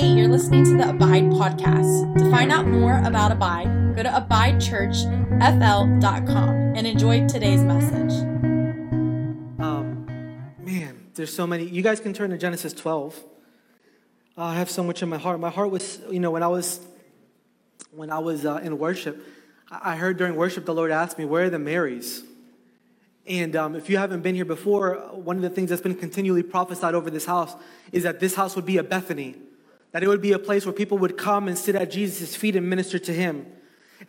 Hey, 0.00 0.14
you're 0.14 0.28
listening 0.28 0.64
to 0.64 0.76
the 0.78 0.88
Abide 0.88 1.24
podcast. 1.24 2.16
To 2.16 2.30
find 2.30 2.50
out 2.50 2.66
more 2.66 3.02
about 3.04 3.32
Abide, 3.32 3.94
go 3.94 4.02
to 4.02 4.08
abidechurchfl.com 4.08 6.48
and 6.74 6.86
enjoy 6.86 7.28
today's 7.28 7.62
message. 7.62 8.12
Um, 9.60 10.06
man, 10.58 11.10
there's 11.12 11.34
so 11.34 11.46
many. 11.46 11.66
You 11.66 11.82
guys 11.82 12.00
can 12.00 12.14
turn 12.14 12.30
to 12.30 12.38
Genesis 12.38 12.72
12. 12.72 13.22
Uh, 14.38 14.42
I 14.42 14.54
have 14.54 14.70
so 14.70 14.82
much 14.82 15.02
in 15.02 15.10
my 15.10 15.18
heart. 15.18 15.38
My 15.38 15.50
heart 15.50 15.70
was, 15.70 15.98
you 16.10 16.18
know, 16.18 16.30
when 16.30 16.42
I 16.42 16.48
was 16.48 16.80
when 17.90 18.10
I 18.10 18.20
was 18.20 18.46
uh, 18.46 18.58
in 18.62 18.78
worship, 18.78 19.22
I 19.70 19.92
I 19.92 19.96
heard 19.96 20.16
during 20.16 20.34
worship 20.34 20.64
the 20.64 20.72
Lord 20.72 20.90
asked 20.90 21.18
me, 21.18 21.26
"Where 21.26 21.44
are 21.44 21.50
the 21.50 21.58
Marys?" 21.58 22.22
And 23.26 23.54
um, 23.54 23.76
if 23.76 23.90
you 23.90 23.98
haven't 23.98 24.22
been 24.22 24.34
here 24.34 24.46
before, 24.46 24.94
one 25.12 25.36
of 25.36 25.42
the 25.42 25.50
things 25.50 25.68
that's 25.68 25.82
been 25.82 25.94
continually 25.94 26.42
prophesied 26.42 26.94
over 26.94 27.10
this 27.10 27.26
house 27.26 27.54
is 27.92 28.04
that 28.04 28.18
this 28.18 28.34
house 28.34 28.56
would 28.56 28.64
be 28.64 28.78
a 28.78 28.82
Bethany, 28.82 29.36
that 29.92 30.02
it 30.02 30.08
would 30.08 30.22
be 30.22 30.32
a 30.32 30.38
place 30.38 30.64
where 30.64 30.72
people 30.72 30.98
would 30.98 31.16
come 31.16 31.48
and 31.48 31.58
sit 31.58 31.74
at 31.74 31.90
Jesus' 31.90 32.36
feet 32.36 32.56
and 32.56 32.68
minister 32.68 32.98
to 32.98 33.12
him. 33.12 33.46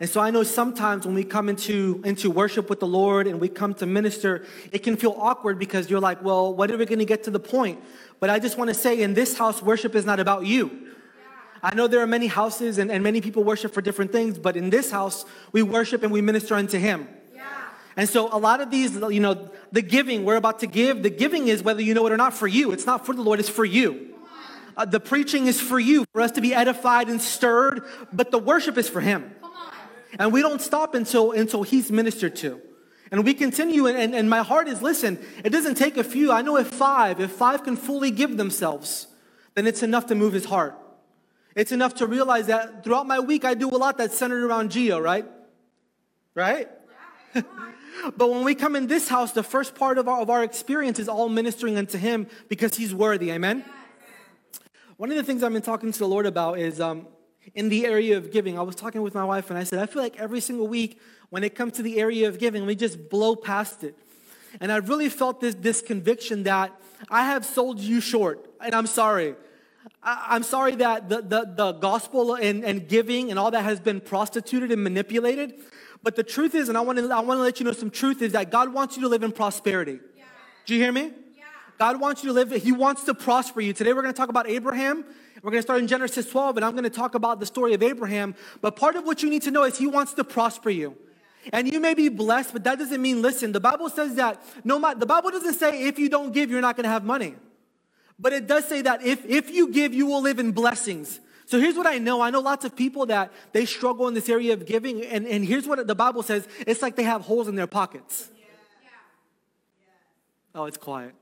And 0.00 0.08
so 0.08 0.20
I 0.20 0.30
know 0.30 0.42
sometimes 0.42 1.04
when 1.04 1.14
we 1.14 1.24
come 1.24 1.48
into, 1.48 2.00
into 2.04 2.30
worship 2.30 2.70
with 2.70 2.80
the 2.80 2.86
Lord 2.86 3.26
and 3.26 3.40
we 3.40 3.48
come 3.48 3.74
to 3.74 3.86
minister, 3.86 4.44
it 4.70 4.78
can 4.78 4.96
feel 4.96 5.14
awkward 5.18 5.58
because 5.58 5.90
you're 5.90 6.00
like, 6.00 6.22
well, 6.22 6.54
when 6.54 6.70
are 6.72 6.76
we 6.78 6.86
going 6.86 6.98
to 6.98 7.04
get 7.04 7.24
to 7.24 7.30
the 7.30 7.40
point? 7.40 7.82
But 8.18 8.30
I 8.30 8.38
just 8.38 8.56
want 8.56 8.68
to 8.68 8.74
say 8.74 9.00
in 9.00 9.14
this 9.14 9.36
house, 9.36 9.60
worship 9.60 9.94
is 9.94 10.06
not 10.06 10.18
about 10.18 10.46
you. 10.46 10.88
I 11.62 11.74
know 11.74 11.86
there 11.86 12.00
are 12.00 12.06
many 12.06 12.26
houses 12.26 12.78
and, 12.78 12.90
and 12.90 13.04
many 13.04 13.20
people 13.20 13.44
worship 13.44 13.74
for 13.74 13.82
different 13.82 14.12
things, 14.12 14.38
but 14.38 14.56
in 14.56 14.70
this 14.70 14.90
house, 14.90 15.24
we 15.52 15.62
worship 15.62 16.02
and 16.02 16.10
we 16.10 16.20
minister 16.20 16.54
unto 16.54 16.78
Him. 16.78 17.06
And 17.96 18.08
so 18.08 18.34
a 18.34 18.38
lot 18.38 18.60
of 18.60 18.70
these, 18.70 18.94
you 18.94 19.20
know, 19.20 19.50
the 19.70 19.82
giving 19.82 20.24
we're 20.24 20.36
about 20.36 20.60
to 20.60 20.66
give, 20.66 21.02
the 21.02 21.10
giving 21.10 21.48
is 21.48 21.62
whether 21.62 21.82
you 21.82 21.94
know 21.94 22.06
it 22.06 22.12
or 22.12 22.16
not 22.16 22.34
for 22.34 22.48
you. 22.48 22.72
It's 22.72 22.86
not 22.86 23.04
for 23.04 23.14
the 23.14 23.22
Lord, 23.22 23.38
it's 23.38 23.48
for 23.48 23.64
you. 23.64 24.11
Uh, 24.76 24.84
the 24.84 25.00
preaching 25.00 25.46
is 25.46 25.60
for 25.60 25.78
you, 25.78 26.04
for 26.12 26.20
us 26.20 26.32
to 26.32 26.40
be 26.40 26.54
edified 26.54 27.08
and 27.08 27.20
stirred, 27.20 27.84
but 28.12 28.30
the 28.30 28.38
worship 28.38 28.78
is 28.78 28.88
for 28.88 29.00
Him. 29.00 29.34
And 30.18 30.32
we 30.32 30.42
don't 30.42 30.60
stop 30.60 30.94
until, 30.94 31.32
until 31.32 31.62
He's 31.62 31.90
ministered 31.90 32.36
to. 32.36 32.60
And 33.10 33.24
we 33.24 33.34
continue, 33.34 33.86
and, 33.86 33.98
and, 33.98 34.14
and 34.14 34.30
my 34.30 34.42
heart 34.42 34.68
is 34.68 34.80
listen, 34.80 35.18
it 35.44 35.50
doesn't 35.50 35.74
take 35.74 35.96
a 35.96 36.04
few. 36.04 36.32
I 36.32 36.42
know 36.42 36.56
if 36.56 36.68
five, 36.68 37.20
if 37.20 37.32
five 37.32 37.62
can 37.62 37.76
fully 37.76 38.10
give 38.10 38.36
themselves, 38.36 39.06
then 39.54 39.66
it's 39.66 39.82
enough 39.82 40.06
to 40.06 40.14
move 40.14 40.32
His 40.32 40.46
heart. 40.46 40.78
It's 41.54 41.72
enough 41.72 41.96
to 41.96 42.06
realize 42.06 42.46
that 42.46 42.82
throughout 42.82 43.06
my 43.06 43.20
week, 43.20 43.44
I 43.44 43.52
do 43.52 43.68
a 43.68 43.76
lot 43.76 43.98
that's 43.98 44.16
centered 44.16 44.42
around 44.44 44.70
Geo, 44.70 44.98
right? 44.98 45.26
Right? 46.34 46.70
but 47.34 48.30
when 48.30 48.44
we 48.44 48.54
come 48.54 48.76
in 48.76 48.86
this 48.86 49.08
house, 49.08 49.32
the 49.32 49.42
first 49.42 49.74
part 49.74 49.98
of 49.98 50.08
our, 50.08 50.20
of 50.20 50.30
our 50.30 50.42
experience 50.42 50.98
is 50.98 51.08
all 51.08 51.28
ministering 51.28 51.76
unto 51.76 51.98
Him 51.98 52.26
because 52.48 52.74
He's 52.74 52.94
worthy. 52.94 53.30
Amen? 53.30 53.64
One 55.02 55.10
of 55.10 55.16
the 55.16 55.24
things 55.24 55.42
I've 55.42 55.52
been 55.52 55.62
talking 55.62 55.90
to 55.90 55.98
the 55.98 56.06
Lord 56.06 56.26
about 56.26 56.60
is 56.60 56.80
um, 56.80 57.08
in 57.56 57.68
the 57.68 57.86
area 57.86 58.16
of 58.16 58.30
giving. 58.30 58.56
I 58.56 58.62
was 58.62 58.76
talking 58.76 59.02
with 59.02 59.14
my 59.14 59.24
wife 59.24 59.50
and 59.50 59.58
I 59.58 59.64
said, 59.64 59.80
I 59.80 59.86
feel 59.86 60.00
like 60.00 60.20
every 60.20 60.38
single 60.38 60.68
week 60.68 61.00
when 61.30 61.42
it 61.42 61.56
comes 61.56 61.72
to 61.72 61.82
the 61.82 61.98
area 61.98 62.28
of 62.28 62.38
giving, 62.38 62.66
we 62.66 62.76
just 62.76 63.10
blow 63.10 63.34
past 63.34 63.82
it. 63.82 63.98
And 64.60 64.70
I 64.70 64.76
really 64.76 65.08
felt 65.08 65.40
this, 65.40 65.56
this 65.56 65.82
conviction 65.82 66.44
that 66.44 66.80
I 67.10 67.24
have 67.24 67.44
sold 67.44 67.80
you 67.80 68.00
short, 68.00 68.48
and 68.64 68.76
I'm 68.76 68.86
sorry. 68.86 69.34
I, 70.04 70.24
I'm 70.28 70.44
sorry 70.44 70.76
that 70.76 71.08
the, 71.08 71.20
the, 71.20 71.52
the 71.52 71.72
gospel 71.72 72.36
and, 72.36 72.64
and 72.64 72.86
giving 72.86 73.30
and 73.30 73.40
all 73.40 73.50
that 73.50 73.64
has 73.64 73.80
been 73.80 74.00
prostituted 74.00 74.70
and 74.70 74.84
manipulated. 74.84 75.54
But 76.04 76.14
the 76.14 76.22
truth 76.22 76.54
is, 76.54 76.68
and 76.68 76.78
I 76.78 76.80
want 76.80 77.00
to 77.00 77.10
I 77.12 77.18
want 77.22 77.38
to 77.38 77.42
let 77.42 77.58
you 77.58 77.66
know 77.66 77.72
some 77.72 77.90
truth 77.90 78.22
is 78.22 78.34
that 78.34 78.52
God 78.52 78.72
wants 78.72 78.94
you 78.94 79.02
to 79.02 79.08
live 79.08 79.24
in 79.24 79.32
prosperity. 79.32 79.98
Do 80.64 80.76
you 80.76 80.80
hear 80.80 80.92
me? 80.92 81.10
God 81.78 82.00
wants 82.00 82.22
you 82.22 82.28
to 82.28 82.34
live, 82.34 82.50
He 82.50 82.72
wants 82.72 83.04
to 83.04 83.14
prosper 83.14 83.60
you. 83.60 83.72
Today 83.72 83.92
we're 83.92 84.02
going 84.02 84.14
to 84.14 84.18
talk 84.18 84.28
about 84.28 84.48
Abraham. 84.48 85.04
We're 85.42 85.50
going 85.50 85.58
to 85.58 85.66
start 85.66 85.80
in 85.80 85.88
Genesis 85.88 86.30
12, 86.30 86.56
and 86.56 86.64
I'm 86.64 86.72
going 86.72 86.84
to 86.84 86.90
talk 86.90 87.16
about 87.16 87.40
the 87.40 87.46
story 87.46 87.74
of 87.74 87.82
Abraham. 87.82 88.36
But 88.60 88.76
part 88.76 88.94
of 88.94 89.04
what 89.04 89.24
you 89.24 89.30
need 89.30 89.42
to 89.42 89.50
know 89.50 89.64
is 89.64 89.76
He 89.76 89.88
wants 89.88 90.14
to 90.14 90.24
prosper 90.24 90.70
you. 90.70 90.96
And 91.52 91.72
you 91.72 91.80
may 91.80 91.94
be 91.94 92.08
blessed, 92.08 92.52
but 92.52 92.62
that 92.64 92.78
doesn't 92.78 93.02
mean, 93.02 93.20
listen, 93.20 93.50
the 93.50 93.60
Bible 93.60 93.90
says 93.90 94.14
that 94.14 94.40
no 94.62 94.78
matter, 94.78 95.00
the 95.00 95.06
Bible 95.06 95.30
doesn't 95.30 95.54
say 95.54 95.88
if 95.88 95.98
you 95.98 96.08
don't 96.08 96.32
give, 96.32 96.50
you're 96.50 96.60
not 96.60 96.76
going 96.76 96.84
to 96.84 96.90
have 96.90 97.04
money. 97.04 97.34
But 98.18 98.32
it 98.32 98.46
does 98.46 98.68
say 98.68 98.82
that 98.82 99.02
if, 99.02 99.24
if 99.26 99.50
you 99.50 99.72
give, 99.72 99.92
you 99.92 100.06
will 100.06 100.22
live 100.22 100.38
in 100.38 100.52
blessings. 100.52 101.18
So 101.46 101.58
here's 101.58 101.74
what 101.74 101.88
I 101.88 101.98
know. 101.98 102.20
I 102.20 102.30
know 102.30 102.40
lots 102.40 102.64
of 102.64 102.76
people 102.76 103.06
that 103.06 103.32
they 103.52 103.66
struggle 103.66 104.06
in 104.06 104.14
this 104.14 104.28
area 104.28 104.52
of 104.52 104.64
giving. 104.64 105.04
And, 105.04 105.26
and 105.26 105.44
here's 105.44 105.66
what 105.66 105.84
the 105.84 105.94
Bible 105.96 106.22
says 106.22 106.46
it's 106.66 106.80
like 106.80 106.94
they 106.94 107.02
have 107.02 107.22
holes 107.22 107.48
in 107.48 107.56
their 107.56 107.66
pockets. 107.66 108.30
Oh, 110.54 110.66
it's 110.66 110.78
quiet. 110.78 111.14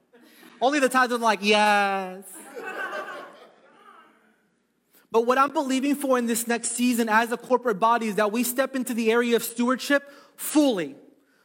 Only 0.61 0.79
the 0.79 0.89
times 0.89 1.11
they're 1.11 1.19
like, 1.19 1.41
yes. 1.43 2.25
But 5.13 5.27
what 5.27 5.39
I'm 5.39 5.53
believing 5.53 5.97
for 5.97 6.19
in 6.19 6.27
this 6.27 6.47
next 6.47 6.73
season 6.73 7.09
as 7.09 7.33
a 7.33 7.37
corporate 7.37 7.81
body 7.81 8.07
is 8.09 8.15
that 8.17 8.31
we 8.31 8.45
step 8.45 8.77
into 8.77 8.95
the 8.95 9.11
area 9.11 9.35
of 9.35 9.43
stewardship 9.43 10.09
fully. 10.37 10.95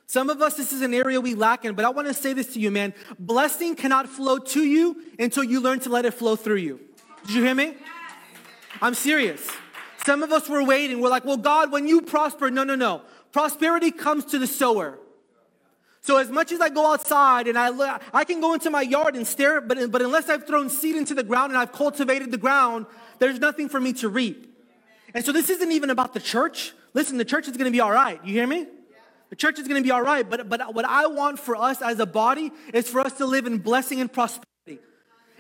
Some 0.07 0.29
of 0.29 0.41
us, 0.41 0.55
this 0.55 0.71
is 0.71 0.81
an 0.81 0.93
area 0.93 1.19
we 1.19 1.33
lack 1.33 1.65
in, 1.65 1.73
but 1.73 1.83
I 1.83 1.89
want 1.89 2.07
to 2.07 2.13
say 2.13 2.33
this 2.33 2.53
to 2.53 2.59
you, 2.59 2.69
man. 2.69 2.93
Blessing 3.17 3.75
cannot 3.75 4.07
flow 4.07 4.37
to 4.37 4.63
you 4.63 5.01
until 5.17 5.43
you 5.43 5.61
learn 5.61 5.79
to 5.79 5.89
let 5.89 6.05
it 6.05 6.13
flow 6.13 6.35
through 6.35 6.57
you. 6.57 6.79
Did 7.25 7.35
you 7.35 7.43
hear 7.43 7.55
me? 7.55 7.75
I'm 8.81 8.93
serious. 8.93 9.49
Some 10.05 10.21
of 10.21 10.31
us 10.31 10.47
were 10.47 10.63
waiting. 10.63 11.01
We're 11.01 11.09
like, 11.09 11.25
well, 11.25 11.37
God, 11.37 11.71
when 11.71 11.87
you 11.87 12.01
prosper, 12.01 12.51
no, 12.51 12.63
no, 12.63 12.75
no. 12.75 13.01
Prosperity 13.31 13.89
comes 13.89 14.25
to 14.25 14.37
the 14.37 14.45
sower. 14.45 14.99
So 16.05 16.17
as 16.17 16.29
much 16.29 16.51
as 16.51 16.61
I 16.61 16.69
go 16.69 16.93
outside 16.93 17.47
and 17.47 17.57
I, 17.57 17.99
I 18.13 18.25
can 18.25 18.39
go 18.39 18.53
into 18.53 18.69
my 18.69 18.83
yard 18.83 19.15
and 19.15 19.25
stare, 19.25 19.59
but, 19.59 19.91
but 19.91 20.03
unless 20.03 20.29
I've 20.29 20.45
thrown 20.45 20.69
seed 20.69 20.95
into 20.95 21.15
the 21.15 21.23
ground 21.23 21.51
and 21.51 21.57
I've 21.57 21.71
cultivated 21.71 22.29
the 22.29 22.37
ground, 22.37 22.85
there's 23.17 23.39
nothing 23.39 23.69
for 23.69 23.79
me 23.79 23.91
to 23.93 24.07
reap. 24.07 24.55
And 25.15 25.25
so 25.25 25.31
this 25.31 25.49
isn't 25.49 25.71
even 25.71 25.89
about 25.89 26.13
the 26.13 26.19
church. 26.19 26.73
Listen, 26.93 27.17
the 27.17 27.25
church 27.25 27.47
is 27.47 27.57
going 27.57 27.65
to 27.65 27.71
be 27.71 27.79
all 27.79 27.91
right. 27.91 28.23
You 28.23 28.33
hear 28.33 28.45
me? 28.45 28.67
The 29.31 29.35
church 29.35 29.57
is 29.57 29.67
going 29.67 29.81
to 29.81 29.83
be 29.83 29.89
all 29.89 30.03
right. 30.03 30.29
But, 30.29 30.47
but 30.47 30.75
what 30.75 30.85
I 30.85 31.07
want 31.07 31.39
for 31.39 31.55
us 31.55 31.81
as 31.81 31.99
a 31.99 32.05
body 32.05 32.51
is 32.71 32.87
for 32.87 32.99
us 32.99 33.13
to 33.13 33.25
live 33.25 33.47
in 33.47 33.57
blessing 33.57 33.99
and 33.99 34.13
prosperity. 34.13 34.85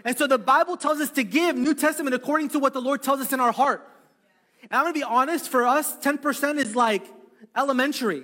And 0.03 0.17
so 0.17 0.25
the 0.25 0.39
Bible 0.39 0.77
tells 0.77 0.99
us 0.99 1.11
to 1.11 1.23
give 1.23 1.55
New 1.55 1.75
Testament 1.75 2.15
according 2.15 2.49
to 2.49 2.59
what 2.59 2.73
the 2.73 2.81
Lord 2.81 3.03
tells 3.03 3.21
us 3.21 3.31
in 3.31 3.39
our 3.39 3.51
heart. 3.51 3.87
And 4.63 4.71
I'm 4.71 4.85
going 4.85 4.95
to 4.95 4.99
be 4.99 5.03
honest, 5.03 5.47
for 5.47 5.67
us, 5.67 5.95
10% 5.97 6.57
is 6.57 6.75
like 6.75 7.03
elementary. 7.55 8.23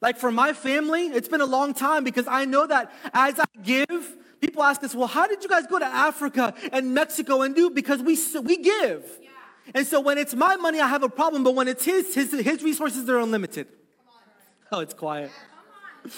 Like 0.00 0.16
for 0.16 0.30
my 0.30 0.52
family, 0.52 1.06
it's 1.06 1.28
been 1.28 1.40
a 1.40 1.46
long 1.46 1.74
time 1.74 2.04
because 2.04 2.26
I 2.28 2.44
know 2.44 2.66
that 2.66 2.92
as 3.12 3.38
I 3.38 3.44
give, 3.62 4.16
people 4.40 4.62
ask 4.62 4.82
us, 4.84 4.94
well, 4.94 5.08
how 5.08 5.26
did 5.26 5.42
you 5.42 5.48
guys 5.48 5.66
go 5.66 5.78
to 5.78 5.86
Africa 5.86 6.54
and 6.72 6.94
Mexico 6.94 7.42
and 7.42 7.54
do? 7.54 7.70
Because 7.70 8.00
we, 8.00 8.16
we 8.42 8.58
give. 8.58 9.04
Yeah. 9.20 9.30
And 9.74 9.86
so 9.86 10.00
when 10.00 10.18
it's 10.18 10.34
my 10.34 10.56
money, 10.56 10.80
I 10.80 10.88
have 10.88 11.02
a 11.02 11.08
problem, 11.08 11.42
but 11.42 11.54
when 11.54 11.68
it's 11.68 11.84
his, 11.84 12.14
his, 12.14 12.32
his 12.32 12.62
resources 12.62 13.08
are 13.08 13.18
unlimited. 13.18 13.66
Oh, 14.70 14.80
it's 14.80 14.94
quiet. 14.94 15.30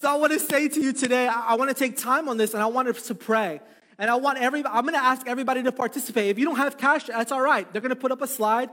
So 0.00 0.10
I 0.10 0.16
want 0.16 0.32
to 0.32 0.40
say 0.40 0.68
to 0.68 0.80
you 0.80 0.92
today, 0.92 1.28
I, 1.28 1.50
I 1.50 1.54
want 1.54 1.70
to 1.70 1.74
take 1.74 1.96
time 1.96 2.28
on 2.28 2.36
this 2.36 2.54
and 2.54 2.62
I 2.62 2.66
want 2.66 2.88
us 2.88 3.06
to 3.06 3.14
pray. 3.14 3.60
And 3.98 4.10
I 4.10 4.16
want 4.16 4.38
every, 4.38 4.64
I'm 4.66 4.82
going 4.82 4.94
to 4.94 5.02
ask 5.02 5.28
everybody 5.28 5.62
to 5.62 5.70
participate. 5.70 6.28
If 6.28 6.40
you 6.40 6.44
don't 6.44 6.56
have 6.56 6.76
cash, 6.76 7.06
that's 7.06 7.30
all 7.30 7.40
right. 7.40 7.72
They're 7.72 7.80
going 7.80 7.90
to 7.90 7.96
put 7.96 8.10
up 8.10 8.20
a 8.20 8.26
slide. 8.26 8.68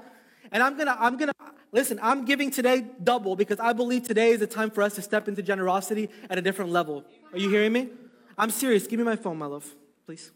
And 0.51 0.63
I'm 0.63 0.73
going 0.73 0.87
to, 0.87 0.99
I'm 0.99 1.17
going 1.17 1.29
to, 1.29 1.35
listen, 1.71 1.99
I'm 2.01 2.25
giving 2.25 2.51
today 2.51 2.85
double 3.03 3.35
because 3.35 3.59
I 3.59 3.73
believe 3.73 4.03
today 4.03 4.31
is 4.31 4.41
a 4.41 4.47
time 4.47 4.71
for 4.71 4.81
us 4.81 4.95
to 4.95 5.01
step 5.01 5.27
into 5.27 5.41
generosity 5.41 6.09
at 6.29 6.37
a 6.37 6.41
different 6.41 6.71
level. 6.71 7.05
Are 7.31 7.39
you 7.39 7.49
hearing 7.49 7.73
me? 7.73 7.89
I'm 8.37 8.49
serious. 8.49 8.87
Give 8.87 8.99
me 8.99 9.05
my 9.05 9.15
phone, 9.15 9.37
my 9.37 9.45
love, 9.45 9.75
please. 10.05 10.31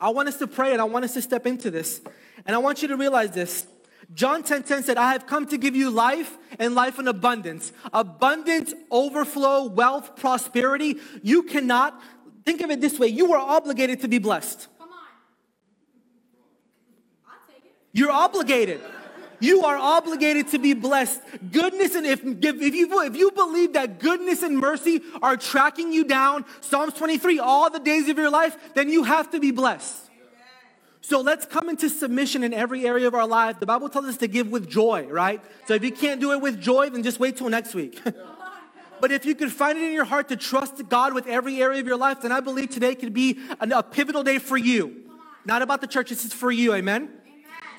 I 0.00 0.10
want 0.10 0.28
us 0.28 0.36
to 0.38 0.46
pray 0.46 0.72
and 0.72 0.80
I 0.80 0.84
want 0.84 1.04
us 1.04 1.14
to 1.14 1.22
step 1.22 1.46
into 1.46 1.70
this. 1.70 2.00
And 2.46 2.54
I 2.54 2.58
want 2.58 2.82
you 2.82 2.88
to 2.88 2.96
realize 2.96 3.30
this. 3.30 3.66
John 4.14 4.42
10 4.42 4.64
10 4.64 4.82
said, 4.82 4.96
I 4.96 5.12
have 5.12 5.26
come 5.26 5.46
to 5.46 5.56
give 5.56 5.74
you 5.74 5.90
life 5.90 6.36
and 6.58 6.74
life 6.74 6.98
in 6.98 7.08
abundance. 7.08 7.72
Abundance, 7.92 8.74
overflow, 8.90 9.66
wealth, 9.66 10.16
prosperity. 10.16 10.96
You 11.22 11.44
cannot, 11.44 12.00
think 12.44 12.60
of 12.60 12.70
it 12.70 12.80
this 12.80 12.98
way 12.98 13.06
you 13.08 13.32
are 13.32 13.38
obligated 13.38 14.00
to 14.00 14.08
be 14.08 14.18
blessed. 14.18 14.68
Come 14.78 14.88
on. 14.88 14.98
I'll 17.26 17.54
take 17.54 17.64
it. 17.64 17.72
You're 17.92 18.12
obligated. 18.12 18.80
You 19.42 19.64
are 19.64 19.76
obligated 19.76 20.48
to 20.52 20.60
be 20.60 20.72
blessed. 20.72 21.20
Goodness 21.50 21.96
and 21.96 22.06
if, 22.06 22.22
if, 22.24 22.74
you, 22.74 23.02
if 23.02 23.16
you 23.16 23.32
believe 23.32 23.72
that 23.72 23.98
goodness 23.98 24.44
and 24.44 24.56
mercy 24.56 25.00
are 25.20 25.36
tracking 25.36 25.92
you 25.92 26.04
down, 26.04 26.44
Psalms 26.60 26.94
23, 26.94 27.40
all 27.40 27.68
the 27.68 27.80
days 27.80 28.08
of 28.08 28.16
your 28.16 28.30
life, 28.30 28.56
then 28.74 28.88
you 28.88 29.02
have 29.02 29.32
to 29.32 29.40
be 29.40 29.50
blessed. 29.50 29.96
So 31.00 31.20
let's 31.20 31.44
come 31.44 31.68
into 31.68 31.90
submission 31.90 32.44
in 32.44 32.54
every 32.54 32.86
area 32.86 33.08
of 33.08 33.14
our 33.14 33.26
life. 33.26 33.58
The 33.58 33.66
Bible 33.66 33.88
tells 33.88 34.04
us 34.04 34.16
to 34.18 34.28
give 34.28 34.48
with 34.52 34.70
joy, 34.70 35.08
right? 35.08 35.42
So 35.66 35.74
if 35.74 35.82
you 35.82 35.90
can't 35.90 36.20
do 36.20 36.30
it 36.30 36.40
with 36.40 36.60
joy, 36.60 36.90
then 36.90 37.02
just 37.02 37.18
wait 37.18 37.36
till 37.36 37.48
next 37.48 37.74
week. 37.74 38.00
but 39.00 39.10
if 39.10 39.26
you 39.26 39.34
could 39.34 39.50
find 39.50 39.76
it 39.76 39.82
in 39.82 39.92
your 39.92 40.04
heart 40.04 40.28
to 40.28 40.36
trust 40.36 40.88
God 40.88 41.14
with 41.14 41.26
every 41.26 41.60
area 41.60 41.80
of 41.80 41.88
your 41.88 41.96
life, 41.96 42.20
then 42.22 42.30
I 42.30 42.38
believe 42.38 42.70
today 42.70 42.94
could 42.94 43.12
be 43.12 43.40
a 43.58 43.82
pivotal 43.82 44.22
day 44.22 44.38
for 44.38 44.56
you. 44.56 45.02
Not 45.44 45.62
about 45.62 45.80
the 45.80 45.88
church, 45.88 46.10
this 46.10 46.24
is 46.24 46.32
for 46.32 46.52
you, 46.52 46.74
amen? 46.74 47.10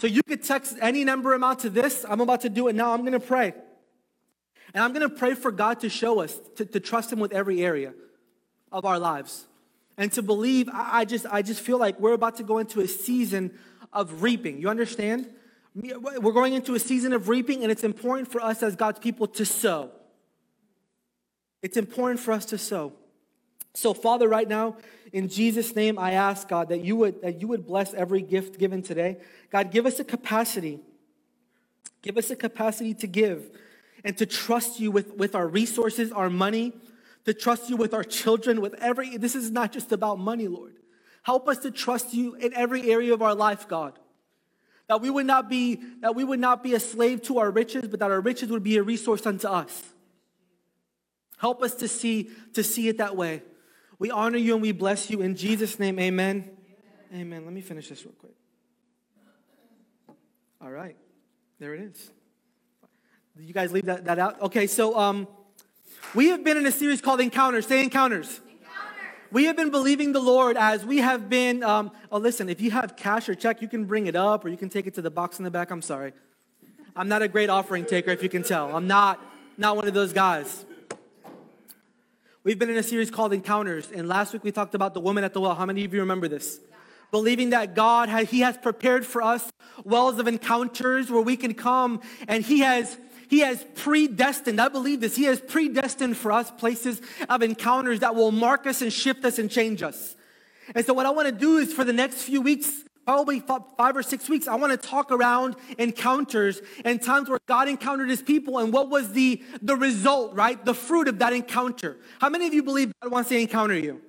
So 0.03 0.07
you 0.07 0.21
could 0.21 0.44
text 0.44 0.75
any 0.81 1.05
number 1.05 1.33
amount 1.33 1.59
to 1.59 1.69
this. 1.69 2.05
I'm 2.09 2.19
about 2.19 2.41
to 2.41 2.50
do 2.50 2.67
it 2.67 2.75
now. 2.75 2.91
I'm 2.91 3.03
going 3.03 3.13
to 3.13 3.21
pray. 3.21 3.53
And 4.73 4.83
I'm 4.83 4.91
going 4.91 5.09
to 5.09 5.15
pray 5.15 5.33
for 5.33 5.50
God 5.50 5.79
to 5.79 5.88
show 5.88 6.19
us, 6.19 6.38
to, 6.57 6.65
to 6.65 6.81
trust 6.81 7.13
Him 7.13 7.21
with 7.21 7.31
every 7.31 7.63
area 7.63 7.94
of 8.69 8.83
our 8.83 9.00
lives. 9.00 9.45
And 9.97 10.11
to 10.11 10.21
believe, 10.21 10.67
I, 10.67 10.89
I, 10.91 11.05
just, 11.05 11.25
I 11.31 11.41
just 11.41 11.61
feel 11.61 11.77
like 11.77 12.01
we're 12.01 12.11
about 12.11 12.35
to 12.35 12.44
go 12.44 12.57
into 12.57 12.81
a 12.81 12.88
season 12.89 13.57
of 13.94 14.21
reaping. 14.21 14.59
You 14.59 14.67
understand? 14.67 15.29
We're 15.73 16.33
going 16.33 16.51
into 16.51 16.75
a 16.75 16.79
season 16.79 17.13
of 17.13 17.29
reaping, 17.29 17.63
and 17.63 17.71
it's 17.71 17.85
important 17.85 18.29
for 18.29 18.41
us 18.41 18.61
as 18.61 18.75
God's 18.75 18.99
people 18.99 19.27
to 19.27 19.45
sow. 19.45 19.89
It's 21.61 21.77
important 21.77 22.19
for 22.19 22.33
us 22.33 22.44
to 22.47 22.57
sow. 22.57 22.91
So, 23.73 23.94
Father, 23.94 24.27
right 24.27 24.49
now, 24.49 24.75
in 25.13 25.30
Jesus' 25.30 25.75
name, 25.75 26.00
I 26.00 26.13
ask 26.13 26.48
God 26.48 26.69
that 26.69 26.83
you 26.83 26.95
would 26.98 27.21
that 27.21 27.39
you 27.39 27.48
would 27.48 27.68
bless 27.68 27.94
every 27.94 28.24
gift 28.24 28.57
given 28.57 28.81
today. 28.81 29.19
God, 29.51 29.71
give 29.71 29.86
us 29.86 30.00
a 30.00 30.04
capacity. 30.04 30.80
Give 32.01 32.18
us 32.18 32.31
a 32.31 32.36
capacity 32.36 32.95
to 32.95 33.07
give 33.07 33.51
and 34.04 34.18
to 34.18 34.25
trust 34.25 34.80
you 34.80 34.92
with, 34.92 35.15
with 35.15 35.36
our 35.36 35.48
resources, 35.48 36.12
our 36.12 36.30
money, 36.30 36.74
to 37.25 37.33
trust 37.33 37.69
you 37.69 37.77
with 37.77 37.94
our 37.94 38.04
children, 38.04 38.60
with 38.60 38.74
every 38.81 39.15
this 39.18 39.36
is 39.36 39.51
not 39.51 39.71
just 39.71 39.92
about 39.92 40.18
money, 40.19 40.48
Lord. 40.48 40.75
Help 41.21 41.48
us 41.48 41.59
to 41.59 41.71
trust 41.71 42.13
you 42.13 42.33
in 42.36 42.51
every 42.54 42.92
area 42.92 43.13
of 43.13 43.21
our 43.21 43.36
life, 43.36 43.68
God. 43.68 43.98
That 44.88 45.00
we 45.00 45.09
would 45.09 45.27
not 45.27 45.48
be, 45.48 45.80
that 46.01 46.16
we 46.16 46.24
would 46.24 46.39
not 46.39 46.63
be 46.63 46.74
a 46.74 46.80
slave 46.80 47.21
to 47.24 47.38
our 47.38 47.51
riches, 47.51 47.88
but 47.88 48.00
that 48.00 48.12
our 48.12 48.19
riches 48.19 48.50
would 48.50 48.63
be 48.63 48.77
a 48.77 48.83
resource 48.83 49.25
unto 49.25 49.48
us. 49.48 49.94
Help 51.38 51.62
us 51.62 51.75
to 51.75 51.88
see, 51.88 52.30
to 52.54 52.63
see 52.63 52.89
it 52.89 52.98
that 52.98 53.16
way. 53.16 53.44
We 54.00 54.12
honor 54.12 54.38
you 54.38 54.54
and 54.54 54.62
we 54.62 54.72
bless 54.72 55.10
you. 55.10 55.22
In 55.22 55.36
Jesus' 55.36 55.80
name, 55.80 56.00
amen. 56.00 56.50
Amen. 57.12 57.22
amen. 57.22 57.45
Let 57.45 57.54
me 57.54 57.62
finish 57.62 57.90
this 57.90 58.04
real 58.04 58.16
quick. 58.19 58.34
All 60.62 60.72
right. 60.72 60.98
There 61.60 61.74
it 61.74 61.81
is. 61.81 62.12
Did 63.38 63.45
you 63.45 63.54
guys 63.54 63.72
leave 63.72 63.86
that, 63.86 64.06
that 64.06 64.19
out? 64.19 64.42
Okay, 64.42 64.68
so 64.68 64.98
um, 64.98 65.28
we 66.13 66.28
have 66.28 66.44
been 66.44 66.57
in 66.57 66.66
a 66.66 66.72
series 66.72 67.01
called 67.01 67.22
Encounters. 67.22 67.68
Say 67.68 67.84
Encounters 67.84 68.42
we 69.34 69.45
have 69.45 69.56
been 69.56 69.72
believing 69.72 70.12
the 70.12 70.19
Lord 70.19 70.57
as 70.57 70.86
we 70.86 71.00
have 71.00 71.28
been. 71.28 71.63
Um, 71.63 71.92
oh, 72.12 72.19
listen, 72.19 72.50
if 72.50 72.62
you 72.62 72.69
have 72.69 72.95
cash 72.95 73.28
or 73.28 73.34
check, 73.34 73.63
you 73.63 73.68
can 73.68 73.86
bring 73.86 74.06
it 74.06 74.16
up 74.16 74.45
or 74.45 74.50
you 74.50 74.57
can 74.57 74.69
take 74.69 74.86
it 74.86 74.94
to 74.94 75.01
the 75.01 75.10
box 75.10 75.40
in 75.40 75.44
the 75.44 75.50
back. 75.50 75.72
I'm 75.72 75.81
sorry. 75.81 76.13
I'm 76.95 77.10
not 77.10 77.24
a 77.24 77.28
great 77.28 77.50
offering 77.50 77.84
taker, 77.84 78.12
if 78.12 78.22
you 78.22 78.30
can 78.30 78.44
tell. 78.44 78.75
I'm 78.75 78.86
not, 78.86 79.19
not 79.57 79.75
one 79.75 79.88
of 79.88 79.95
those 79.95 80.13
guys. 80.13 80.66
We've 82.45 82.60
been 82.60 82.69
in 82.69 82.75
a 82.75 82.84
series 82.84 83.10
called 83.10 83.31
Encounters, 83.31 83.90
and 83.90 84.06
last 84.10 84.34
week 84.34 84.44
we 84.44 84.51
talked 84.51 84.75
about 84.75 84.94
the 84.94 85.00
woman 85.00 85.24
at 85.24 85.34
the 85.34 85.40
well. 85.40 85.56
How 85.56 85.66
many 85.66 85.86
of 85.86 85.94
you 85.94 86.01
remember 86.01 86.28
this? 86.28 86.60
Believing 87.10 87.51
that 87.51 87.74
God 87.74 88.10
has, 88.10 88.30
He 88.30 88.42
has 88.42 88.57
prepared 88.57 89.06
for 89.06 89.22
us 89.22 89.50
wells 89.86 90.19
of 90.19 90.28
encounters 90.28 91.10
where 91.10 91.22
we 91.22 91.38
can 91.38 91.54
come, 91.54 92.01
and 92.28 92.44
He 92.44 92.60
has 92.60 92.98
he 93.30 93.40
has 93.40 93.66
predestined, 93.75 94.60
I 94.60 94.68
believe 94.68 95.00
this, 95.00 95.16
He 95.16 95.24
has 95.24 95.40
predestined 95.40 96.18
for 96.18 96.34
us 96.34 96.51
places 96.51 97.01
of 97.30 97.44
encounters 97.44 98.01
that 98.01 98.13
will 98.13 98.34
mark 98.34 98.68
us 98.68 98.81
and 98.81 98.92
shift 98.92 99.24
us 99.24 99.40
and 99.40 99.50
change 99.50 99.81
us. 99.81 100.18
And 100.75 100.86
so, 100.86 100.94
what 100.94 101.06
I 101.06 101.12
want 101.12 101.30
to 101.30 101.34
do 101.34 101.60
is 101.60 101.72
for 101.72 101.86
the 101.86 101.94
next 101.94 102.24
few 102.24 102.42
weeks, 102.42 102.84
probably 103.05 103.41
five 103.41 103.95
or 103.95 104.03
six 104.03 104.29
weeks, 104.29 104.47
I 104.47 104.55
want 104.55 104.71
to 104.71 104.88
talk 104.88 105.11
around 105.11 105.55
encounters 105.77 106.61
and 106.85 107.01
times 107.01 107.29
where 107.29 107.39
God 107.45 107.67
encountered 107.67 108.09
his 108.09 108.21
people 108.21 108.59
and 108.59 108.71
what 108.71 108.89
was 108.89 109.11
the, 109.11 109.44
the 109.61 109.75
result, 109.75 110.35
right? 110.35 110.63
The 110.63 110.73
fruit 110.73 111.07
of 111.07 111.19
that 111.19 111.33
encounter. 111.33 111.97
How 112.19 112.29
many 112.29 112.47
of 112.47 112.53
you 112.53 112.63
believe 112.63 112.91
God 113.01 113.11
wants 113.11 113.29
to 113.29 113.38
encounter 113.38 113.77
you? 113.77 114.01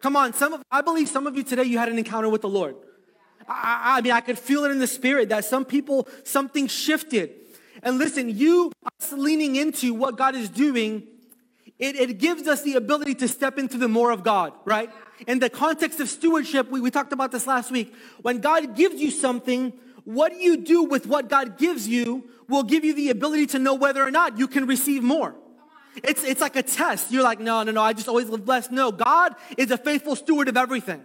Come 0.00 0.16
on, 0.16 0.32
some 0.34 0.52
of, 0.52 0.62
I 0.70 0.82
believe 0.82 1.08
some 1.08 1.26
of 1.26 1.36
you 1.36 1.42
today, 1.42 1.64
you 1.64 1.78
had 1.78 1.88
an 1.88 1.98
encounter 1.98 2.28
with 2.28 2.42
the 2.42 2.48
Lord. 2.48 2.76
I, 3.48 3.98
I 3.98 4.00
mean, 4.00 4.12
I 4.12 4.20
could 4.20 4.38
feel 4.38 4.64
it 4.64 4.70
in 4.70 4.78
the 4.78 4.86
spirit 4.86 5.28
that 5.30 5.44
some 5.44 5.64
people, 5.64 6.08
something 6.24 6.66
shifted. 6.66 7.30
And 7.82 7.98
listen, 7.98 8.28
you 8.36 8.72
us 9.00 9.12
leaning 9.12 9.56
into 9.56 9.94
what 9.94 10.16
God 10.16 10.34
is 10.34 10.48
doing, 10.48 11.04
it, 11.78 11.96
it 11.96 12.18
gives 12.18 12.48
us 12.48 12.62
the 12.62 12.74
ability 12.74 13.14
to 13.16 13.28
step 13.28 13.58
into 13.58 13.76
the 13.76 13.88
more 13.88 14.10
of 14.10 14.22
God, 14.22 14.52
right? 14.64 14.90
In 15.26 15.38
the 15.38 15.50
context 15.50 16.00
of 16.00 16.08
stewardship, 16.08 16.70
we, 16.70 16.80
we 16.80 16.90
talked 16.90 17.12
about 17.12 17.32
this 17.32 17.46
last 17.46 17.70
week. 17.70 17.94
When 18.22 18.40
God 18.40 18.76
gives 18.76 19.00
you 19.00 19.10
something, 19.10 19.72
what 20.04 20.38
you 20.38 20.58
do 20.58 20.84
with 20.84 21.06
what 21.06 21.28
God 21.28 21.58
gives 21.58 21.86
you 21.86 22.28
will 22.48 22.62
give 22.62 22.84
you 22.84 22.94
the 22.94 23.10
ability 23.10 23.46
to 23.48 23.58
know 23.58 23.74
whether 23.74 24.02
or 24.02 24.10
not 24.10 24.38
you 24.38 24.46
can 24.46 24.66
receive 24.66 25.02
more. 25.02 25.34
It's, 26.04 26.22
it's 26.24 26.40
like 26.40 26.56
a 26.56 26.62
test. 26.62 27.10
You're 27.10 27.22
like, 27.22 27.40
no, 27.40 27.62
no, 27.62 27.72
no, 27.72 27.82
I 27.82 27.92
just 27.92 28.08
always 28.08 28.28
live 28.28 28.44
blessed. 28.44 28.70
No, 28.70 28.92
God 28.92 29.34
is 29.56 29.70
a 29.70 29.78
faithful 29.78 30.14
steward 30.14 30.48
of 30.48 30.56
everything. 30.56 31.04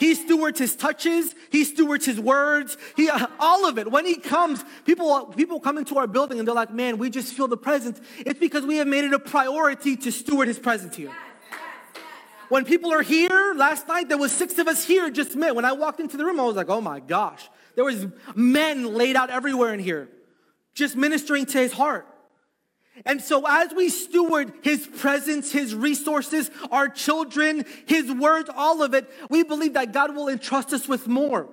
He 0.00 0.14
stewards 0.14 0.58
his 0.58 0.74
touches. 0.74 1.34
He 1.50 1.62
stewards 1.62 2.06
his 2.06 2.18
words. 2.18 2.78
He, 2.96 3.10
all 3.38 3.68
of 3.68 3.78
it. 3.78 3.90
When 3.90 4.06
he 4.06 4.16
comes, 4.16 4.64
people, 4.86 5.26
people 5.26 5.60
come 5.60 5.76
into 5.76 5.98
our 5.98 6.06
building 6.06 6.38
and 6.38 6.48
they're 6.48 6.54
like, 6.54 6.72
man, 6.72 6.96
we 6.96 7.10
just 7.10 7.34
feel 7.34 7.46
the 7.46 7.58
presence. 7.58 8.00
It's 8.18 8.40
because 8.40 8.64
we 8.64 8.78
have 8.78 8.86
made 8.88 9.04
it 9.04 9.12
a 9.12 9.18
priority 9.18 9.96
to 9.96 10.10
steward 10.10 10.48
his 10.48 10.58
presence 10.58 10.96
here. 10.96 11.12
When 12.48 12.64
people 12.64 12.92
are 12.94 13.02
here, 13.02 13.52
last 13.54 13.86
night 13.86 14.08
there 14.08 14.16
was 14.16 14.32
six 14.32 14.58
of 14.58 14.66
us 14.66 14.86
here 14.86 15.10
just 15.10 15.36
met. 15.36 15.54
When 15.54 15.66
I 15.66 15.72
walked 15.72 16.00
into 16.00 16.16
the 16.16 16.24
room, 16.24 16.40
I 16.40 16.44
was 16.44 16.56
like, 16.56 16.70
oh 16.70 16.80
my 16.80 17.00
gosh. 17.00 17.48
There 17.74 17.84
was 17.84 18.06
men 18.34 18.94
laid 18.94 19.16
out 19.16 19.28
everywhere 19.28 19.74
in 19.74 19.80
here, 19.80 20.08
just 20.74 20.96
ministering 20.96 21.44
to 21.46 21.58
his 21.58 21.74
heart. 21.74 22.06
And 23.06 23.20
so, 23.20 23.46
as 23.48 23.72
we 23.74 23.88
steward 23.88 24.52
His 24.62 24.86
presence, 24.86 25.52
His 25.52 25.74
resources, 25.74 26.50
our 26.70 26.88
children, 26.88 27.64
His 27.86 28.10
words, 28.10 28.50
all 28.54 28.82
of 28.82 28.94
it, 28.94 29.10
we 29.30 29.42
believe 29.42 29.74
that 29.74 29.92
God 29.92 30.14
will 30.14 30.28
entrust 30.28 30.72
us 30.72 30.86
with 30.86 31.08
more. 31.08 31.48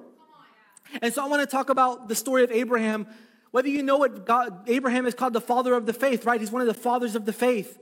And 1.02 1.14
so, 1.14 1.24
I 1.24 1.28
want 1.28 1.42
to 1.42 1.48
talk 1.48 1.70
about 1.70 2.08
the 2.08 2.16
story 2.16 2.44
of 2.44 2.52
Abraham. 2.52 3.08
Whether 3.52 3.70
you 3.70 3.82
know 3.82 3.98
what 3.98 4.26
God, 4.26 4.70
Abraham 4.70 5.06
is 5.06 5.14
called 5.14 5.34
the 5.34 5.42
father 5.42 5.74
of 5.74 5.86
the 5.86 5.94
faith, 5.94 6.26
right? 6.26 6.40
He's 6.40 6.52
one 6.52 6.62
of 6.62 6.68
the 6.68 6.74
fathers 6.74 7.16
of 7.16 7.26
the 7.26 7.34
faith. 7.34 7.80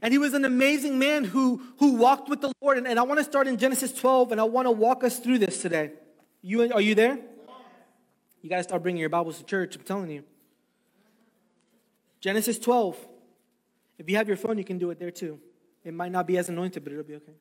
And 0.00 0.12
he 0.12 0.18
was 0.18 0.32
an 0.32 0.44
amazing 0.44 0.98
man 0.98 1.24
who, 1.24 1.60
who 1.78 1.94
walked 1.94 2.28
with 2.28 2.40
the 2.40 2.52
Lord. 2.62 2.78
And, 2.78 2.86
and 2.86 3.00
I 3.00 3.02
want 3.02 3.18
to 3.18 3.24
start 3.24 3.48
in 3.48 3.56
Genesis 3.56 3.92
12, 3.92 4.30
and 4.32 4.40
I 4.40 4.44
want 4.44 4.66
to 4.66 4.70
walk 4.70 5.02
us 5.02 5.18
through 5.18 5.38
this 5.38 5.60
today. 5.60 5.90
You, 6.40 6.72
are 6.72 6.80
you 6.80 6.94
there? 6.94 7.18
You 8.42 8.48
got 8.48 8.58
to 8.58 8.62
start 8.62 8.82
bringing 8.82 9.00
your 9.00 9.08
Bibles 9.08 9.38
to 9.38 9.44
church, 9.44 9.74
I'm 9.74 9.82
telling 9.82 10.10
you. 10.10 10.22
Genesis 12.20 12.58
12. 12.58 12.96
If 13.98 14.08
you 14.08 14.16
have 14.16 14.28
your 14.28 14.36
phone, 14.36 14.58
you 14.58 14.64
can 14.64 14.78
do 14.78 14.90
it 14.90 14.98
there 14.98 15.10
too. 15.10 15.38
It 15.84 15.94
might 15.94 16.12
not 16.12 16.26
be 16.26 16.38
as 16.38 16.48
anointed, 16.48 16.84
but 16.84 16.92
it'll 16.92 17.04
be 17.04 17.14
okay. 17.16 17.32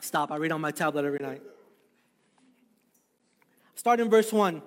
Stop. 0.00 0.32
I 0.32 0.36
read 0.36 0.52
on 0.52 0.60
my 0.60 0.70
tablet 0.70 1.04
every 1.04 1.18
night. 1.20 1.42
Start 3.74 4.00
in 4.00 4.10
verse 4.10 4.32
1. 4.32 4.62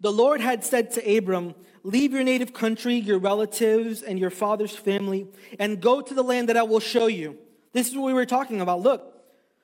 The 0.00 0.10
Lord 0.10 0.40
had 0.40 0.64
said 0.64 0.90
to 0.92 1.16
Abram, 1.16 1.54
Leave 1.82 2.12
your 2.12 2.24
native 2.24 2.52
country, 2.52 2.94
your 2.94 3.18
relatives, 3.18 4.02
and 4.02 4.18
your 4.18 4.30
father's 4.30 4.74
family, 4.74 5.26
and 5.58 5.80
go 5.80 6.00
to 6.00 6.14
the 6.14 6.22
land 6.22 6.48
that 6.48 6.56
I 6.56 6.62
will 6.62 6.80
show 6.80 7.06
you. 7.06 7.38
This 7.72 7.88
is 7.88 7.96
what 7.96 8.04
we 8.04 8.12
were 8.12 8.26
talking 8.26 8.60
about. 8.60 8.80
Look, 8.80 9.14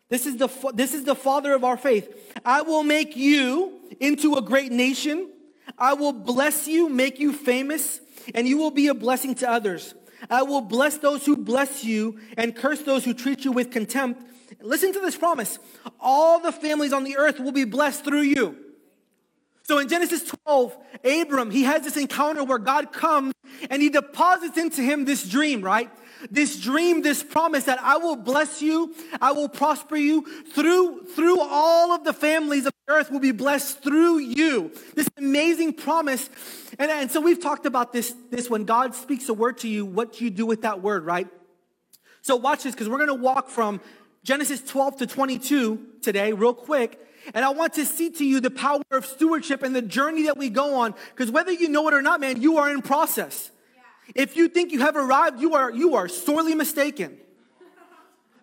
this 0.08 0.24
is 0.24 0.36
the, 0.36 0.48
this 0.72 0.94
is 0.94 1.04
the 1.04 1.14
father 1.14 1.52
of 1.54 1.64
our 1.64 1.76
faith. 1.76 2.32
I 2.44 2.62
will 2.62 2.84
make 2.84 3.16
you 3.16 3.80
into 4.00 4.36
a 4.36 4.42
great 4.42 4.72
nation. 4.72 5.30
I 5.78 5.94
will 5.94 6.12
bless 6.12 6.66
you, 6.66 6.88
make 6.88 7.18
you 7.18 7.32
famous, 7.32 8.00
and 8.34 8.46
you 8.46 8.58
will 8.58 8.70
be 8.70 8.88
a 8.88 8.94
blessing 8.94 9.34
to 9.36 9.50
others. 9.50 9.94
I 10.30 10.42
will 10.42 10.62
bless 10.62 10.98
those 10.98 11.26
who 11.26 11.36
bless 11.36 11.84
you 11.84 12.18
and 12.36 12.54
curse 12.54 12.82
those 12.82 13.04
who 13.04 13.14
treat 13.14 13.44
you 13.44 13.52
with 13.52 13.70
contempt. 13.70 14.22
Listen 14.60 14.92
to 14.92 15.00
this 15.00 15.16
promise. 15.16 15.58
All 16.00 16.40
the 16.40 16.52
families 16.52 16.92
on 16.92 17.04
the 17.04 17.16
earth 17.16 17.38
will 17.38 17.52
be 17.52 17.64
blessed 17.64 18.04
through 18.04 18.22
you. 18.22 18.56
So 19.62 19.78
in 19.78 19.88
Genesis 19.88 20.22
12, 20.44 20.76
Abram, 21.04 21.50
he 21.50 21.64
has 21.64 21.82
this 21.82 21.96
encounter 21.96 22.44
where 22.44 22.58
God 22.58 22.92
comes 22.92 23.34
and 23.68 23.82
he 23.82 23.88
deposits 23.88 24.56
into 24.56 24.80
him 24.80 25.04
this 25.04 25.28
dream, 25.28 25.60
right? 25.60 25.90
This 26.30 26.60
dream, 26.60 27.02
this 27.02 27.22
promise 27.22 27.64
that 27.64 27.80
I 27.82 27.96
will 27.96 28.16
bless 28.16 28.62
you, 28.62 28.94
I 29.20 29.32
will 29.32 29.48
prosper 29.48 29.96
you 29.96 30.26
through, 30.52 31.04
through 31.04 31.40
all 31.40 31.92
of 31.92 32.04
the 32.04 32.12
families 32.12 32.66
of 32.66 32.72
the 32.86 32.94
earth 32.94 33.10
will 33.10 33.20
be 33.20 33.32
blessed 33.32 33.82
through 33.82 34.18
you. 34.18 34.72
This 34.94 35.08
amazing 35.16 35.74
promise. 35.74 36.28
And, 36.78 36.90
and 36.90 37.10
so 37.10 37.20
we've 37.20 37.40
talked 37.40 37.66
about 37.66 37.92
this, 37.92 38.14
this 38.30 38.50
when 38.50 38.64
God 38.64 38.94
speaks 38.94 39.28
a 39.28 39.34
word 39.34 39.58
to 39.58 39.68
you, 39.68 39.84
what 39.84 40.14
do 40.14 40.24
you 40.24 40.30
do 40.30 40.46
with 40.46 40.62
that 40.62 40.82
word, 40.82 41.04
right? 41.04 41.28
So 42.22 42.36
watch 42.36 42.64
this 42.64 42.74
because 42.74 42.88
we're 42.88 43.04
going 43.04 43.08
to 43.08 43.14
walk 43.14 43.48
from 43.48 43.80
Genesis 44.24 44.60
12 44.62 44.96
to 44.98 45.06
22 45.06 45.86
today, 46.02 46.32
real 46.32 46.54
quick. 46.54 47.00
And 47.34 47.44
I 47.44 47.50
want 47.50 47.74
to 47.74 47.84
see 47.84 48.10
to 48.10 48.24
you 48.24 48.40
the 48.40 48.50
power 48.50 48.82
of 48.90 49.06
stewardship 49.06 49.62
and 49.62 49.74
the 49.74 49.82
journey 49.82 50.24
that 50.24 50.36
we 50.36 50.48
go 50.48 50.76
on. 50.76 50.94
Because 51.14 51.30
whether 51.30 51.52
you 51.52 51.68
know 51.68 51.86
it 51.88 51.94
or 51.94 52.02
not, 52.02 52.20
man, 52.20 52.40
you 52.40 52.58
are 52.58 52.70
in 52.70 52.82
process. 52.82 53.50
If 54.14 54.36
you 54.36 54.48
think 54.48 54.72
you 54.72 54.80
have 54.80 54.96
arrived, 54.96 55.40
you 55.40 55.54
are, 55.54 55.70
you 55.70 55.96
are 55.96 56.08
sorely 56.08 56.54
mistaken. 56.54 57.18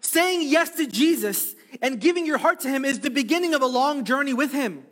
Saying 0.01 0.49
yes 0.49 0.71
to 0.71 0.85
Jesus 0.85 1.55
and 1.81 1.99
giving 1.99 2.25
your 2.25 2.37
heart 2.37 2.59
to 2.61 2.69
Him 2.69 2.85
is 2.85 2.99
the 2.99 3.09
beginning 3.09 3.53
of 3.53 3.61
a 3.61 3.65
long 3.65 4.03
journey 4.03 4.33
with 4.33 4.51
Him, 4.51 4.83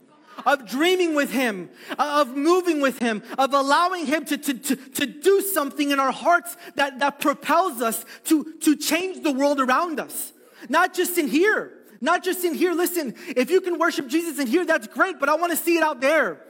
of 0.46 0.66
dreaming 0.66 1.14
with 1.14 1.32
Him, 1.32 1.70
uh, 2.00 2.22
of 2.22 2.36
moving 2.36 2.82
with 2.82 3.00
Him, 3.00 3.22
of 3.38 3.54
allowing 3.54 4.06
Him 4.06 4.26
to, 4.26 4.38
to, 4.38 4.54
to, 4.54 4.76
to 4.76 5.06
do 5.06 5.42
something 5.42 5.92
in 5.92 6.00
our 6.00 6.12
hearts 6.12 6.56
that, 6.76 7.00
that 7.00 7.20
propels 7.20 7.82
us 7.82 8.06
to, 8.26 8.54
to 8.62 8.76
change 8.78 9.22
the 9.22 9.32
world 9.32 9.60
around 9.60 10.00
us. 10.00 10.32
Not 10.70 10.94
just 10.94 11.18
in 11.18 11.28
here, 11.28 11.74
not 12.00 12.24
just 12.24 12.44
in 12.46 12.54
here. 12.54 12.74
Listen, 12.74 13.14
if 13.28 13.52
you 13.52 13.62
can 13.62 13.78
worship 13.78 14.08
Jesus 14.08 14.40
in 14.40 14.48
here, 14.48 14.66
that's 14.66 14.88
great, 14.88 15.20
but 15.20 15.30
I 15.30 15.36
want 15.36 15.52
to 15.52 15.58
see 15.58 15.76
it 15.76 15.84
out 15.84 16.02
there. 16.02 16.42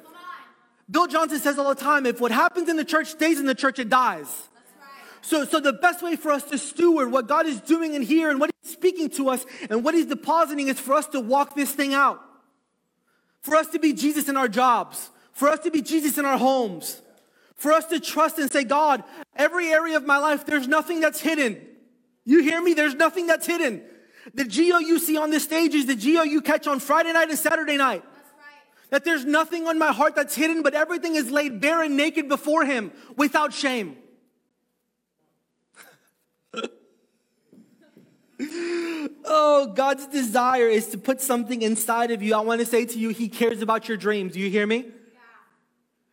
Bill 0.91 1.07
Johnson 1.07 1.39
says 1.39 1.57
all 1.57 1.73
the 1.73 1.81
time 1.81 2.05
if 2.05 2.19
what 2.19 2.31
happens 2.31 2.69
in 2.69 2.75
the 2.75 2.85
church 2.85 3.07
stays 3.07 3.39
in 3.39 3.45
the 3.45 3.55
church, 3.55 3.79
it 3.79 3.89
dies. 3.89 4.27
So, 5.23 5.45
so 5.45 5.59
the 5.59 5.73
best 5.73 6.03
way 6.03 6.15
for 6.15 6.31
us 6.31 6.43
to 6.45 6.57
steward 6.57 7.11
what 7.11 7.27
God 7.27 7.45
is 7.45 7.61
doing 7.61 7.93
in 7.93 8.01
here 8.01 8.29
and 8.29 8.39
what 8.39 8.51
He's 8.61 8.73
speaking 8.73 9.09
to 9.11 9.29
us 9.29 9.45
and 9.69 9.83
what 9.83 9.93
He's 9.93 10.07
depositing 10.07 10.67
is 10.67 10.79
for 10.79 10.93
us 10.93 11.07
to 11.07 11.19
walk 11.19 11.55
this 11.55 11.71
thing 11.71 11.93
out. 11.93 12.21
for 13.41 13.55
us 13.55 13.67
to 13.69 13.79
be 13.79 13.93
Jesus 13.93 14.29
in 14.29 14.37
our 14.37 14.47
jobs, 14.47 15.09
for 15.33 15.47
us 15.47 15.59
to 15.61 15.71
be 15.71 15.81
Jesus 15.81 16.17
in 16.17 16.25
our 16.25 16.37
homes, 16.37 17.01
for 17.55 17.71
us 17.71 17.85
to 17.87 17.99
trust 17.99 18.37
and 18.37 18.51
say, 18.51 18.63
God, 18.63 19.03
every 19.35 19.67
area 19.69 19.97
of 19.97 20.05
my 20.05 20.17
life, 20.17 20.45
there's 20.45 20.67
nothing 20.67 20.99
that's 20.99 21.19
hidden. 21.19 21.59
You 22.23 22.43
hear 22.43 22.61
me? 22.61 22.73
There's 22.73 22.95
nothing 22.95 23.27
that's 23.27 23.47
hidden. 23.47 23.81
The 24.33 24.45
Geo 24.45 24.77
you 24.77 24.99
see 24.99 25.17
on 25.17 25.31
this 25.31 25.43
stage 25.43 25.73
is 25.73 25.87
the 25.87 25.95
Geo 25.95 26.21
you 26.21 26.41
catch 26.41 26.67
on 26.67 26.79
Friday 26.79 27.11
night 27.13 27.29
and 27.29 27.37
Saturday 27.37 27.77
night. 27.77 28.03
That 28.91 29.03
there's 29.05 29.25
nothing 29.25 29.67
on 29.67 29.79
my 29.79 29.91
heart 29.91 30.15
that's 30.15 30.35
hidden, 30.35 30.61
but 30.61 30.73
everything 30.73 31.15
is 31.15 31.31
laid 31.31 31.61
bare 31.61 31.81
and 31.81 31.97
naked 31.97 32.27
before 32.27 32.65
Him 32.65 32.91
without 33.15 33.53
shame. 33.53 33.95
oh, 39.25 39.71
God's 39.73 40.07
desire 40.07 40.67
is 40.67 40.87
to 40.89 40.97
put 40.97 41.21
something 41.21 41.61
inside 41.61 42.11
of 42.11 42.21
you. 42.21 42.35
I 42.35 42.41
want 42.41 42.59
to 42.59 42.67
say 42.67 42.85
to 42.85 42.99
you, 42.99 43.09
He 43.09 43.29
cares 43.29 43.61
about 43.61 43.87
your 43.87 43.95
dreams. 43.97 44.33
Do 44.33 44.41
you 44.41 44.49
hear 44.49 44.67
me? 44.67 44.79
Yeah. 44.79 44.91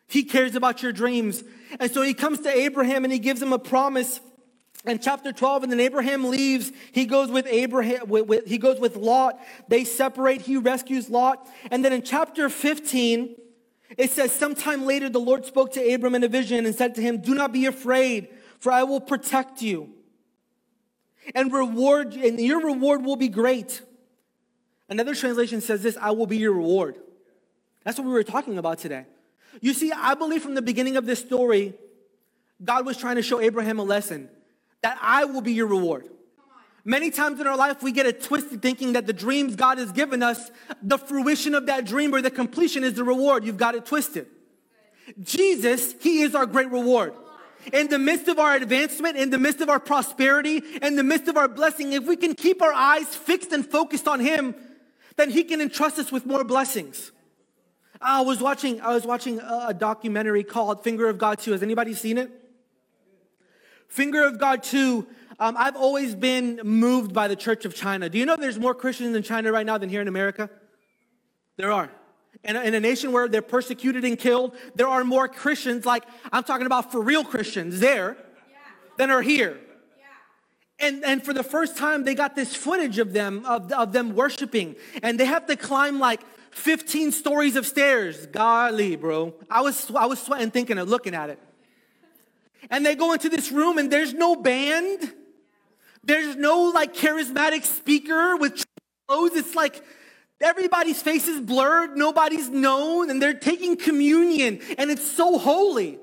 He 0.07 0.23
cares 0.23 0.55
about 0.55 0.81
your 0.81 0.93
dreams. 0.93 1.43
And 1.81 1.91
so 1.91 2.03
He 2.03 2.15
comes 2.15 2.39
to 2.43 2.49
Abraham 2.49 3.03
and 3.03 3.13
He 3.13 3.19
gives 3.19 3.43
him 3.43 3.53
a 3.53 3.59
promise 3.59 4.21
in 4.87 4.99
chapter 4.99 5.33
12 5.33 5.65
and 5.65 5.73
then 5.73 5.81
abraham 5.81 6.25
leaves 6.25 6.73
he 6.93 7.05
goes 7.05 7.31
with 7.31 7.47
abraham 7.49 8.09
with, 8.09 8.27
with, 8.27 8.47
he 8.47 8.59
goes 8.59 8.79
with 8.79 8.97
lot. 8.97 9.39
They 9.69 9.85
separate 9.85 10.43
he 10.43 10.57
rescues 10.57 11.11
lot. 11.11 11.49
And 11.71 11.85
then 11.85 11.93
in 11.93 12.03
chapter 12.03 12.49
15 12.49 13.37
it 13.97 14.11
says 14.11 14.33
sometime 14.33 14.85
later 14.85 15.09
the 15.09 15.21
lord 15.21 15.45
spoke 15.45 15.73
to 15.73 15.95
abram 15.95 16.15
in 16.15 16.23
a 16.23 16.29
vision 16.29 16.65
and 16.67 16.75
said 16.75 16.95
to 16.95 17.03
him 17.03 17.21
do 17.21 17.35
not 17.35 17.53
be 17.53 17.67
afraid 17.67 18.29
for 18.61 18.71
i 18.71 18.83
will 18.83 19.01
protect 19.01 19.63
you 19.63 19.91
and 21.35 21.53
reward 21.53 22.15
and 22.15 22.41
your 22.41 22.65
reward 22.65 23.05
will 23.05 23.17
be 23.17 23.29
great 23.29 23.83
another 24.89 25.15
translation 25.15 25.61
says 25.61 25.83
this 25.83 25.97
i 26.01 26.11
will 26.11 26.27
be 26.27 26.39
your 26.39 26.53
reward. 26.53 26.97
That's 27.85 27.99
what 27.99 28.07
we 28.07 28.13
were 28.13 28.25
talking 28.25 28.59
about 28.59 28.79
today. 28.79 29.07
You 29.61 29.75
see 29.75 29.91
i 29.93 30.15
believe 30.15 30.43
from 30.43 30.55
the 30.55 30.63
beginning 30.63 30.97
of 30.97 31.05
this 31.05 31.19
story 31.19 31.75
god 32.63 32.87
was 32.87 32.97
trying 32.97 33.17
to 33.17 33.23
show 33.23 33.41
abraham 33.41 33.79
a 33.79 33.83
lesson 33.83 34.29
that 34.83 34.99
I 35.01 35.25
will 35.25 35.41
be 35.41 35.53
your 35.53 35.67
reward. 35.67 36.09
Many 36.85 37.11
times 37.11 37.39
in 37.41 37.47
our 37.47 37.57
life, 37.57 37.83
we 37.83 37.93
get 37.93 38.07
a 38.07 38.13
twisted 38.13 38.63
thinking 38.63 38.95
that 38.95 39.07
the 39.07 39.13
dreams 39.13 39.57
God 39.57 39.79
has 39.79 39.93
given 39.93 40.23
us, 40.23 40.51
the 40.83 40.97
fruition 40.97 41.55
of 41.55 41.67
that 41.67 41.85
dream 41.85 42.15
or 42.15 42.23
the 42.23 42.31
completion 42.31 42.83
is 42.83 42.95
the 42.95 43.05
reward. 43.05 43.45
You've 43.45 43.59
got 43.59 43.75
it 43.75 43.85
twisted. 43.85 44.27
Jesus, 45.23 45.95
He 46.01 46.23
is 46.23 46.35
our 46.35 46.47
great 46.47 46.71
reward. 46.71 47.13
In 47.73 47.89
the 47.89 47.99
midst 47.99 48.29
of 48.29 48.39
our 48.39 48.55
advancement, 48.55 49.17
in 49.17 49.31
the 49.31 49.39
midst 49.39 49.61
of 49.61 49.69
our 49.69 49.81
prosperity, 49.81 50.63
in 50.81 50.97
the 50.97 51.03
midst 51.03 51.29
of 51.29 51.37
our 51.37 51.49
blessing, 51.49 51.93
if 51.93 52.07
we 52.07 52.17
can 52.17 52.35
keep 52.35 52.63
our 52.63 52.73
eyes 52.73 53.15
fixed 53.15 53.53
and 53.53 53.67
focused 53.67 54.09
on 54.09 54.21
Him, 54.21 54.55
then 55.17 55.31
He 55.31 55.45
can 55.45 55.61
entrust 55.61 55.99
us 55.99 56.11
with 56.11 56.25
more 56.25 56.45
blessings. 56.45 57.13
I 58.01 58.21
was 58.21 58.41
watching, 58.41 58.81
I 58.81 58.95
was 58.95 59.05
watching 59.05 59.41
a 59.41 59.75
documentary 59.75 60.45
called 60.45 60.85
Finger 60.85 61.09
of 61.09 61.19
God 61.19 61.41
2. 61.41 61.53
Has 61.53 61.63
anybody 61.63 61.95
seen 61.95 62.17
it? 62.17 62.31
Finger 63.89 64.25
of 64.25 64.39
God 64.39 64.63
2, 64.63 65.07
um, 65.41 65.57
I've 65.59 65.77
always 65.77 66.15
been 66.15 66.61
moved 66.65 67.13
by 67.13 67.29
the 67.29 67.37
Church 67.37 67.65
of 67.65 67.75
China. 67.75 68.09
Do 68.09 68.19
you 68.19 68.27
know 68.27 68.37
there's 68.37 68.59
more 68.59 68.75
Christians 68.75 69.17
in 69.17 69.23
China 69.23 69.53
right 69.53 69.67
now 69.67 69.79
than 69.79 69.89
here 69.89 70.01
in 70.01 70.09
America? 70.09 70.51
There 71.57 71.73
are. 71.73 71.91
In 72.45 72.57
a, 72.57 72.63
in 72.63 72.75
a 72.75 72.81
nation 72.81 73.13
where 73.13 73.29
they're 73.29 73.43
persecuted 73.43 74.05
and 74.05 74.19
killed, 74.19 74.57
there 74.75 74.89
are 74.89 75.05
more 75.05 75.27
Christians, 75.27 75.85
like 75.85 76.05
I'm 76.31 76.45
talking 76.45 76.67
about 76.67 76.93
for 76.93 77.01
real 77.01 77.25
Christians 77.25 77.81
there, 77.81 78.17
yeah. 78.17 78.57
than 78.97 79.11
are 79.11 79.23
here. 79.23 79.59
And, 80.81 81.05
and 81.05 81.25
for 81.25 81.33
the 81.33 81.43
first 81.43 81.77
time, 81.77 82.05
they 82.05 82.15
got 82.15 82.37
this 82.37 82.55
footage 82.55 82.99
of 82.99 83.13
them, 83.13 83.45
of, 83.45 83.73
of 83.73 83.93
them 83.93 84.15
worshiping. 84.15 84.77
And 85.03 85.19
they 85.19 85.25
have 85.25 85.47
to 85.47 85.57
climb 85.57 85.99
like 85.99 86.21
15 86.53 87.11
stories 87.13 87.57
of 87.57 87.67
stairs. 87.67 88.27
Golly, 88.27 88.95
bro. 88.95 89.35
I 89.51 89.61
was, 89.63 89.91
I 89.95 90.07
was 90.07 90.21
sweating 90.21 90.51
thinking 90.51 90.79
of 90.79 90.89
looking 90.89 91.15
at 91.15 91.31
it. 91.31 91.41
And 92.71 92.85
they 92.85 92.95
go 92.95 93.13
into 93.13 93.29
this 93.29 93.51
room 93.53 93.79
and 93.79 93.91
there's 93.91 94.15
no 94.15 94.37
band. 94.37 95.13
There's 96.03 96.37
no 96.37 96.65
like 96.65 96.95
charismatic 96.95 97.65
speaker 97.65 98.37
with 98.37 98.65
clothes. 99.07 99.33
It's 99.35 99.55
like 99.55 99.83
everybody's 100.41 101.01
face 101.01 101.29
is 101.29 101.41
blurred. 101.41 101.97
Nobody's 101.97 102.49
known. 102.49 103.11
And 103.11 103.21
they're 103.21 103.35
taking 103.35 103.77
communion 103.77 104.61
and 104.77 104.91
it's 104.91 105.09
so 105.09 105.39
holy. 105.39 105.99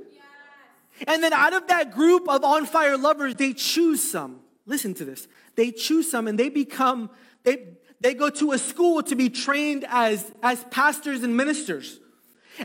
And 1.07 1.21
then 1.21 1.33
out 1.33 1.53
of 1.53 1.67
that 1.67 1.91
group 1.91 2.29
of 2.29 2.43
on 2.43 2.65
fire 2.65 2.97
lovers, 2.97 3.35
they 3.35 3.53
choose 3.53 4.01
some. 4.01 4.39
Listen 4.65 4.93
to 4.95 5.05
this. 5.05 5.27
They 5.55 5.71
choose 5.71 6.09
some 6.09 6.27
and 6.27 6.39
they 6.39 6.49
become, 6.49 7.09
they, 7.43 7.75
they 7.99 8.13
go 8.13 8.29
to 8.29 8.53
a 8.53 8.57
school 8.57 9.03
to 9.03 9.15
be 9.15 9.29
trained 9.29 9.85
as, 9.89 10.31
as 10.41 10.63
pastors 10.71 11.23
and 11.23 11.35
ministers. 11.35 11.99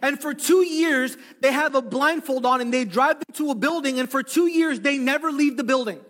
And 0.03 0.21
for 0.21 0.35
two 0.35 0.65
years, 0.65 1.17
they 1.41 1.53
have 1.53 1.75
a 1.75 1.83
blindfold 1.83 2.47
on 2.47 2.61
and 2.61 2.73
they 2.73 2.85
drive 2.85 3.17
them 3.17 3.35
to 3.35 3.51
a 3.51 3.55
building, 3.55 3.99
and 3.99 4.11
for 4.11 4.23
two 4.23 4.47
years, 4.47 4.81
they 4.81 4.99
never 4.99 5.33
leave 5.33 5.57
the 5.57 5.65
building. 5.65 6.01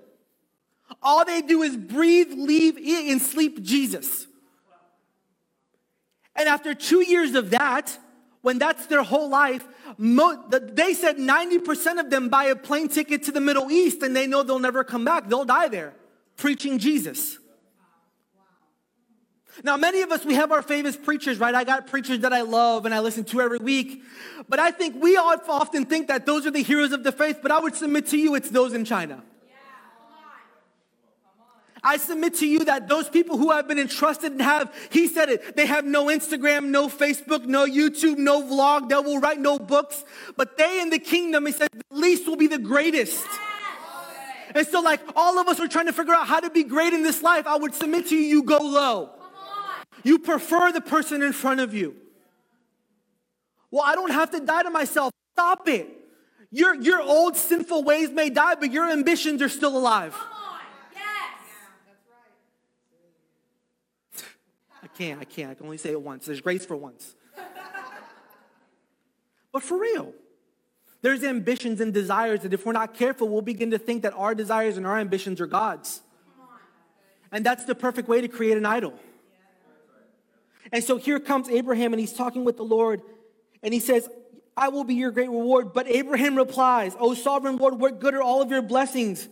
All 1.03 1.25
they 1.25 1.43
do 1.43 1.63
is 1.63 1.77
breathe, 1.77 2.33
leave, 2.33 2.79
eat, 2.79 3.11
and 3.11 3.23
sleep 3.23 3.63
Jesus. 3.63 4.27
And 6.37 6.49
after 6.49 6.75
two 6.75 7.03
years 7.03 7.35
of 7.35 7.51
that, 7.51 7.97
when 8.43 8.59
that's 8.59 8.87
their 8.87 9.03
whole 9.03 9.29
life, 9.29 9.67
they 9.99 10.95
said 10.95 11.17
90% 11.19 12.01
of 12.01 12.11
them 12.11 12.29
buy 12.29 12.45
a 12.45 12.57
plane 12.57 12.89
ticket 12.89 13.25
to 13.25 13.33
the 13.33 13.41
Middle 13.41 13.71
East 13.71 14.03
and 14.03 14.17
they 14.17 14.27
know 14.27 14.43
they'll 14.43 14.59
never 14.59 14.83
come 14.83 15.05
back. 15.05 15.29
They'll 15.29 15.45
die 15.45 15.69
there 15.69 15.95
preaching 16.37 16.79
Jesus. 16.79 17.39
Now, 19.63 19.77
many 19.77 20.01
of 20.03 20.11
us, 20.11 20.25
we 20.25 20.35
have 20.35 20.53
our 20.53 20.63
famous 20.63 20.97
preachers, 20.97 21.39
right? 21.39 21.55
I 21.55 21.65
got 21.65 21.87
preachers 21.87 22.21
that 22.21 22.33
I 22.33 22.43
love 22.43 22.87
and 22.87 22.95
I 22.95 23.01
listen 23.01 23.25
to 23.25 23.41
every 23.41 23.59
week. 23.59 24.03
But 24.49 24.59
I 24.59 24.71
think 24.71 25.03
we 25.03 25.17
often 25.17 25.85
think 25.85 26.09
that 26.09 26.25
those 26.25 26.47
are 26.47 26.51
the 26.51 26.63
heroes 26.63 26.93
of 26.93 27.05
the 27.05 27.13
faith, 27.13 27.41
but 27.43 27.51
I 27.51 27.61
would 27.61 27.75
submit 27.75 28.07
to 28.09 28.19
you 28.19 28.35
it's 28.35 28.51
those 28.51 28.73
in 28.73 28.85
China. 28.85 29.23
I 31.83 31.97
submit 31.97 32.35
to 32.37 32.47
you 32.47 32.65
that 32.67 32.89
those 32.89 33.09
people 33.09 33.39
who 33.39 33.51
have 33.53 33.67
been 33.67 33.79
entrusted 33.79 34.33
and 34.33 34.43
have, 34.43 34.75
he 34.91 35.09
said 35.09 35.31
it, 35.31 35.57
they 35.57 35.65
have 35.65 35.85
no 35.85 36.07
Instagram, 36.07 36.67
no 36.67 36.89
Facebook, 36.89 37.47
no 37.47 37.67
YouTube, 37.67 38.19
no 38.19 38.43
vlog, 38.43 38.91
they 38.91 38.97
will 38.97 39.19
write 39.19 39.39
no 39.39 39.59
books, 39.59 40.05
but 40.37 40.59
they 40.59 40.83
in 40.83 40.91
the 40.91 40.99
kingdom, 40.99 41.47
he 41.47 41.53
said, 41.53 41.69
the 41.73 41.97
least 41.97 42.29
will 42.29 42.37
be 42.37 42.49
the 42.49 42.59
greatest. 42.59 43.25
And 44.55 44.67
so, 44.67 44.81
like, 44.81 45.01
all 45.17 45.39
of 45.39 45.49
us 45.49 45.61
are 45.61 45.69
trying 45.69 45.87
to 45.87 45.93
figure 45.93 46.13
out 46.13 46.27
how 46.27 46.41
to 46.41 46.51
be 46.51 46.65
great 46.65 46.93
in 46.93 47.03
this 47.03 47.23
life. 47.23 47.47
I 47.47 47.57
would 47.57 47.75
submit 47.75 48.09
to 48.09 48.17
you, 48.17 48.23
you 48.23 48.43
go 48.43 48.59
low. 48.59 49.11
You 50.03 50.19
prefer 50.19 50.73
the 50.73 50.81
person 50.81 51.23
in 51.23 51.33
front 51.33 51.61
of 51.61 51.75
you. 51.75 51.97
Well, 53.71 53.83
I 53.85 53.95
don't 53.95 54.11
have 54.11 54.31
to 54.33 54.41
die 54.41 54.63
to 54.63 54.71
myself. 54.71 55.13
Stop 55.35 55.69
it. 55.69 55.89
Your, 56.51 56.75
your 56.75 57.01
old 57.01 57.37
sinful 57.37 57.85
ways 57.85 58.11
may 58.11 58.29
die, 58.29 58.57
but 58.57 58.73
your 58.73 58.91
ambitions 58.91 59.41
are 59.41 59.49
still 59.49 59.77
alive. 59.77 60.17
Yes. 60.93 61.05
I 64.83 64.87
can't, 64.89 65.21
I 65.21 65.25
can't. 65.25 65.51
I 65.51 65.55
can 65.55 65.67
only 65.67 65.79
say 65.79 65.91
it 65.91 66.03
once. 66.03 66.27
There's 66.27 66.41
grace 66.41 66.67
for 66.67 66.77
once. 66.77 67.15
but 69.53 69.63
for 69.63 69.79
real, 69.79 70.13
there's 71.03 71.23
ambitions 71.23 71.81
and 71.81 71.95
desires 71.95 72.41
that 72.41 72.53
if 72.53 72.67
we're 72.67 72.73
not 72.73 72.95
careful, 72.95 73.29
we'll 73.29 73.43
begin 73.43 73.71
to 73.71 73.79
think 73.79 74.03
that 74.03 74.13
our 74.15 74.35
desires 74.35 74.77
and 74.77 74.87
our 74.87 74.99
ambitions 74.99 75.41
are 75.41 75.47
God's. 75.47 76.01
And 77.31 77.47
that's 77.47 77.65
the 77.65 77.77
perfect 77.77 78.09
way 78.09 78.21
to 78.21 78.29
create 78.29 78.57
an 78.57 78.67
idol. 78.67 78.95
And 80.73 80.85
so 80.85 80.97
here 80.97 81.19
comes 81.19 81.49
Abraham 81.49 81.93
and 81.93 82.01
he's 82.01 82.13
talking 82.13 82.45
with 82.45 82.57
the 82.57 82.65
Lord 82.65 83.03
and 83.63 83.75
he 83.75 83.81
says, 83.81 84.09
I 84.57 84.69
will 84.69 84.85
be 84.85 84.95
your 84.95 85.11
great 85.11 85.31
reward. 85.31 85.73
But 85.73 85.89
Abraham 85.89 86.37
replies, 86.37 86.95
Oh, 86.99 87.15
sovereign 87.15 87.57
Lord, 87.57 87.79
what 87.79 88.01
good 88.01 88.15
are 88.15 88.23
all 88.23 88.43
of 88.43 88.51
your 88.51 88.63
blessings 88.63 89.29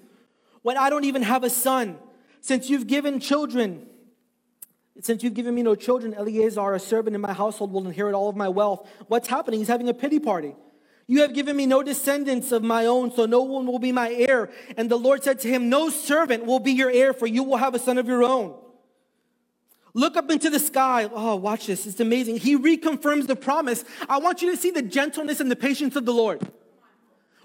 when 0.63 0.77
I 0.77 0.91
don't 0.91 1.05
even 1.05 1.23
have 1.23 1.45
a 1.45 1.51
son? 1.51 1.99
Since 2.41 2.71
you've 2.71 2.87
given 2.87 3.21
children, 3.21 3.87
since 5.01 5.23
you've 5.23 5.35
given 5.35 5.55
me 5.55 5.63
no 5.63 5.75
children, 5.75 6.15
Eliezer, 6.15 6.73
a 6.73 6.81
servant 6.81 7.15
in 7.15 7.21
my 7.21 7.33
household, 7.33 7.73
will 7.73 7.87
inherit 7.87 8.15
all 8.15 8.29
of 8.29 8.37
my 8.37 8.49
wealth. 8.49 8.89
What's 9.09 9.29
happening? 9.29 9.61
He's 9.61 9.69
having 9.69 9.89
a 9.89 9.95
pity 9.95 10.19
party. 10.19 10.55
You 11.07 11.23
have 11.23 11.35
given 11.35 11.57
me 11.57 11.67
no 11.67 11.83
descendants 11.83 12.53
of 12.53 12.63
my 12.63 12.87
own, 12.87 13.11
so 13.13 13.25
no 13.25 13.43
one 13.43 13.67
will 13.67 13.79
be 13.79 13.93
my 13.93 14.13
heir. 14.13 14.51
And 14.77 14.91
the 14.91 14.99
Lord 14.99 15.25
said 15.25 15.41
to 15.41 15.49
him, 15.49 15.69
No 15.69 15.89
servant 15.89 16.45
will 16.45 16.61
be 16.61 16.73
your 16.73 16.91
heir, 16.91 17.13
for 17.13 17.27
you 17.27 17.43
will 17.43 17.57
have 17.57 17.75
a 17.75 17.79
son 17.79 17.97
of 17.97 18.07
your 18.07 18.23
own. 18.23 18.55
Look 19.99 20.17
up 20.17 20.31
into 20.31 20.49
the 20.49 20.61
sky. 20.61 21.11
Oh, 21.13 21.35
watch 21.35 21.67
this. 21.67 21.85
It's 21.85 21.99
amazing. 21.99 22.37
He 22.37 22.57
reconfirms 22.57 23.27
the 23.27 23.35
promise. 23.35 23.85
I 24.09 24.19
want 24.19 24.43
you 24.43 24.53
to 24.53 24.57
see 24.57 24.71
the 24.71 24.81
gentleness 24.81 25.41
and 25.41 25.51
the 25.51 25.57
patience 25.57 25.97
of 25.97 26.05
the 26.05 26.13
Lord. 26.13 26.41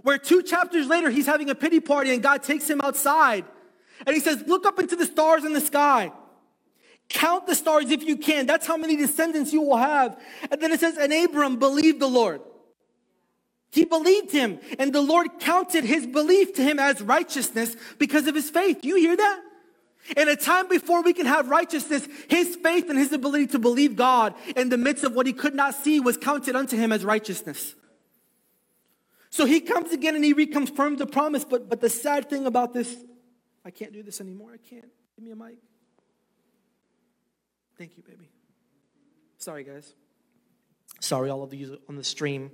Where 0.04 0.20
two 0.20 0.44
chapters 0.44 0.86
later, 0.86 1.10
he's 1.10 1.26
having 1.26 1.50
a 1.50 1.56
pity 1.56 1.80
party 1.80 2.14
and 2.14 2.22
God 2.22 2.44
takes 2.44 2.70
him 2.70 2.80
outside. 2.82 3.46
And 4.06 4.14
he 4.14 4.20
says, 4.20 4.44
Look 4.46 4.68
up 4.68 4.78
into 4.78 4.96
the 4.96 5.08
stars 5.08 5.46
in 5.46 5.54
the 5.54 5.62
sky. 5.62 6.12
Count 7.10 7.48
the 7.48 7.56
stars 7.56 7.90
if 7.90 8.04
you 8.04 8.18
can. 8.18 8.46
That's 8.46 8.68
how 8.68 8.78
many 8.78 8.98
descendants 8.98 9.52
you 9.52 9.64
will 9.64 9.78
have. 9.78 10.22
And 10.52 10.62
then 10.62 10.72
it 10.72 10.80
says, 10.80 10.96
And 10.96 11.12
Abram 11.12 11.58
believed 11.58 12.00
the 12.00 12.08
Lord. 12.08 12.40
He 13.72 13.84
believed 13.84 14.32
him, 14.32 14.60
and 14.78 14.94
the 14.94 15.02
Lord 15.02 15.40
counted 15.40 15.86
his 15.86 16.06
belief 16.06 16.54
to 16.54 16.62
him 16.62 16.78
as 16.78 17.02
righteousness 17.02 17.76
because 17.98 18.28
of 18.28 18.36
his 18.36 18.52
faith. 18.52 18.86
You 18.86 18.98
hear 18.98 19.18
that? 19.18 19.42
In 20.18 20.28
a 20.28 20.36
time 20.36 20.68
before 20.68 21.02
we 21.02 21.14
can 21.14 21.26
have 21.26 21.50
righteousness, 21.50 22.08
his 22.28 22.58
faith 22.58 22.90
and 22.90 23.00
his 23.00 23.14
ability 23.14 23.48
to 23.48 23.60
believe 23.60 23.96
God 23.96 24.36
in 24.56 24.70
the 24.70 24.78
midst 24.78 25.04
of 25.04 25.16
what 25.16 25.26
he 25.26 25.34
could 25.34 25.56
not 25.56 25.76
see 25.76 26.00
was 26.00 26.18
counted 26.18 26.56
unto 26.56 26.76
him 26.76 26.92
as 26.92 27.06
righteousness. 27.06 27.74
So 29.30 29.46
he 29.46 29.62
comes 29.62 29.92
again 29.92 30.16
and 30.16 30.24
he 30.24 30.34
reconfirms 30.34 30.98
the 30.98 31.08
promise. 31.08 31.46
But, 31.46 31.70
but 31.70 31.82
the 31.82 31.90
sad 31.90 32.30
thing 32.30 32.46
about 32.46 32.74
this, 32.74 32.96
I 33.66 33.72
can't 33.72 33.94
do 33.94 34.04
this 34.04 34.20
anymore. 34.20 34.52
I 34.54 34.58
can't. 34.58 34.90
Give 35.16 35.26
me 35.26 35.32
a 35.32 35.36
mic. 35.36 35.58
Thank 37.78 37.98
you, 37.98 38.04
baby. 38.04 38.30
Sorry, 39.38 39.64
guys. 39.64 39.94
Sorry, 41.00 41.30
all 41.30 41.44
of 41.44 41.54
you 41.54 41.80
on 41.90 41.96
the 41.96 42.04
stream. 42.04 42.52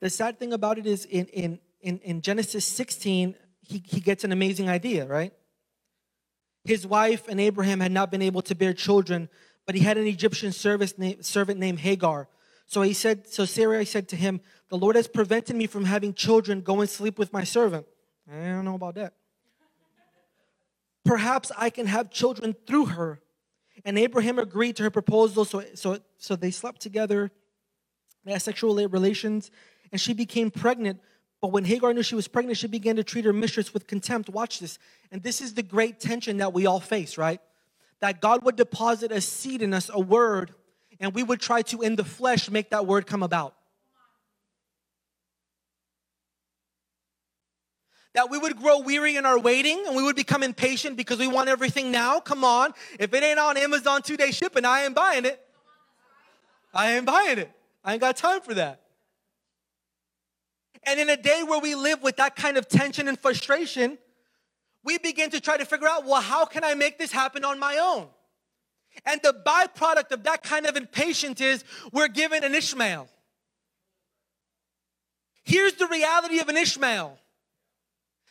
The 0.00 0.10
sad 0.10 0.38
thing 0.38 0.52
about 0.52 0.78
it 0.78 0.86
is 0.86 1.04
in, 1.04 1.26
in, 1.26 1.58
in, 1.80 1.98
in 2.00 2.20
Genesis 2.20 2.64
16, 2.66 3.36
he, 3.60 3.82
he 3.86 4.00
gets 4.00 4.24
an 4.24 4.32
amazing 4.32 4.68
idea, 4.68 5.06
right? 5.06 5.32
His 6.64 6.86
wife 6.86 7.26
and 7.28 7.40
Abraham 7.40 7.80
had 7.80 7.92
not 7.92 8.10
been 8.10 8.22
able 8.22 8.42
to 8.42 8.54
bear 8.54 8.72
children, 8.72 9.28
but 9.66 9.74
he 9.74 9.82
had 9.82 9.98
an 9.98 10.06
Egyptian 10.06 10.52
service 10.52 10.94
servant 11.20 11.58
named 11.58 11.80
Hagar. 11.80 12.28
So 12.66 12.82
he 12.82 12.92
said, 12.92 13.26
so 13.26 13.44
Sarai 13.44 13.84
said 13.84 14.08
to 14.08 14.16
him, 14.16 14.40
The 14.68 14.78
Lord 14.78 14.96
has 14.96 15.08
prevented 15.08 15.56
me 15.56 15.66
from 15.66 15.84
having 15.84 16.14
children. 16.14 16.60
Go 16.60 16.80
and 16.80 16.88
sleep 16.88 17.18
with 17.18 17.32
my 17.32 17.44
servant. 17.44 17.86
I 18.32 18.46
don't 18.46 18.64
know 18.64 18.76
about 18.76 18.94
that. 18.94 19.14
Perhaps 21.04 21.50
I 21.58 21.70
can 21.70 21.86
have 21.86 22.10
children 22.10 22.54
through 22.66 22.86
her. 22.86 23.20
And 23.84 23.98
Abraham 23.98 24.38
agreed 24.38 24.76
to 24.76 24.84
her 24.84 24.90
proposal. 24.90 25.44
So, 25.44 25.64
so, 25.74 25.98
so 26.18 26.36
they 26.36 26.50
slept 26.50 26.80
together. 26.80 27.32
They 28.24 28.32
had 28.32 28.42
sexual 28.42 28.74
relations. 28.88 29.50
And 29.90 30.00
she 30.00 30.14
became 30.14 30.50
pregnant. 30.50 31.00
But 31.42 31.48
when 31.48 31.64
Hagar 31.64 31.92
knew 31.92 32.04
she 32.04 32.14
was 32.14 32.28
pregnant, 32.28 32.56
she 32.56 32.68
began 32.68 32.96
to 32.96 33.04
treat 33.04 33.24
her 33.24 33.32
mistress 33.32 33.74
with 33.74 33.88
contempt. 33.88 34.30
Watch 34.30 34.60
this. 34.60 34.78
And 35.10 35.22
this 35.24 35.40
is 35.40 35.54
the 35.54 35.62
great 35.62 35.98
tension 35.98 36.36
that 36.38 36.52
we 36.54 36.66
all 36.66 36.80
face, 36.80 37.18
right? 37.18 37.40
That 37.98 38.20
God 38.20 38.44
would 38.44 38.54
deposit 38.54 39.10
a 39.10 39.20
seed 39.20 39.60
in 39.60 39.74
us, 39.74 39.90
a 39.92 39.98
word, 39.98 40.54
and 41.00 41.12
we 41.12 41.24
would 41.24 41.40
try 41.40 41.62
to, 41.62 41.82
in 41.82 41.96
the 41.96 42.04
flesh, 42.04 42.48
make 42.48 42.70
that 42.70 42.86
word 42.86 43.06
come 43.06 43.24
about. 43.24 43.54
that 48.14 48.28
we 48.28 48.36
would 48.36 48.58
grow 48.58 48.80
weary 48.80 49.16
in 49.16 49.24
our 49.24 49.38
waiting 49.38 49.84
and 49.86 49.96
we 49.96 50.02
would 50.02 50.14
become 50.14 50.42
impatient 50.42 50.98
because 50.98 51.18
we 51.18 51.26
want 51.26 51.48
everything 51.48 51.90
now. 51.90 52.20
Come 52.20 52.44
on. 52.44 52.74
If 53.00 53.14
it 53.14 53.22
ain't 53.22 53.38
on 53.38 53.56
Amazon 53.56 54.02
two 54.02 54.18
day 54.18 54.32
shipping, 54.32 54.66
I 54.66 54.84
ain't 54.84 54.94
buying 54.94 55.24
it. 55.24 55.40
I 56.74 56.92
ain't 56.92 57.06
buying 57.06 57.38
it. 57.38 57.50
I 57.82 57.92
ain't 57.92 58.02
got 58.02 58.18
time 58.18 58.42
for 58.42 58.52
that. 58.52 58.81
And 60.84 60.98
in 60.98 61.08
a 61.10 61.16
day 61.16 61.42
where 61.46 61.60
we 61.60 61.74
live 61.74 62.02
with 62.02 62.16
that 62.16 62.36
kind 62.36 62.56
of 62.56 62.68
tension 62.68 63.08
and 63.08 63.18
frustration, 63.18 63.98
we 64.84 64.98
begin 64.98 65.30
to 65.30 65.40
try 65.40 65.56
to 65.56 65.64
figure 65.64 65.88
out, 65.88 66.04
well, 66.04 66.20
how 66.20 66.44
can 66.44 66.64
I 66.64 66.74
make 66.74 66.98
this 66.98 67.12
happen 67.12 67.44
on 67.44 67.58
my 67.58 67.78
own? 67.78 68.08
And 69.06 69.20
the 69.22 69.34
byproduct 69.46 70.10
of 70.12 70.24
that 70.24 70.42
kind 70.42 70.66
of 70.66 70.76
impatience 70.76 71.40
is 71.40 71.64
we're 71.92 72.08
given 72.08 72.44
an 72.44 72.54
Ishmael. 72.54 73.08
Here's 75.44 75.74
the 75.74 75.86
reality 75.86 76.40
of 76.40 76.48
an 76.48 76.56
Ishmael 76.56 77.18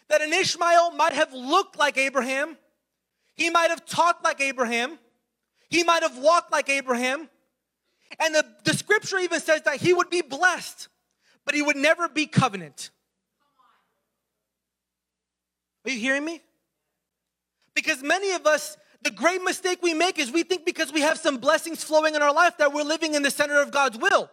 that 0.07 0.21
an 0.21 0.33
Ishmael 0.33 0.91
might 0.91 1.13
have 1.13 1.33
looked 1.33 1.79
like 1.79 1.97
Abraham, 1.97 2.57
he 3.33 3.49
might 3.49 3.69
have 3.69 3.85
talked 3.85 4.23
like 4.23 4.41
Abraham, 4.41 4.99
he 5.69 5.83
might 5.83 6.03
have 6.03 6.17
walked 6.17 6.51
like 6.51 6.69
Abraham. 6.69 7.29
And 8.19 8.35
the, 8.35 8.45
the 8.65 8.73
scripture 8.73 9.17
even 9.19 9.39
says 9.39 9.61
that 9.61 9.77
he 9.77 9.93
would 9.93 10.09
be 10.09 10.21
blessed, 10.21 10.89
but 11.51 11.55
he 11.57 11.61
would 11.61 11.75
never 11.75 12.07
be 12.07 12.27
covenant. 12.27 12.91
Are 15.83 15.91
you 15.91 15.99
hearing 15.99 16.23
me? 16.23 16.39
Because 17.75 18.01
many 18.01 18.31
of 18.31 18.47
us, 18.47 18.77
the 19.01 19.11
great 19.11 19.43
mistake 19.43 19.79
we 19.83 19.93
make 19.93 20.17
is 20.17 20.31
we 20.31 20.43
think 20.43 20.65
because 20.65 20.93
we 20.93 21.01
have 21.01 21.17
some 21.17 21.39
blessings 21.39 21.83
flowing 21.83 22.15
in 22.15 22.21
our 22.21 22.33
life 22.33 22.57
that 22.59 22.71
we're 22.71 22.83
living 22.83 23.15
in 23.15 23.21
the 23.21 23.29
center 23.29 23.61
of 23.61 23.69
God's 23.69 23.97
will. 23.97 24.31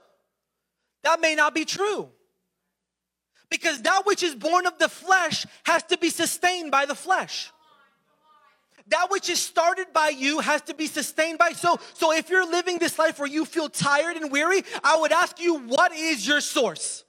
That 1.02 1.20
may 1.20 1.34
not 1.34 1.56
be 1.56 1.64
true. 1.64 2.08
Because 3.50 3.82
that 3.82 4.06
which 4.06 4.22
is 4.22 4.36
born 4.36 4.68
of 4.68 4.78
the 4.78 4.88
flesh 4.88 5.44
has 5.64 5.82
to 5.88 5.98
be 5.98 6.10
sustained 6.10 6.70
by 6.70 6.86
the 6.86 6.94
flesh. 6.94 7.50
That 8.90 9.10
which 9.10 9.28
is 9.28 9.40
started 9.40 9.88
by 9.92 10.10
you 10.10 10.38
has 10.38 10.62
to 10.62 10.74
be 10.74 10.86
sustained 10.86 11.38
by 11.38 11.50
so 11.50 11.80
so 11.94 12.12
if 12.12 12.30
you're 12.30 12.48
living 12.48 12.78
this 12.78 12.96
life 12.96 13.18
where 13.18 13.26
you 13.26 13.44
feel 13.44 13.68
tired 13.68 14.16
and 14.16 14.30
weary, 14.30 14.62
I 14.84 15.00
would 15.00 15.10
ask 15.10 15.40
you 15.40 15.58
what 15.58 15.92
is 15.92 16.24
your 16.24 16.40
source? 16.40 17.04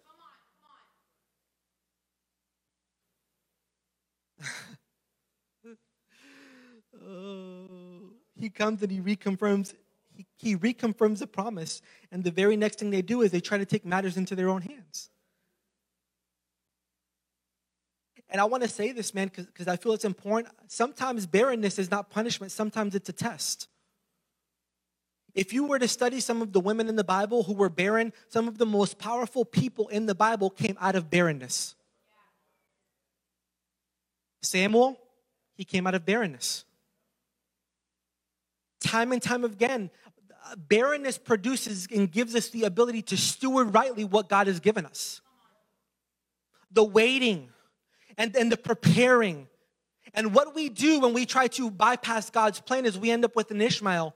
He 8.36 8.50
comes 8.50 8.82
and 8.82 8.92
he 8.92 9.02
reconfirms 9.02 9.74
he, 10.12 10.26
he 10.38 10.58
reconfirms 10.58 11.20
the 11.20 11.28
promise 11.28 11.82
and 12.12 12.24
the 12.24 12.32
very 12.32 12.58
next 12.58 12.80
thing 12.80 12.90
they 12.90 13.02
do 13.02 13.22
is 13.22 13.32
they 13.32 13.40
try 13.40 13.58
to 13.58 13.66
take 13.66 13.86
matters 13.86 14.18
into 14.18 14.36
their 14.36 14.50
own 14.50 14.62
hands. 14.62 15.10
And 18.30 18.40
I 18.40 18.46
want 18.46 18.62
to 18.64 18.70
say 18.70 18.92
this, 18.92 19.14
man, 19.14 19.32
because 19.34 19.68
I 19.68 19.76
feel 19.76 19.94
it's 19.94 20.06
important. 20.06 20.54
Sometimes 20.68 21.26
barrenness 21.26 21.80
is 21.80 21.90
not 21.90 22.10
punishment, 22.10 22.52
sometimes 22.52 22.96
it's 22.96 23.10
a 23.10 23.14
test. 23.14 23.68
If 25.34 25.54
you 25.54 25.66
were 25.66 25.80
to 25.80 25.88
study 25.88 26.20
some 26.20 26.42
of 26.42 26.54
the 26.54 26.60
women 26.60 26.90
in 26.90 26.96
the 26.96 27.04
Bible 27.04 27.44
who 27.44 27.54
were 27.54 27.70
barren, 27.70 28.14
some 28.28 28.48
of 28.48 28.58
the 28.58 28.66
most 28.66 28.98
powerful 28.98 29.46
people 29.46 29.88
in 29.88 30.06
the 30.06 30.16
Bible 30.16 30.50
came 30.50 30.78
out 30.80 30.96
of 30.96 31.10
barrenness. 31.10 31.76
Samuel, 34.42 35.00
he 35.56 35.66
came 35.66 35.86
out 35.86 35.96
of 35.96 36.06
barrenness. 36.06 36.66
Time 38.82 39.12
and 39.12 39.22
time 39.22 39.44
again, 39.44 39.90
barrenness 40.56 41.18
produces 41.18 41.88
and 41.94 42.12
gives 42.12 42.36
us 42.36 42.50
the 42.50 42.64
ability 42.64 43.02
to 43.04 43.18
steward 43.18 43.74
rightly 43.74 44.06
what 44.06 44.30
God 44.30 44.48
has 44.48 44.60
given 44.60 44.86
us. 44.86 45.22
The 46.72 46.84
waiting, 46.84 47.50
and, 48.20 48.36
and 48.36 48.52
the 48.52 48.58
preparing. 48.58 49.48
And 50.14 50.36
what 50.36 50.54
we 50.54 50.70
do 50.70 51.00
when 51.00 51.14
we 51.14 51.26
try 51.26 51.48
to 51.48 51.72
bypass 51.72 52.30
God's 52.30 52.60
plan 52.60 52.86
is 52.86 53.00
we 53.00 53.10
end 53.10 53.26
up 53.26 53.36
with 53.36 53.50
an 53.50 53.62
Ishmael. 53.62 54.14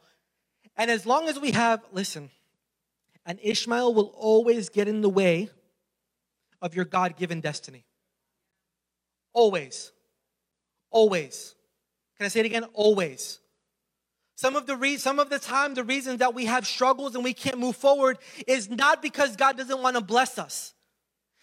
And 0.76 0.92
as 0.92 1.06
long 1.06 1.30
as 1.30 1.40
we 1.40 1.52
have, 1.52 1.82
listen, 1.92 2.30
an 3.26 3.40
Ishmael 3.42 3.94
will 3.94 4.14
always 4.16 4.70
get 4.70 4.88
in 4.88 5.02
the 5.02 5.10
way 5.10 5.50
of 6.62 6.76
your 6.76 6.86
God 6.86 7.16
given 7.16 7.40
destiny. 7.40 7.86
Always. 9.34 9.92
Always. 10.92 11.56
Can 12.18 12.26
I 12.26 12.30
say 12.30 12.42
it 12.42 12.46
again? 12.46 12.66
Always. 12.74 13.40
Some 14.36 14.56
of 14.56 14.66
the 14.66 14.76
re- 14.76 14.98
some 14.98 15.20
of 15.20 15.30
the 15.30 15.40
time 15.40 15.74
the 15.74 15.84
reason 15.84 16.18
that 16.18 16.34
we 16.34 16.46
have 16.46 16.66
struggles 16.66 17.16
and 17.16 17.24
we 17.24 17.34
can't 17.34 17.60
move 17.60 17.76
forward 17.76 18.18
is 18.48 18.70
not 18.70 19.02
because 19.02 19.36
God 19.36 19.58
doesn't 19.58 19.82
want 19.82 19.96
to 19.96 20.02
bless 20.02 20.40
us. 20.40 20.74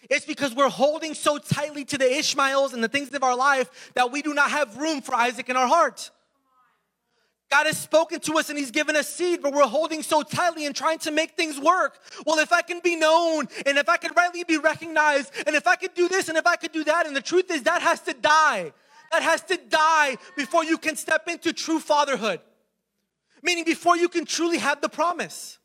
It's 0.09 0.25
because 0.25 0.55
we're 0.55 0.69
holding 0.69 1.13
so 1.13 1.37
tightly 1.37 1.85
to 1.85 1.97
the 1.97 2.11
Ishmaels 2.11 2.73
and 2.73 2.83
the 2.83 2.87
things 2.87 3.13
of 3.13 3.23
our 3.23 3.35
life 3.35 3.91
that 3.95 4.11
we 4.11 4.21
do 4.21 4.33
not 4.33 4.51
have 4.51 4.77
room 4.77 5.01
for 5.01 5.13
Isaac 5.15 5.47
in 5.49 5.55
our 5.55 5.67
heart. 5.67 6.09
God 7.51 7.65
has 7.65 7.77
spoken 7.77 8.19
to 8.21 8.37
us 8.37 8.49
and 8.49 8.57
He's 8.57 8.71
given 8.71 8.95
us 8.95 9.13
seed, 9.13 9.41
but 9.41 9.53
we're 9.53 9.67
holding 9.67 10.01
so 10.01 10.23
tightly 10.23 10.65
and 10.65 10.75
trying 10.75 10.99
to 10.99 11.11
make 11.11 11.31
things 11.31 11.59
work. 11.59 11.99
Well, 12.25 12.39
if 12.39 12.51
I 12.51 12.61
can 12.61 12.79
be 12.79 12.95
known 12.95 13.47
and 13.65 13.77
if 13.77 13.89
I 13.89 13.97
can 13.97 14.11
rightly 14.15 14.43
be 14.45 14.57
recognized 14.57 15.33
and 15.45 15.55
if 15.55 15.67
I 15.67 15.75
could 15.75 15.93
do 15.93 16.07
this 16.07 16.29
and 16.29 16.37
if 16.37 16.47
I 16.47 16.55
could 16.55 16.71
do 16.71 16.83
that, 16.85 17.05
and 17.05 17.15
the 17.15 17.21
truth 17.21 17.51
is 17.51 17.63
that 17.63 17.81
has 17.81 17.99
to 18.01 18.13
die. 18.13 18.73
That 19.11 19.21
has 19.21 19.41
to 19.43 19.57
die 19.57 20.17
before 20.37 20.63
you 20.63 20.77
can 20.77 20.95
step 20.95 21.27
into 21.27 21.51
true 21.51 21.79
fatherhood. 21.79 22.39
Meaning, 23.43 23.63
before 23.63 23.97
you 23.97 24.09
can 24.09 24.25
truly 24.25 24.57
have 24.57 24.81
the 24.81 24.89
promise. 24.89 25.57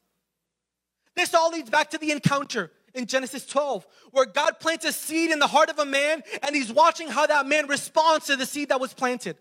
This 1.14 1.34
all 1.34 1.50
leads 1.50 1.70
back 1.70 1.90
to 1.90 1.98
the 1.98 2.12
encounter 2.12 2.70
in 2.94 3.06
Genesis 3.06 3.46
12, 3.46 3.86
where 4.12 4.26
God 4.26 4.58
plants 4.58 4.84
a 4.84 4.92
seed 4.92 5.30
in 5.30 5.38
the 5.38 5.46
heart 5.46 5.68
of 5.68 5.78
a 5.78 5.84
man 5.84 6.22
and 6.42 6.56
he's 6.56 6.72
watching 6.72 7.08
how 7.08 7.26
that 7.26 7.46
man 7.46 7.66
responds 7.66 8.26
to 8.26 8.36
the 8.36 8.46
seed 8.46 8.70
that 8.70 8.80
was 8.80 8.94
planted. 8.94 9.36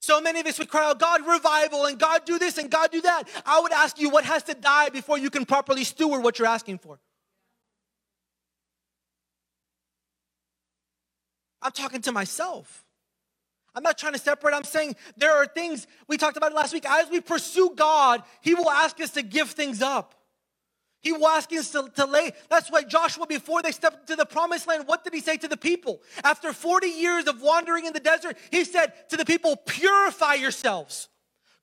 So 0.00 0.20
many 0.20 0.40
of 0.40 0.46
us 0.46 0.58
would 0.58 0.68
cry 0.68 0.90
out, 0.90 0.98
God, 0.98 1.26
revival, 1.26 1.86
and 1.86 1.98
God, 1.98 2.26
do 2.26 2.38
this, 2.38 2.58
and 2.58 2.70
God, 2.70 2.90
do 2.90 3.00
that. 3.00 3.24
I 3.46 3.60
would 3.60 3.72
ask 3.72 3.98
you, 3.98 4.10
what 4.10 4.24
has 4.24 4.42
to 4.44 4.54
die 4.54 4.90
before 4.90 5.16
you 5.16 5.30
can 5.30 5.46
properly 5.46 5.82
steward 5.82 6.22
what 6.22 6.38
you're 6.38 6.46
asking 6.46 6.78
for? 6.78 6.98
I'm 11.62 11.72
talking 11.72 12.02
to 12.02 12.12
myself. 12.12 12.83
I'm 13.74 13.82
not 13.82 13.98
trying 13.98 14.12
to 14.12 14.18
separate. 14.18 14.54
I'm 14.54 14.64
saying 14.64 14.96
there 15.16 15.32
are 15.32 15.46
things 15.46 15.86
we 16.06 16.16
talked 16.16 16.36
about 16.36 16.52
last 16.52 16.72
week. 16.72 16.88
As 16.88 17.10
we 17.10 17.20
pursue 17.20 17.72
God, 17.74 18.22
He 18.40 18.54
will 18.54 18.70
ask 18.70 19.00
us 19.00 19.10
to 19.12 19.22
give 19.22 19.50
things 19.50 19.82
up. 19.82 20.14
He 21.04 21.12
will 21.12 21.28
ask 21.28 21.52
us 21.52 21.70
to, 21.72 21.90
to 21.96 22.06
lay. 22.06 22.32
That's 22.48 22.72
why 22.72 22.82
Joshua, 22.82 23.26
before 23.26 23.60
they 23.60 23.72
stepped 23.72 24.10
into 24.10 24.16
the 24.16 24.24
promised 24.24 24.66
land, 24.66 24.84
what 24.86 25.04
did 25.04 25.12
he 25.12 25.20
say 25.20 25.36
to 25.36 25.46
the 25.46 25.56
people? 25.56 26.00
After 26.24 26.50
40 26.54 26.86
years 26.86 27.26
of 27.26 27.42
wandering 27.42 27.84
in 27.84 27.92
the 27.92 28.00
desert, 28.00 28.38
he 28.50 28.64
said 28.64 28.94
to 29.10 29.18
the 29.18 29.24
people, 29.26 29.54
Purify 29.54 30.34
yourselves, 30.34 31.10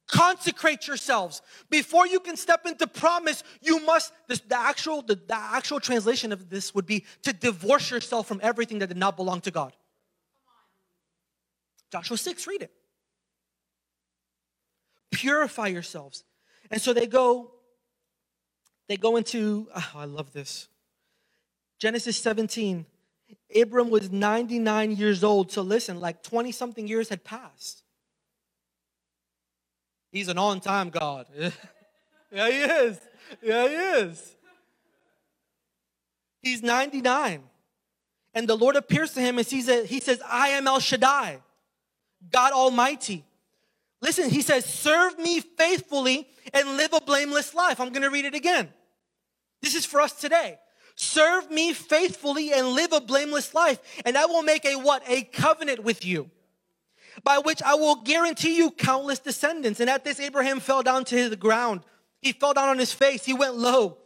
consecrate 0.08 0.86
yourselves. 0.86 1.42
Before 1.72 2.06
you 2.06 2.20
can 2.20 2.38
step 2.38 2.68
into 2.68 2.86
promise, 2.86 3.44
you 3.62 3.80
must, 3.80 4.14
this, 4.28 4.42
the, 4.42 4.60
actual, 4.60 5.02
the, 5.02 5.16
the 5.16 5.36
actual 5.36 5.80
translation 5.80 6.32
of 6.32 6.52
this 6.52 6.76
would 6.76 6.86
be 6.86 7.04
to 7.24 7.34
divorce 7.34 7.90
yourself 7.90 8.28
from 8.28 8.40
everything 8.44 8.78
that 8.78 8.88
did 8.88 8.98
not 8.98 9.18
belong 9.18 9.42
to 9.42 9.50
God. 9.50 9.74
Joshua 11.92 12.18
6, 12.18 12.48
read 12.48 12.62
it. 12.64 12.72
Purify 15.12 15.68
yourselves. 15.68 16.24
And 16.70 16.82
so 16.82 16.94
they 16.94 17.06
go, 17.06 17.52
they 18.88 18.98
go 18.98 19.18
into, 19.18 19.68
oh, 19.76 19.92
I 19.96 20.06
love 20.06 20.32
this. 20.32 20.68
Genesis 21.80 22.18
17. 22.18 22.86
Abram 23.56 23.90
was 23.90 24.12
99 24.12 24.92
years 24.92 25.24
old. 25.24 25.52
So 25.52 25.62
listen, 25.62 26.00
like 26.00 26.24
20 26.24 26.52
something 26.52 26.88
years 26.88 27.10
had 27.10 27.24
passed. 27.24 27.84
He's 30.12 30.28
an 30.28 30.38
on 30.38 30.60
time 30.60 30.90
God. 30.90 31.28
yeah, 32.32 32.50
he 32.50 32.62
is. 32.62 33.00
Yeah, 33.42 33.68
he 33.68 33.76
is. 33.76 34.36
He's 36.42 36.62
99. 36.62 37.44
And 38.34 38.48
the 38.48 38.56
Lord 38.56 38.76
appears 38.76 39.14
to 39.14 39.22
him 39.22 39.38
and 39.38 39.48
sees 39.48 39.66
that 39.68 39.86
he 39.86 40.00
says, 40.00 40.22
I 40.26 40.50
am 40.50 40.68
El 40.68 40.80
Shaddai, 40.80 41.40
God 42.32 42.54
Almighty. 42.54 43.26
Listen, 44.02 44.30
he 44.30 44.42
says, 44.42 44.66
Serve 44.66 45.18
me 45.18 45.40
faithfully 45.40 46.28
and 46.54 46.78
live 46.78 46.94
a 46.94 47.02
blameless 47.02 47.54
life. 47.54 47.80
I'm 47.80 47.90
going 47.90 48.02
to 48.02 48.10
read 48.10 48.26
it 48.26 48.36
again. 48.36 48.70
This 49.62 49.76
is 49.76 49.86
for 49.86 50.02
us 50.02 50.14
today. 50.14 50.60
Serve 50.96 51.50
me 51.50 51.74
faithfully 51.74 52.52
and 52.52 52.70
live 52.70 52.92
a 52.92 53.02
blameless 53.02 53.54
life, 53.54 53.80
and 54.06 54.18
I 54.18 54.26
will 54.26 54.44
make 54.44 54.66
a 54.66 54.76
what? 54.76 55.04
A 55.08 55.24
covenant 55.24 55.84
with 55.84 56.06
you, 56.06 56.30
by 57.24 57.38
which 57.38 57.62
I 57.64 57.76
will 57.76 57.96
guarantee 57.96 58.58
you 58.58 58.72
countless 58.72 59.20
descendants. 59.20 59.80
And 59.80 59.90
at 59.90 60.04
this, 60.04 60.20
Abraham 60.20 60.60
fell 60.60 60.84
down 60.84 61.06
to 61.06 61.30
the 61.30 61.36
ground. 61.36 61.82
He 62.22 62.34
fell 62.34 62.54
down 62.54 62.70
on 62.70 62.78
his 62.78 62.92
face. 62.92 63.26
He 63.26 63.34
went 63.34 63.56
low. 63.56 63.98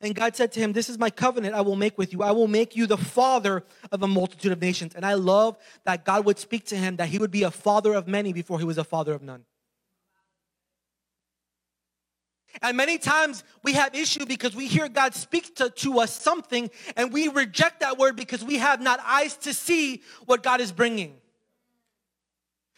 And 0.00 0.14
God 0.14 0.34
said 0.34 0.52
to 0.52 0.60
him, 0.60 0.72
This 0.72 0.88
is 0.88 0.98
my 0.98 1.10
covenant 1.10 1.54
I 1.54 1.60
will 1.60 1.76
make 1.76 1.98
with 1.98 2.12
you. 2.12 2.22
I 2.22 2.30
will 2.30 2.48
make 2.48 2.74
you 2.74 2.86
the 2.86 2.96
father 2.96 3.64
of 3.92 4.02
a 4.02 4.08
multitude 4.08 4.50
of 4.50 4.60
nations. 4.60 4.94
And 4.94 5.04
I 5.04 5.14
love 5.14 5.58
that 5.84 6.04
God 6.04 6.24
would 6.24 6.38
speak 6.38 6.64
to 6.66 6.76
him 6.76 6.96
that 6.96 7.08
he 7.08 7.18
would 7.18 7.30
be 7.30 7.42
a 7.42 7.50
father 7.50 7.92
of 7.92 8.08
many 8.08 8.32
before 8.32 8.58
he 8.58 8.64
was 8.64 8.78
a 8.78 8.84
father 8.84 9.12
of 9.12 9.22
none. 9.22 9.44
And 12.62 12.76
many 12.76 12.98
times 12.98 13.44
we 13.62 13.74
have 13.74 13.94
issue 13.94 14.26
because 14.26 14.56
we 14.56 14.66
hear 14.66 14.88
God 14.88 15.14
speak 15.14 15.54
to, 15.56 15.70
to 15.70 16.00
us 16.00 16.20
something 16.20 16.70
and 16.96 17.12
we 17.12 17.28
reject 17.28 17.80
that 17.80 17.96
word 17.96 18.16
because 18.16 18.42
we 18.42 18.56
have 18.58 18.80
not 18.80 19.00
eyes 19.04 19.36
to 19.38 19.54
see 19.54 20.02
what 20.26 20.42
God 20.42 20.60
is 20.60 20.72
bringing. 20.72 21.16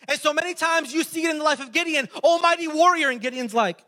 And 0.08 0.20
so 0.20 0.32
many 0.32 0.54
times 0.54 0.92
you 0.92 1.04
see 1.04 1.24
it 1.24 1.30
in 1.30 1.38
the 1.38 1.44
life 1.44 1.60
of 1.60 1.72
Gideon, 1.72 2.08
almighty 2.22 2.68
warrior, 2.68 3.08
and 3.08 3.20
Gideon's 3.20 3.54
like, 3.54 3.84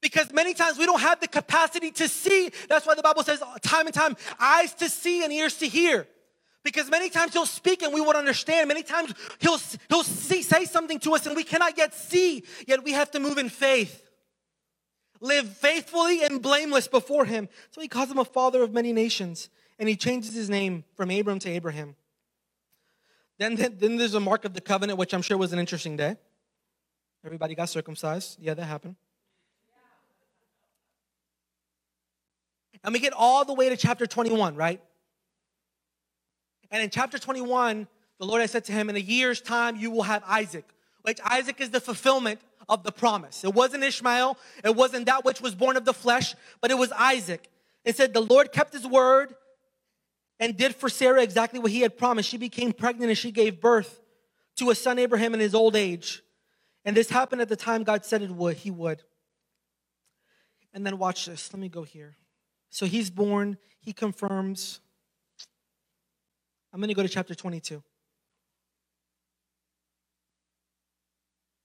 Because 0.00 0.32
many 0.32 0.54
times 0.54 0.78
we 0.78 0.86
don't 0.86 1.00
have 1.00 1.20
the 1.20 1.28
capacity 1.28 1.90
to 1.92 2.08
see. 2.08 2.50
That's 2.68 2.86
why 2.86 2.94
the 2.94 3.02
Bible 3.02 3.22
says 3.22 3.42
time 3.62 3.86
and 3.86 3.94
time, 3.94 4.16
eyes 4.38 4.72
to 4.74 4.88
see 4.88 5.22
and 5.24 5.32
ears 5.32 5.58
to 5.58 5.68
hear. 5.68 6.06
Because 6.62 6.90
many 6.90 7.08
times 7.08 7.32
he'll 7.32 7.46
speak 7.46 7.82
and 7.82 7.92
we 7.92 8.00
won't 8.00 8.16
understand. 8.16 8.68
Many 8.68 8.82
times 8.82 9.14
he'll, 9.38 9.58
he'll 9.88 10.04
see, 10.04 10.42
say 10.42 10.64
something 10.64 10.98
to 11.00 11.14
us 11.14 11.26
and 11.26 11.34
we 11.36 11.44
cannot 11.44 11.76
yet 11.78 11.94
see, 11.94 12.44
yet 12.66 12.84
we 12.84 12.92
have 12.92 13.10
to 13.12 13.20
move 13.20 13.38
in 13.38 13.48
faith. 13.48 14.06
Live 15.20 15.48
faithfully 15.56 16.22
and 16.22 16.40
blameless 16.40 16.88
before 16.88 17.26
him. 17.26 17.48
So 17.70 17.80
he 17.80 17.88
calls 17.88 18.10
him 18.10 18.18
a 18.18 18.24
father 18.24 18.62
of 18.62 18.72
many 18.72 18.92
nations 18.92 19.50
and 19.78 19.88
he 19.88 19.96
changes 19.96 20.34
his 20.34 20.48
name 20.48 20.84
from 20.94 21.10
Abram 21.10 21.38
to 21.40 21.50
Abraham. 21.50 21.96
Then, 23.38 23.56
then, 23.56 23.76
then 23.78 23.96
there's 23.96 24.14
a 24.14 24.20
mark 24.20 24.44
of 24.44 24.52
the 24.52 24.60
covenant, 24.60 24.98
which 24.98 25.14
I'm 25.14 25.22
sure 25.22 25.38
was 25.38 25.52
an 25.54 25.58
interesting 25.58 25.96
day. 25.96 26.16
Everybody 27.24 27.54
got 27.54 27.68
circumcised. 27.70 28.38
Yeah, 28.38 28.52
that 28.54 28.64
happened. 28.64 28.96
And 32.82 32.92
we 32.92 32.98
get 33.00 33.12
all 33.12 33.44
the 33.44 33.54
way 33.54 33.68
to 33.68 33.76
chapter 33.76 34.06
21, 34.06 34.54
right? 34.54 34.80
And 36.70 36.82
in 36.82 36.90
chapter 36.90 37.18
21, 37.18 37.86
the 38.18 38.26
Lord 38.26 38.40
has 38.40 38.50
said 38.50 38.64
to 38.66 38.72
him, 38.72 38.88
In 38.88 38.96
a 38.96 39.00
year's 39.00 39.40
time, 39.40 39.76
you 39.76 39.90
will 39.90 40.02
have 40.02 40.22
Isaac, 40.26 40.64
which 41.02 41.18
Isaac 41.24 41.60
is 41.60 41.70
the 41.70 41.80
fulfillment 41.80 42.40
of 42.68 42.84
the 42.84 42.92
promise. 42.92 43.44
It 43.44 43.54
wasn't 43.54 43.82
Ishmael, 43.82 44.38
it 44.64 44.76
wasn't 44.76 45.06
that 45.06 45.24
which 45.24 45.40
was 45.40 45.54
born 45.54 45.76
of 45.76 45.84
the 45.84 45.94
flesh, 45.94 46.34
but 46.60 46.70
it 46.70 46.78
was 46.78 46.92
Isaac. 46.92 47.48
It 47.84 47.96
said, 47.96 48.14
The 48.14 48.20
Lord 48.20 48.52
kept 48.52 48.72
his 48.72 48.86
word 48.86 49.34
and 50.38 50.56
did 50.56 50.74
for 50.74 50.88
Sarah 50.88 51.22
exactly 51.22 51.58
what 51.58 51.70
he 51.70 51.80
had 51.80 51.98
promised. 51.98 52.28
She 52.28 52.38
became 52.38 52.72
pregnant 52.72 53.10
and 53.10 53.18
she 53.18 53.30
gave 53.30 53.60
birth 53.60 54.00
to 54.56 54.70
a 54.70 54.74
son, 54.74 54.98
Abraham, 54.98 55.34
in 55.34 55.40
his 55.40 55.54
old 55.54 55.76
age. 55.76 56.22
And 56.84 56.96
this 56.96 57.10
happened 57.10 57.42
at 57.42 57.48
the 57.48 57.56
time 57.56 57.82
God 57.82 58.04
said 58.04 58.22
it 58.22 58.30
would, 58.30 58.56
he 58.56 58.70
would. 58.70 59.02
And 60.72 60.86
then 60.86 60.98
watch 60.98 61.26
this. 61.26 61.52
Let 61.52 61.60
me 61.60 61.68
go 61.68 61.82
here. 61.82 62.16
So 62.70 62.86
he's 62.86 63.10
born, 63.10 63.58
he 63.80 63.92
confirms. 63.92 64.80
I'm 66.72 66.80
going 66.80 66.88
to 66.88 66.94
go 66.94 67.02
to 67.02 67.08
chapter 67.08 67.34
22. 67.34 67.82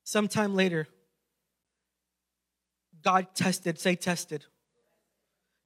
Sometime 0.03 0.55
later, 0.55 0.87
God 3.03 3.27
tested, 3.35 3.79
say 3.79 3.95
tested. 3.95 4.45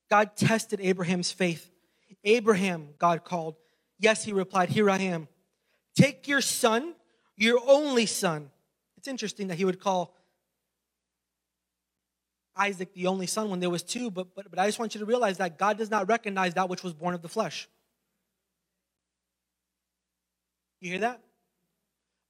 God 0.10 0.36
tested 0.36 0.80
Abraham's 0.82 1.32
faith. 1.32 1.72
Abraham, 2.24 2.90
God 2.98 3.24
called. 3.24 3.56
Yes, 3.98 4.24
he 4.24 4.34
replied, 4.34 4.70
Here 4.70 4.90
I 4.90 4.98
am. 4.98 5.28
Take 5.96 6.28
your 6.28 6.42
son, 6.42 6.96
your 7.38 7.60
only 7.66 8.06
son. 8.06 8.50
It's 8.98 9.08
interesting 9.08 9.48
that 9.48 9.56
he 9.56 9.66
would 9.66 9.80
call 9.80 10.16
Isaac 12.60 12.94
the 12.94 13.08
only 13.08 13.26
son 13.26 13.50
when 13.50 13.60
there 13.60 13.70
was 13.70 13.82
two, 13.82 14.12
but, 14.12 14.36
but, 14.36 14.50
but 14.50 14.60
I 14.60 14.68
just 14.68 14.78
want 14.78 14.94
you 14.94 15.00
to 15.00 15.06
realize 15.06 15.38
that 15.38 15.58
God 15.58 15.78
does 15.78 15.90
not 15.90 16.08
recognize 16.10 16.54
that 16.56 16.70
which 16.70 16.84
was 16.84 16.94
born 16.94 17.16
of 17.16 17.22
the 17.22 17.30
flesh. 17.30 17.68
You 20.82 20.92
hear 20.92 21.00
that? 21.00 21.22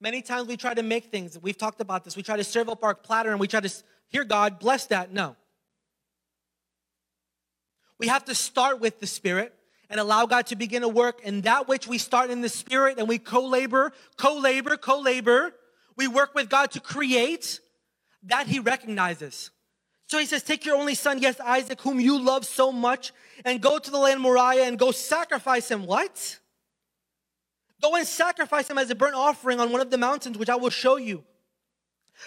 Many 0.00 0.22
times 0.22 0.48
we 0.48 0.56
try 0.56 0.72
to 0.72 0.82
make 0.82 1.06
things, 1.06 1.38
we've 1.40 1.58
talked 1.58 1.80
about 1.80 2.04
this, 2.04 2.16
we 2.16 2.22
try 2.22 2.36
to 2.36 2.44
serve 2.44 2.68
up 2.68 2.82
our 2.84 2.94
platter 2.94 3.30
and 3.30 3.40
we 3.40 3.48
try 3.48 3.60
to 3.60 3.72
hear 4.08 4.24
God, 4.24 4.58
bless 4.58 4.86
that. 4.86 5.12
No. 5.12 5.36
We 7.98 8.06
have 8.06 8.24
to 8.26 8.34
start 8.34 8.80
with 8.80 8.98
the 8.98 9.06
Spirit 9.06 9.54
and 9.90 10.00
allow 10.00 10.24
God 10.24 10.46
to 10.46 10.56
begin 10.56 10.82
to 10.82 10.88
work. 10.88 11.20
And 11.22 11.42
that 11.42 11.68
which 11.68 11.86
we 11.86 11.98
start 11.98 12.30
in 12.30 12.40
the 12.40 12.48
Spirit 12.48 12.98
and 12.98 13.06
we 13.06 13.18
co 13.18 13.44
labor, 13.44 13.92
co 14.16 14.38
labor, 14.38 14.76
co 14.78 15.00
labor, 15.00 15.52
we 15.96 16.08
work 16.08 16.34
with 16.34 16.48
God 16.48 16.70
to 16.70 16.80
create, 16.80 17.60
that 18.22 18.46
He 18.46 18.58
recognizes. 18.58 19.50
So 20.10 20.18
he 20.18 20.26
says, 20.26 20.42
Take 20.42 20.66
your 20.66 20.74
only 20.74 20.96
son, 20.96 21.20
yes, 21.20 21.38
Isaac, 21.38 21.80
whom 21.82 22.00
you 22.00 22.20
love 22.20 22.44
so 22.44 22.72
much, 22.72 23.12
and 23.44 23.60
go 23.60 23.78
to 23.78 23.90
the 23.92 23.96
land 23.96 24.20
Moriah 24.20 24.64
and 24.64 24.76
go 24.76 24.90
sacrifice 24.90 25.70
him. 25.70 25.86
What? 25.86 26.40
Go 27.80 27.94
and 27.94 28.04
sacrifice 28.04 28.68
him 28.68 28.76
as 28.76 28.90
a 28.90 28.96
burnt 28.96 29.14
offering 29.14 29.60
on 29.60 29.70
one 29.70 29.80
of 29.80 29.88
the 29.88 29.98
mountains, 29.98 30.36
which 30.36 30.48
I 30.48 30.56
will 30.56 30.70
show 30.70 30.96
you. 30.96 31.22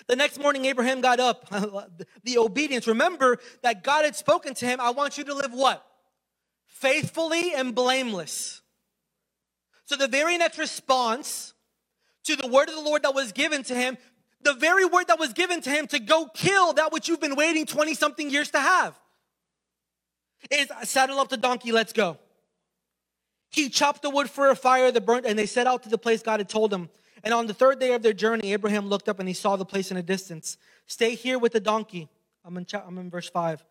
The 0.07 0.15
next 0.15 0.39
morning, 0.39 0.63
Abraham 0.63 1.01
got 1.01 1.19
up. 1.19 1.49
the 2.23 2.37
obedience. 2.37 2.87
Remember 2.87 3.37
that 3.63 3.83
God 3.83 4.05
had 4.05 4.15
spoken 4.15 4.53
to 4.53 4.65
him, 4.65 4.79
I 4.79 4.91
want 4.91 5.17
you 5.17 5.25
to 5.25 5.33
live 5.33 5.51
what? 5.51 5.85
Faithfully 6.65 7.53
and 7.53 7.75
blameless. 7.75 8.61
So 9.83 9.97
the 9.97 10.07
very 10.07 10.37
next 10.37 10.57
response 10.57 11.53
to 12.23 12.37
the 12.37 12.47
word 12.47 12.69
of 12.69 12.75
the 12.75 12.81
Lord 12.81 13.03
that 13.03 13.13
was 13.13 13.33
given 13.33 13.61
to 13.63 13.75
him 13.75 13.97
the 14.43 14.53
very 14.53 14.85
word 14.85 15.07
that 15.07 15.19
was 15.19 15.33
given 15.33 15.61
to 15.61 15.69
him 15.69 15.87
to 15.87 15.99
go 15.99 16.27
kill 16.33 16.73
that 16.73 16.91
which 16.91 17.07
you've 17.07 17.21
been 17.21 17.35
waiting 17.35 17.65
20 17.65 17.93
something 17.93 18.29
years 18.29 18.51
to 18.51 18.59
have 18.59 18.99
is 20.51 20.69
saddle 20.83 21.19
up 21.19 21.29
the 21.29 21.37
donkey, 21.37 21.71
let's 21.71 21.93
go. 21.93 22.17
He 23.49 23.69
chopped 23.69 24.01
the 24.01 24.09
wood 24.09 24.29
for 24.29 24.49
a 24.49 24.55
fire 24.55 24.91
that 24.91 25.05
burnt, 25.05 25.25
and 25.25 25.37
they 25.37 25.45
set 25.45 25.67
out 25.67 25.83
to 25.83 25.89
the 25.89 25.97
place 25.97 26.23
God 26.23 26.39
had 26.39 26.49
told 26.49 26.73
him. 26.73 26.89
And 27.23 27.33
on 27.33 27.47
the 27.47 27.53
third 27.53 27.79
day 27.79 27.93
of 27.93 28.01
their 28.01 28.13
journey, 28.13 28.51
Abraham 28.51 28.87
looked 28.87 29.07
up 29.07 29.19
and 29.19 29.27
he 29.27 29.33
saw 29.33 29.55
the 29.55 29.65
place 29.65 29.91
in 29.91 29.97
a 29.97 30.01
distance. 30.01 30.57
Stay 30.87 31.15
here 31.15 31.39
with 31.39 31.53
the 31.53 31.59
donkey. 31.59 32.09
I'm 32.43 32.57
in, 32.57 32.65
I'm 32.73 32.97
in 32.97 33.09
verse 33.09 33.29
5. 33.29 33.63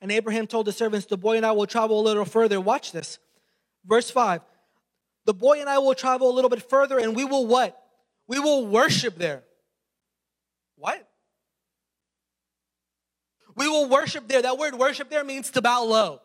And 0.00 0.10
Abraham 0.10 0.48
told 0.48 0.66
the 0.66 0.72
servants, 0.72 1.06
The 1.06 1.16
boy 1.16 1.36
and 1.36 1.46
I 1.46 1.52
will 1.52 1.66
travel 1.66 2.00
a 2.00 2.02
little 2.02 2.24
further. 2.24 2.60
Watch 2.60 2.90
this. 2.90 3.18
Verse 3.84 4.10
5. 4.10 4.40
The 5.26 5.34
boy 5.34 5.60
and 5.60 5.68
I 5.68 5.78
will 5.78 5.94
travel 5.94 6.28
a 6.28 6.34
little 6.34 6.50
bit 6.50 6.68
further, 6.68 6.98
and 6.98 7.14
we 7.14 7.24
will 7.24 7.46
what? 7.46 7.80
We 8.26 8.40
will 8.40 8.66
worship 8.66 9.16
there. 9.16 9.44
What? 10.82 11.08
We 13.54 13.68
will 13.68 13.88
worship 13.88 14.26
there. 14.26 14.42
That 14.42 14.58
word 14.58 14.74
worship 14.74 15.10
there 15.10 15.22
means 15.22 15.52
to 15.52 15.62
bow 15.62 15.84
low. 15.84 16.20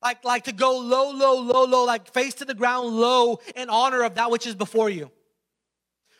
Like, 0.00 0.24
like 0.24 0.44
to 0.44 0.52
go 0.52 0.78
low, 0.78 1.10
low, 1.10 1.40
low, 1.40 1.64
low, 1.64 1.84
like 1.84 2.12
face 2.12 2.34
to 2.34 2.44
the 2.44 2.54
ground 2.54 2.90
low 2.90 3.40
in 3.56 3.68
honor 3.70 4.04
of 4.04 4.14
that 4.14 4.30
which 4.30 4.46
is 4.46 4.54
before 4.54 4.88
you. 4.88 5.10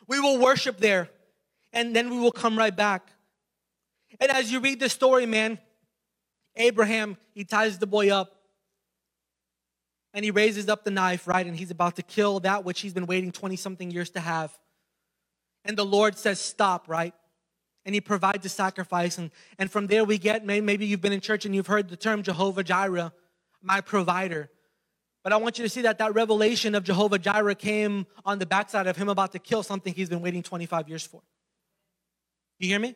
We 0.09 0.19
will 0.19 0.41
worship 0.41 0.79
there 0.79 1.09
and 1.73 1.95
then 1.95 2.11
we 2.11 2.19
will 2.19 2.33
come 2.33 2.59
right 2.59 2.75
back. 2.75 3.13
And 4.19 4.33
as 4.33 4.51
you 4.51 4.59
read 4.59 4.81
the 4.81 4.89
story, 4.89 5.25
man, 5.25 5.61
Abraham, 6.57 7.17
he 7.33 7.45
ties 7.45 7.79
the 7.79 7.87
boy 7.87 8.11
up 8.11 8.35
and 10.13 10.25
he 10.25 10.33
raises 10.33 10.69
up 10.69 10.83
the 10.83 10.91
knife, 10.91 11.29
right? 11.29 11.47
And 11.47 11.57
he's 11.57 11.71
about 11.71 11.95
to 11.95 12.03
kill 12.03 12.41
that 12.41 12.65
which 12.65 12.81
he's 12.81 12.93
been 12.93 13.07
waiting 13.07 13.31
20 13.31 13.55
something 13.55 13.93
years 13.93 14.11
to 14.11 14.21
have. 14.21 14.53
And 15.65 15.77
the 15.77 15.85
Lord 15.85 16.19
says, 16.19 16.41
Stop, 16.41 16.89
right? 16.89 17.15
And 17.85 17.95
He 17.95 18.01
provides 18.01 18.45
a 18.45 18.49
sacrifice. 18.49 19.19
And, 19.19 19.31
and 19.59 19.71
from 19.71 19.87
there, 19.87 20.05
we 20.05 20.19
get 20.19 20.45
maybe 20.45 20.87
you've 20.87 21.01
been 21.01 21.13
in 21.13 21.21
church 21.21 21.45
and 21.45 21.55
you've 21.55 21.67
heard 21.67 21.89
the 21.89 21.97
term 21.97 22.23
Jehovah 22.23 22.65
Jireh, 22.65 23.13
my 23.63 23.81
provider. 23.81 24.51
But 25.23 25.33
I 25.33 25.37
want 25.39 25.59
you 25.59 25.65
to 25.65 25.71
see 25.71 25.83
that 25.83 25.99
that 25.99 26.15
revelation 26.15 26.75
of 26.75 26.85
Jehovah 26.85 27.19
Jireh 27.19 27.55
came 27.55 28.07
on 28.27 28.39
the 28.39 28.45
backside 28.45 28.87
of 28.87 28.97
him 28.97 29.09
about 29.09 29.33
to 29.33 29.39
kill 29.39 29.63
something 29.63 29.95
he's 29.95 30.11
been 30.11 30.21
waiting 30.21 30.43
25 30.43 30.87
years 30.87 31.07
for. 31.07 31.23
You 32.59 32.69
hear 32.69 32.79
me? 32.79 32.95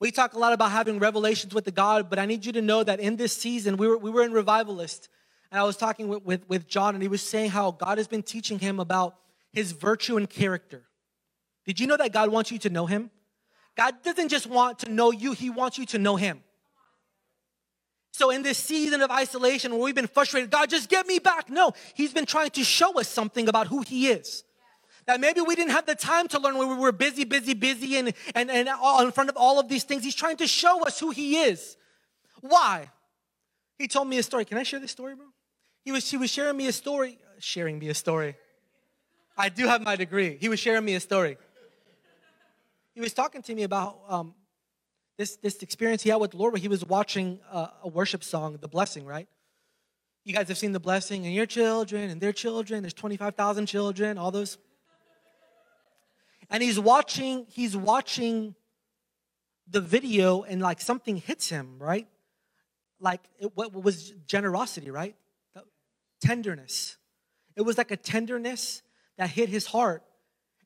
We 0.00 0.10
talk 0.10 0.32
a 0.32 0.38
lot 0.38 0.54
about 0.54 0.70
having 0.72 0.98
revelations 0.98 1.54
with 1.54 1.64
the 1.64 1.70
God, 1.70 2.08
but 2.08 2.18
I 2.18 2.26
need 2.26 2.44
you 2.44 2.52
to 2.52 2.62
know 2.62 2.84
that 2.84 3.00
in 3.00 3.16
this 3.16 3.34
season, 3.34 3.76
we 3.76 3.86
were, 3.86 3.96
we 3.96 4.10
were 4.10 4.22
in 4.22 4.32
Revivalist, 4.32 5.08
and 5.50 5.58
I 5.58 5.64
was 5.64 5.76
talking 5.76 6.08
with, 6.08 6.22
with, 6.24 6.48
with 6.48 6.66
John, 6.66 6.94
and 6.94 7.02
he 7.02 7.08
was 7.08 7.22
saying 7.22 7.50
how 7.50 7.70
God 7.70 7.98
has 7.98 8.08
been 8.08 8.22
teaching 8.22 8.58
him 8.58 8.80
about 8.80 9.16
his 9.56 9.72
virtue 9.72 10.18
and 10.18 10.28
character. 10.28 10.82
Did 11.64 11.80
you 11.80 11.86
know 11.86 11.96
that 11.96 12.12
God 12.12 12.28
wants 12.30 12.52
you 12.52 12.58
to 12.58 12.68
know 12.68 12.84
him? 12.84 13.10
God 13.74 13.94
doesn't 14.02 14.28
just 14.28 14.46
want 14.46 14.80
to 14.80 14.92
know 14.92 15.10
you, 15.10 15.32
he 15.32 15.48
wants 15.48 15.78
you 15.78 15.86
to 15.86 15.98
know 15.98 16.16
him. 16.16 16.42
So, 18.12 18.30
in 18.30 18.42
this 18.42 18.58
season 18.58 19.00
of 19.00 19.10
isolation 19.10 19.72
where 19.72 19.80
we've 19.80 19.94
been 19.94 20.06
frustrated, 20.06 20.50
God, 20.50 20.70
just 20.70 20.88
get 20.90 21.06
me 21.06 21.18
back. 21.18 21.50
No, 21.50 21.72
He's 21.94 22.14
been 22.14 22.24
trying 22.24 22.50
to 22.50 22.64
show 22.64 22.98
us 22.98 23.08
something 23.08 23.46
about 23.46 23.66
who 23.66 23.82
He 23.82 24.08
is. 24.08 24.44
That 25.06 25.20
maybe 25.20 25.42
we 25.42 25.54
didn't 25.54 25.72
have 25.72 25.84
the 25.84 25.94
time 25.94 26.26
to 26.28 26.38
learn 26.38 26.56
when 26.56 26.68
we 26.68 26.76
were 26.76 26.92
busy, 26.92 27.24
busy, 27.24 27.52
busy, 27.52 27.96
and, 27.98 28.14
and, 28.34 28.50
and 28.50 28.68
all, 28.70 29.04
in 29.04 29.12
front 29.12 29.28
of 29.28 29.36
all 29.36 29.60
of 29.60 29.68
these 29.68 29.84
things. 29.84 30.02
He's 30.02 30.14
trying 30.14 30.38
to 30.38 30.46
show 30.46 30.82
us 30.84 30.98
who 30.98 31.10
He 31.10 31.36
is. 31.40 31.76
Why? 32.40 32.90
He 33.78 33.86
told 33.86 34.08
me 34.08 34.16
a 34.16 34.22
story. 34.22 34.46
Can 34.46 34.56
I 34.56 34.62
share 34.62 34.80
this 34.80 34.92
story, 34.92 35.14
bro? 35.14 35.26
He 35.84 35.92
was, 35.92 36.10
he 36.10 36.16
was 36.16 36.30
sharing 36.30 36.56
me 36.56 36.68
a 36.68 36.72
story. 36.72 37.18
Sharing 37.38 37.78
me 37.78 37.88
a 37.90 37.94
story. 37.94 38.36
I 39.36 39.50
do 39.50 39.66
have 39.66 39.82
my 39.82 39.96
degree. 39.96 40.38
He 40.40 40.48
was 40.48 40.58
sharing 40.58 40.84
me 40.84 40.94
a 40.94 41.00
story. 41.00 41.36
He 42.94 43.00
was 43.00 43.12
talking 43.12 43.42
to 43.42 43.54
me 43.54 43.64
about 43.64 43.98
um, 44.08 44.34
this, 45.18 45.36
this 45.36 45.62
experience 45.62 46.02
he 46.02 46.08
had 46.08 46.16
with 46.16 46.30
the 46.30 46.38
Lord 46.38 46.54
where 46.54 46.60
he 46.60 46.68
was 46.68 46.84
watching 46.84 47.40
a, 47.52 47.68
a 47.82 47.88
worship 47.88 48.24
song, 48.24 48.56
The 48.60 48.68
Blessing, 48.68 49.04
right? 49.04 49.28
You 50.24 50.32
guys 50.32 50.48
have 50.48 50.56
seen 50.56 50.72
The 50.72 50.80
Blessing 50.80 51.26
and 51.26 51.34
your 51.34 51.44
children 51.44 52.08
and 52.08 52.20
their 52.20 52.32
children. 52.32 52.82
There's 52.82 52.94
25,000 52.94 53.66
children, 53.66 54.16
all 54.16 54.30
those. 54.30 54.56
And 56.48 56.62
he's 56.62 56.80
watching, 56.80 57.46
he's 57.50 57.76
watching 57.76 58.54
the 59.68 59.82
video 59.82 60.42
and 60.42 60.62
like 60.62 60.80
something 60.80 61.16
hits 61.16 61.50
him, 61.50 61.76
right? 61.78 62.06
Like 63.00 63.20
it, 63.38 63.52
what 63.54 63.74
was 63.74 64.12
generosity, 64.26 64.90
right? 64.90 65.14
Tenderness. 66.22 66.96
It 67.56 67.62
was 67.62 67.76
like 67.76 67.90
a 67.90 67.96
tenderness 67.96 68.82
that 69.18 69.30
hit 69.30 69.48
his 69.48 69.66
heart 69.66 70.02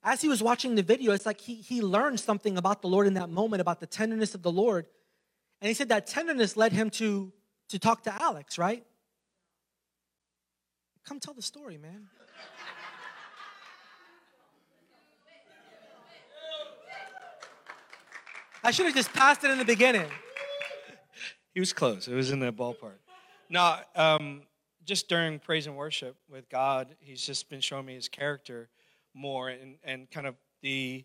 as 0.03 0.23
he 0.23 0.29
was 0.29 0.43
watching 0.43 0.75
the 0.75 0.83
video, 0.83 1.13
it's 1.13 1.27
like 1.27 1.41
he, 1.41 1.57
he 1.57 1.83
learned 1.83 2.21
something 2.21 2.57
about 2.57 2.81
the 2.81 2.89
Lord 2.89 3.07
in 3.07 3.15
that 3.15 3.29
moment, 3.29 3.61
about 3.61 3.81
the 3.81 3.87
tenderness 3.87 4.35
of 4.35 4.43
the 4.43 4.51
Lord. 4.51 4.87
And 5.61 5.69
he 5.69 5.75
said 5.75 5.91
that 5.91 6.07
tenderness 6.07 6.57
led 6.57 6.73
him 6.73 6.89
to, 6.91 7.33
to 7.69 7.79
talk 7.79 8.05
to 8.05 8.23
Alex, 8.23 8.57
right? 8.57 8.85
Come 11.05 11.21
tell 11.21 11.35
the 11.35 11.43
story, 11.43 11.77
man. 11.77 12.09
I 18.63 18.71
should 18.71 18.87
have 18.87 18.95
just 18.95 19.13
passed 19.13 19.43
it 19.45 19.51
in 19.51 19.59
the 19.59 19.65
beginning. 19.65 20.09
He 21.53 21.61
was 21.61 21.73
close. 21.73 22.09
It 22.09 22.15
was 22.15 22.31
in 22.31 22.41
the 22.41 22.53
ballpark. 22.53 22.99
No, 23.49 23.77
um, 23.97 24.43
just 24.85 25.09
during 25.09 25.39
praise 25.39 25.67
and 25.67 25.77
worship 25.77 26.17
with 26.29 26.49
God, 26.49 26.97
he's 27.01 27.25
just 27.25 27.49
been 27.51 27.61
showing 27.61 27.87
me 27.87 27.95
his 27.95 28.09
character 28.09 28.69
more 29.15 29.49
and, 29.49 29.77
and 29.85 30.11
kind 30.11 30.27
of 30.27 30.37
the 30.63 31.05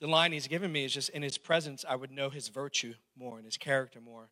the 0.00 0.08
line 0.08 0.32
he's 0.32 0.48
given 0.48 0.72
me 0.72 0.84
is 0.84 0.92
just 0.92 1.10
in 1.10 1.22
his 1.22 1.38
presence 1.38 1.84
i 1.88 1.94
would 1.94 2.10
know 2.10 2.28
his 2.28 2.48
virtue 2.48 2.92
more 3.16 3.36
and 3.36 3.44
his 3.44 3.56
character 3.56 4.00
more. 4.00 4.28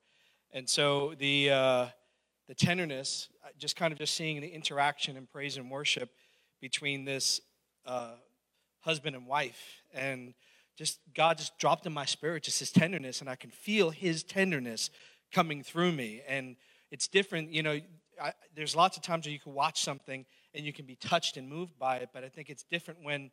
And 0.53 0.69
so 0.69 1.15
the 1.17 1.51
uh, 1.51 1.87
the 2.49 2.55
tenderness 2.55 3.29
just 3.59 3.77
kind 3.77 3.93
of 3.93 3.99
just 3.99 4.15
seeing 4.15 4.41
the 4.41 4.49
interaction 4.49 5.17
and 5.17 5.31
praise 5.31 5.57
and 5.57 5.71
worship 5.71 6.11
between 6.61 7.05
this 7.05 7.41
uh, 7.87 8.15
husband 8.81 9.15
and 9.15 9.27
wife 9.27 9.83
and 9.95 10.35
just 10.77 10.99
god 11.15 11.39
just 11.39 11.57
dropped 11.59 11.87
in 11.87 11.93
my 11.93 12.05
spirit 12.05 12.43
just 12.43 12.59
his 12.59 12.73
tenderness 12.73 13.21
and 13.21 13.31
i 13.31 13.37
can 13.37 13.51
feel 13.51 13.91
his 13.91 14.25
tenderness 14.25 14.91
coming 15.33 15.63
through 15.63 15.93
me. 15.93 16.23
And 16.27 16.57
it's 16.91 17.07
different 17.07 17.53
you 17.53 17.63
know 17.63 17.81
I, 18.21 18.33
there's 18.55 18.77
lots 18.77 18.97
of 18.97 19.03
times 19.03 19.27
where 19.27 19.33
you 19.33 19.41
can 19.41 19.55
watch 19.55 19.83
something 19.83 20.27
and 20.55 20.65
you 20.65 20.73
can 20.73 20.87
be 20.87 20.97
touched 20.97 21.37
and 21.37 21.49
moved 21.49 21.79
by 21.79 21.97
it. 21.97 22.11
But 22.13 22.25
I 22.25 22.29
think 22.29 22.51
it's 22.51 22.65
different 22.65 23.01
when 23.03 23.31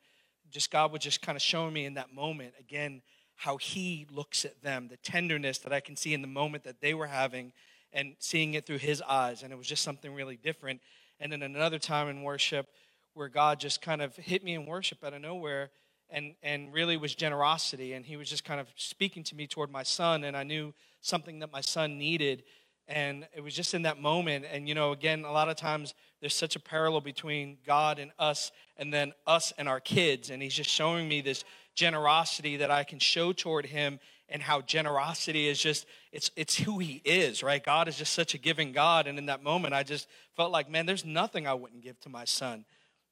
just 0.49 0.71
God 0.71 0.91
was 0.91 1.01
just 1.01 1.21
kind 1.21 1.35
of 1.35 1.41
showing 1.41 1.73
me 1.73 1.85
in 1.85 1.95
that 1.95 2.13
moment 2.13 2.53
again 2.59 3.01
how 3.35 3.57
He 3.57 4.07
looks 4.09 4.45
at 4.45 4.61
them, 4.63 4.87
the 4.89 4.97
tenderness 4.97 5.59
that 5.59 5.73
I 5.73 5.79
can 5.79 5.95
see 5.95 6.13
in 6.13 6.21
the 6.21 6.27
moment 6.27 6.63
that 6.63 6.81
they 6.81 6.93
were 6.93 7.07
having, 7.07 7.53
and 7.93 8.15
seeing 8.19 8.55
it 8.55 8.65
through 8.65 8.79
His 8.79 9.01
eyes. 9.01 9.43
And 9.43 9.51
it 9.51 9.57
was 9.57 9.67
just 9.67 9.83
something 9.83 10.13
really 10.13 10.37
different. 10.37 10.81
And 11.19 11.31
then 11.31 11.41
another 11.43 11.79
time 11.79 12.07
in 12.07 12.23
worship 12.23 12.67
where 13.13 13.29
God 13.29 13.59
just 13.59 13.81
kind 13.81 14.01
of 14.01 14.15
hit 14.15 14.43
me 14.43 14.53
in 14.53 14.65
worship 14.65 15.03
out 15.03 15.13
of 15.13 15.21
nowhere 15.21 15.71
and 16.09 16.35
and 16.41 16.73
really 16.73 16.97
was 16.97 17.15
generosity 17.15 17.93
and 17.93 18.05
he 18.05 18.15
was 18.15 18.29
just 18.29 18.45
kind 18.45 18.59
of 18.59 18.67
speaking 18.75 19.23
to 19.23 19.35
me 19.35 19.47
toward 19.47 19.71
my 19.71 19.83
son 19.83 20.23
and 20.23 20.37
I 20.37 20.43
knew 20.43 20.73
something 21.01 21.39
that 21.39 21.51
my 21.51 21.61
son 21.61 21.97
needed 21.97 22.43
and 22.87 23.27
it 23.35 23.41
was 23.41 23.53
just 23.53 23.73
in 23.73 23.81
that 23.83 23.99
moment. 23.99 24.45
And 24.51 24.67
you 24.67 24.75
know 24.75 24.91
again 24.91 25.25
a 25.25 25.31
lot 25.31 25.49
of 25.49 25.55
times 25.55 25.93
there's 26.21 26.35
such 26.35 26.55
a 26.55 26.59
parallel 26.59 27.01
between 27.01 27.57
god 27.65 27.99
and 27.99 28.11
us 28.17 28.51
and 28.77 28.93
then 28.93 29.13
us 29.25 29.53
and 29.57 29.67
our 29.67 29.79
kids. 29.79 30.29
And 30.29 30.41
he's 30.41 30.53
just 30.53 30.69
showing 30.69 31.07
me 31.07 31.21
this 31.21 31.43
generosity 31.75 32.57
that 32.57 32.71
i 32.71 32.83
can 32.83 32.97
show 32.97 33.31
toward 33.31 33.63
him 33.63 33.99
and 34.29 34.41
how 34.41 34.61
generosity 34.61 35.47
is 35.47 35.59
just 35.59 35.85
it's 36.11 36.31
it's 36.35 36.57
who 36.57 36.79
he 36.79 37.01
is 37.05 37.43
right? 37.43 37.63
God 37.63 37.87
is 37.87 37.97
just 37.97 38.13
such 38.13 38.33
a 38.33 38.37
giving 38.37 38.71
god. 38.71 39.07
And 39.07 39.17
in 39.17 39.27
that 39.27 39.43
moment 39.43 39.73
i 39.73 39.83
just 39.83 40.07
felt 40.35 40.51
like 40.51 40.69
man 40.69 40.85
there's 40.85 41.05
nothing 41.05 41.45
i 41.47 41.53
wouldn't 41.53 41.83
give 41.83 41.99
to 42.01 42.09
my 42.09 42.25
son. 42.25 42.65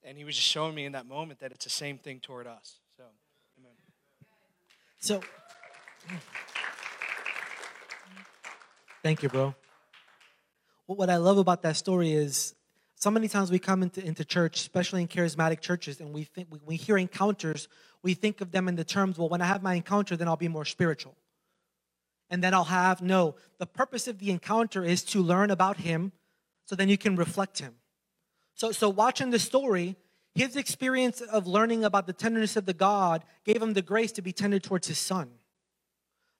And 0.03 0.17
he 0.17 0.23
was 0.23 0.35
just 0.35 0.47
showing 0.47 0.75
me 0.75 0.85
in 0.85 0.93
that 0.93 1.07
moment 1.07 1.39
that 1.39 1.51
it's 1.51 1.65
the 1.65 1.71
same 1.71 1.97
thing 1.97 2.19
toward 2.19 2.47
us. 2.47 2.79
So 2.95 3.03
amen. 3.59 3.73
So 4.99 5.21
thank 9.03 9.21
you 9.21 9.29
bro 9.29 9.53
what 10.87 11.09
I 11.09 11.17
love 11.17 11.37
about 11.37 11.63
that 11.63 11.75
story 11.75 12.11
is 12.11 12.53
so 12.95 13.11
many 13.11 13.27
times 13.27 13.51
we 13.51 13.59
come 13.59 13.83
into, 13.83 14.05
into 14.05 14.23
church, 14.23 14.57
especially 14.57 15.01
in 15.01 15.07
charismatic 15.07 15.59
churches, 15.59 15.99
and 15.99 16.13
we 16.13 16.23
think 16.23 16.47
we, 16.49 16.59
we 16.65 16.75
hear 16.75 16.97
encounters, 16.97 17.67
we 18.03 18.13
think 18.13 18.41
of 18.41 18.51
them 18.51 18.67
in 18.67 18.75
the 18.75 18.83
terms, 18.83 19.17
well, 19.17 19.29
when 19.29 19.41
I 19.41 19.45
have 19.45 19.63
my 19.63 19.73
encounter, 19.73 20.15
then 20.15 20.27
I'll 20.27 20.37
be 20.37 20.47
more 20.47 20.65
spiritual. 20.65 21.15
And 22.29 22.43
then 22.43 22.53
I'll 22.53 22.63
have, 22.63 23.01
no, 23.01 23.35
the 23.59 23.65
purpose 23.65 24.07
of 24.07 24.19
the 24.19 24.31
encounter 24.31 24.83
is 24.83 25.03
to 25.05 25.21
learn 25.21 25.51
about 25.51 25.77
him 25.77 26.11
so 26.65 26.75
then 26.75 26.89
you 26.89 26.97
can 26.97 27.15
reflect 27.15 27.59
him. 27.59 27.75
So, 28.55 28.71
so 28.71 28.89
watching 28.89 29.29
the 29.29 29.39
story, 29.39 29.95
his 30.33 30.55
experience 30.55 31.21
of 31.21 31.45
learning 31.45 31.83
about 31.83 32.07
the 32.07 32.13
tenderness 32.13 32.55
of 32.55 32.65
the 32.65 32.73
God 32.73 33.23
gave 33.43 33.61
him 33.61 33.73
the 33.73 33.81
grace 33.81 34.11
to 34.13 34.21
be 34.21 34.31
tender 34.31 34.59
towards 34.59 34.87
his 34.87 34.97
son. 34.97 35.29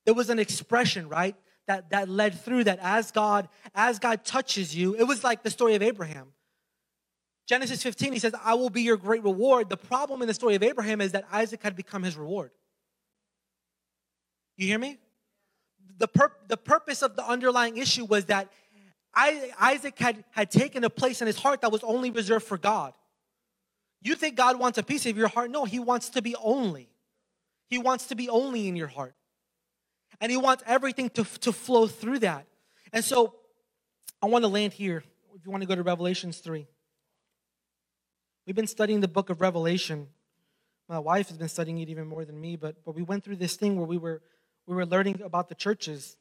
There 0.06 0.14
was 0.14 0.30
an 0.30 0.40
expression, 0.40 1.10
right? 1.10 1.36
That, 1.68 1.90
that 1.90 2.10
led 2.10 2.40
through 2.40 2.66
that 2.66 2.80
as 2.82 3.12
God, 3.12 3.50
as 3.74 4.00
God 4.00 4.24
touches 4.24 4.76
you, 4.76 4.96
it 4.96 5.04
was 5.04 5.24
like 5.24 5.44
the 5.44 5.50
story 5.50 5.76
of 5.76 5.82
Abraham. 5.82 6.28
Genesis 7.48 7.84
15, 7.84 8.14
he 8.14 8.20
says, 8.20 8.34
I 8.44 8.56
will 8.56 8.70
be 8.70 8.82
your 8.82 8.98
great 8.98 9.24
reward. 9.24 9.70
The 9.70 9.78
problem 9.78 10.22
in 10.22 10.28
the 10.28 10.34
story 10.34 10.56
of 10.56 10.64
Abraham 10.64 11.00
is 11.02 11.12
that 11.12 11.26
Isaac 11.32 11.62
had 11.62 11.76
become 11.76 12.04
his 12.04 12.18
reward. 12.18 12.52
You 14.58 14.68
hear 14.68 14.80
me? 14.80 14.98
The, 15.98 16.08
pur- 16.08 16.36
the 16.48 16.58
purpose 16.58 17.02
of 17.02 17.16
the 17.16 17.26
underlying 17.26 17.78
issue 17.78 18.06
was 18.06 18.26
that 18.26 18.52
I, 19.14 19.52
Isaac 19.60 19.98
had, 19.98 20.24
had 20.32 20.52
taken 20.52 20.84
a 20.84 20.90
place 20.90 21.22
in 21.22 21.28
his 21.28 21.38
heart 21.38 21.62
that 21.62 21.72
was 21.72 21.84
only 21.84 22.12
reserved 22.12 22.46
for 22.46 22.58
God. 22.58 22.94
You 24.02 24.16
think 24.16 24.36
God 24.36 24.60
wants 24.60 24.78
a 24.78 24.84
piece 24.84 25.06
of 25.06 25.18
your 25.18 25.30
heart? 25.30 25.52
No, 25.52 25.66
he 25.66 25.80
wants 25.80 26.10
to 26.10 26.22
be 26.22 26.36
only. 26.44 26.90
He 27.70 27.78
wants 27.78 28.08
to 28.08 28.16
be 28.16 28.30
only 28.30 28.68
in 28.68 28.76
your 28.76 28.88
heart. 28.88 29.16
And 30.22 30.32
He 30.32 30.38
wants 30.38 30.64
everything 30.66 31.10
to, 31.12 31.24
to 31.42 31.52
flow 31.52 31.88
through 31.88 32.20
that. 32.20 32.46
And 32.94 33.04
so 33.04 33.36
I 34.22 34.28
want 34.28 34.44
to 34.44 34.50
land 34.50 34.74
here. 34.74 35.04
If 35.36 35.46
you 35.46 35.52
want 35.52 35.62
to 35.62 35.68
go 35.68 35.76
to 35.76 35.84
Revelations 35.84 36.38
3. 36.38 36.66
We've 38.46 38.56
been 38.56 38.68
studying 38.68 39.02
the 39.02 39.08
book 39.08 39.30
of 39.30 39.42
Revelation. 39.42 40.08
My 40.88 41.00
wife 41.00 41.30
has 41.30 41.38
been 41.38 41.50
studying 41.50 41.80
it 41.80 41.90
even 41.90 42.08
more 42.08 42.26
than 42.26 42.40
me, 42.40 42.56
but, 42.56 42.76
but 42.86 42.96
we 42.96 43.02
went 43.02 43.24
through 43.24 43.38
this 43.38 43.56
thing 43.56 43.76
where 43.76 43.88
we 43.88 43.98
were, 43.98 44.22
we 44.68 44.76
were 44.76 44.86
learning 44.86 45.22
about 45.24 45.50
the 45.50 45.56
churches. 45.56 46.16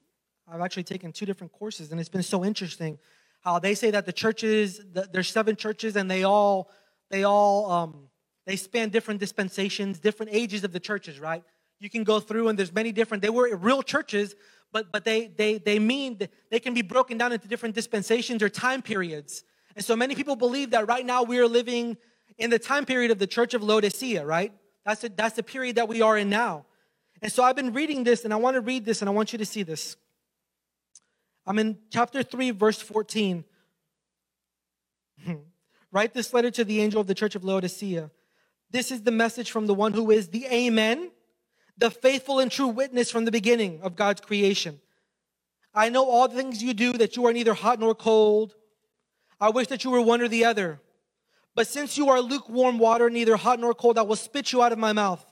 I've 0.50 0.62
actually 0.62 0.84
taken 0.84 1.12
two 1.12 1.26
different 1.26 1.52
courses, 1.52 1.92
and 1.92 2.00
it's 2.00 2.08
been 2.08 2.22
so 2.22 2.44
interesting 2.44 2.98
how 3.40 3.58
they 3.58 3.74
say 3.74 3.90
that 3.90 4.06
the 4.06 4.12
churches, 4.12 4.80
the, 4.92 5.06
there's 5.12 5.28
seven 5.28 5.54
churches, 5.54 5.96
and 5.96 6.10
they 6.10 6.24
all, 6.24 6.70
they 7.10 7.24
all, 7.24 7.70
um, 7.70 8.08
they 8.46 8.56
span 8.56 8.88
different 8.88 9.20
dispensations, 9.20 9.98
different 9.98 10.32
ages 10.32 10.64
of 10.64 10.72
the 10.72 10.80
churches, 10.80 11.20
right? 11.20 11.44
You 11.84 11.90
can 11.90 12.02
go 12.02 12.18
through 12.18 12.48
and 12.48 12.58
there's 12.58 12.72
many 12.72 12.92
different 12.92 13.22
they 13.22 13.28
were 13.28 13.54
real 13.56 13.82
churches 13.82 14.34
but 14.72 14.90
but 14.90 15.04
they 15.04 15.26
they 15.26 15.58
they 15.58 15.78
mean 15.78 16.18
they 16.50 16.58
can 16.58 16.72
be 16.72 16.82
broken 16.82 17.18
down 17.18 17.30
into 17.30 17.46
different 17.46 17.74
dispensations 17.74 18.42
or 18.42 18.48
time 18.48 18.82
periods. 18.82 19.44
And 19.76 19.84
so 19.84 19.94
many 19.94 20.14
people 20.14 20.34
believe 20.34 20.70
that 20.70 20.88
right 20.88 21.04
now 21.04 21.22
we 21.22 21.38
are 21.38 21.46
living 21.46 21.96
in 22.38 22.50
the 22.50 22.58
time 22.58 22.84
period 22.86 23.10
of 23.10 23.18
the 23.18 23.26
church 23.26 23.54
of 23.54 23.62
laodicea 23.62 24.24
right? 24.24 24.52
That's 24.84 25.02
the, 25.02 25.08
that's 25.10 25.36
the 25.36 25.42
period 25.42 25.76
that 25.76 25.88
we 25.88 26.02
are 26.02 26.16
in 26.18 26.30
now. 26.30 26.64
And 27.22 27.30
so 27.30 27.44
i've 27.44 27.56
been 27.56 27.72
reading 27.72 28.02
this 28.02 28.24
and 28.24 28.32
i 28.32 28.36
want 28.36 28.54
to 28.54 28.60
read 28.60 28.84
this 28.84 29.00
and 29.02 29.08
i 29.08 29.12
want 29.12 29.32
you 29.32 29.38
to 29.38 29.46
see 29.46 29.62
this. 29.62 29.96
I'm 31.46 31.58
in 31.58 31.78
chapter 31.90 32.22
3 32.22 32.50
verse 32.52 32.80
14 32.80 33.44
Write 35.92 36.12
this 36.14 36.34
letter 36.34 36.50
to 36.50 36.64
the 36.64 36.80
angel 36.80 37.00
of 37.00 37.06
the 37.06 37.14
church 37.14 37.36
of 37.36 37.44
Laodicea. 37.44 38.10
This 38.70 38.90
is 38.90 39.02
the 39.02 39.12
message 39.12 39.52
from 39.52 39.66
the 39.66 39.74
one 39.74 39.92
who 39.92 40.10
is 40.10 40.28
the 40.28 40.46
Amen, 40.46 41.12
the 41.76 41.90
faithful 41.90 42.38
and 42.38 42.50
true 42.50 42.68
witness 42.68 43.10
from 43.10 43.24
the 43.24 43.32
beginning 43.32 43.80
of 43.82 43.96
God's 43.96 44.20
creation. 44.20 44.80
I 45.74 45.88
know 45.88 46.08
all 46.08 46.28
the 46.28 46.36
things 46.36 46.62
you 46.62 46.72
do, 46.72 46.92
that 46.94 47.16
you 47.16 47.26
are 47.26 47.32
neither 47.32 47.54
hot 47.54 47.80
nor 47.80 47.94
cold. 47.94 48.54
I 49.40 49.50
wish 49.50 49.66
that 49.68 49.82
you 49.82 49.90
were 49.90 50.00
one 50.00 50.20
or 50.20 50.28
the 50.28 50.44
other. 50.44 50.80
But 51.56 51.66
since 51.66 51.96
you 51.98 52.08
are 52.10 52.20
lukewarm 52.20 52.78
water, 52.78 53.10
neither 53.10 53.36
hot 53.36 53.58
nor 53.58 53.74
cold, 53.74 53.98
I 53.98 54.02
will 54.02 54.16
spit 54.16 54.52
you 54.52 54.62
out 54.62 54.72
of 54.72 54.78
my 54.78 54.92
mouth. 54.92 55.24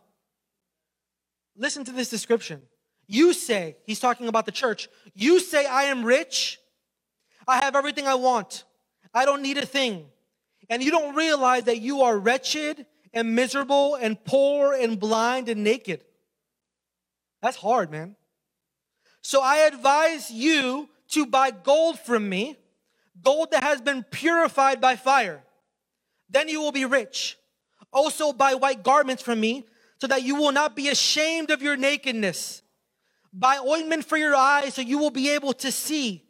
Listen 1.56 1.84
to 1.84 1.92
this 1.92 2.10
description. 2.10 2.62
You 3.06 3.32
say, 3.32 3.76
he's 3.84 4.00
talking 4.00 4.28
about 4.28 4.46
the 4.46 4.52
church, 4.52 4.88
you 5.14 5.40
say, 5.40 5.66
I 5.66 5.84
am 5.84 6.04
rich, 6.04 6.58
I 7.46 7.62
have 7.64 7.76
everything 7.76 8.06
I 8.06 8.14
want, 8.14 8.64
I 9.12 9.24
don't 9.24 9.42
need 9.42 9.58
a 9.58 9.66
thing. 9.66 10.06
And 10.70 10.82
you 10.82 10.90
don't 10.90 11.14
realize 11.14 11.64
that 11.64 11.80
you 11.80 12.02
are 12.02 12.16
wretched 12.16 12.86
and 13.12 13.34
miserable 13.34 13.96
and 13.96 14.22
poor 14.24 14.72
and 14.72 14.98
blind 14.98 15.48
and 15.48 15.62
naked. 15.62 16.04
That's 17.42 17.56
hard, 17.56 17.90
man. 17.90 18.16
So 19.20 19.42
I 19.42 19.58
advise 19.66 20.30
you 20.30 20.88
to 21.08 21.26
buy 21.26 21.50
gold 21.50 21.98
from 21.98 22.28
me, 22.28 22.56
gold 23.22 23.50
that 23.50 23.62
has 23.62 23.80
been 23.80 24.04
purified 24.04 24.80
by 24.80 24.96
fire. 24.96 25.42
Then 26.30 26.48
you 26.48 26.60
will 26.60 26.72
be 26.72 26.84
rich. 26.84 27.36
Also 27.92 28.32
buy 28.32 28.54
white 28.54 28.82
garments 28.82 29.22
from 29.22 29.40
me, 29.40 29.66
so 30.00 30.06
that 30.06 30.22
you 30.22 30.36
will 30.36 30.52
not 30.52 30.74
be 30.74 30.88
ashamed 30.88 31.50
of 31.50 31.62
your 31.62 31.76
nakedness. 31.76 32.62
Buy 33.32 33.58
ointment 33.58 34.04
for 34.04 34.16
your 34.16 34.34
eyes, 34.34 34.74
so 34.74 34.82
you 34.82 34.98
will 34.98 35.10
be 35.10 35.30
able 35.30 35.52
to 35.54 35.70
see. 35.70 36.24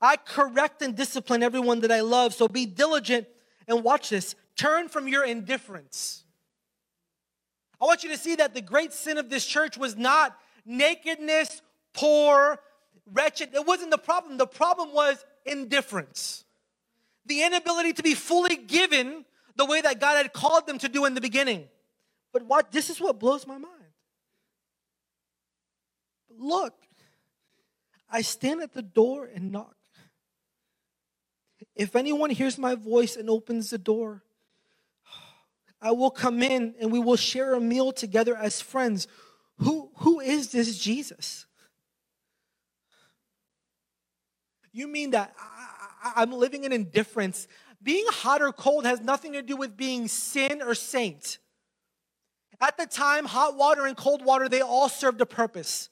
I 0.00 0.16
correct 0.16 0.80
and 0.82 0.96
discipline 0.96 1.42
everyone 1.42 1.80
that 1.80 1.92
I 1.92 2.00
love, 2.00 2.34
so 2.34 2.48
be 2.48 2.66
diligent 2.66 3.26
and 3.68 3.84
watch 3.84 4.10
this. 4.10 4.34
Turn 4.56 4.88
from 4.88 5.06
your 5.06 5.24
indifference. 5.24 6.24
I 7.80 7.86
want 7.86 8.04
you 8.04 8.10
to 8.10 8.18
see 8.18 8.36
that 8.36 8.54
the 8.54 8.60
great 8.60 8.92
sin 8.92 9.18
of 9.18 9.30
this 9.30 9.46
church 9.46 9.78
was 9.78 9.96
not 9.96 10.36
nakedness, 10.66 11.62
poor, 11.94 12.58
wretched. 13.12 13.54
It 13.54 13.66
wasn't 13.66 13.90
the 13.90 13.98
problem. 13.98 14.36
The 14.36 14.46
problem 14.46 14.92
was 14.92 15.24
indifference. 15.46 16.44
The 17.26 17.42
inability 17.42 17.94
to 17.94 18.02
be 18.02 18.14
fully 18.14 18.56
given 18.56 19.24
the 19.56 19.64
way 19.64 19.80
that 19.80 20.00
God 20.00 20.16
had 20.16 20.32
called 20.32 20.66
them 20.66 20.78
to 20.78 20.88
do 20.88 21.04
in 21.04 21.14
the 21.14 21.20
beginning. 21.20 21.68
But 22.32 22.44
what 22.44 22.70
this 22.72 22.90
is 22.90 23.00
what 23.00 23.18
blows 23.18 23.46
my 23.46 23.58
mind. 23.58 23.74
Look, 26.38 26.74
I 28.10 28.22
stand 28.22 28.62
at 28.62 28.72
the 28.72 28.82
door 28.82 29.28
and 29.32 29.52
knock. 29.52 29.76
If 31.74 31.96
anyone 31.96 32.30
hears 32.30 32.58
my 32.58 32.74
voice 32.74 33.16
and 33.16 33.30
opens 33.30 33.70
the 33.70 33.78
door, 33.78 34.22
I 35.82 35.92
will 35.92 36.10
come 36.10 36.42
in 36.42 36.74
and 36.80 36.92
we 36.92 36.98
will 36.98 37.16
share 37.16 37.54
a 37.54 37.60
meal 37.60 37.92
together 37.92 38.36
as 38.36 38.60
friends. 38.60 39.08
Who, 39.58 39.90
who 39.96 40.20
is 40.20 40.52
this 40.52 40.78
Jesus? 40.78 41.46
You 44.72 44.86
mean 44.86 45.10
that 45.10 45.34
I, 46.04 46.22
am 46.22 46.32
living 46.32 46.64
in 46.64 46.72
indifference? 46.72 47.48
Being 47.82 48.04
hot 48.08 48.42
or 48.42 48.52
cold 48.52 48.84
has 48.84 49.00
nothing 49.00 49.32
to 49.32 49.42
do 49.42 49.56
with 49.56 49.76
being 49.76 50.06
sin 50.06 50.62
or 50.62 50.74
saint. 50.74 51.38
At 52.60 52.76
the 52.76 52.86
time, 52.86 53.24
hot 53.24 53.56
water 53.56 53.86
and 53.86 53.96
cold 53.96 54.24
water, 54.24 54.48
they 54.48 54.60
all 54.60 54.88
served 54.88 55.20
a 55.20 55.26
purpose. 55.26 55.88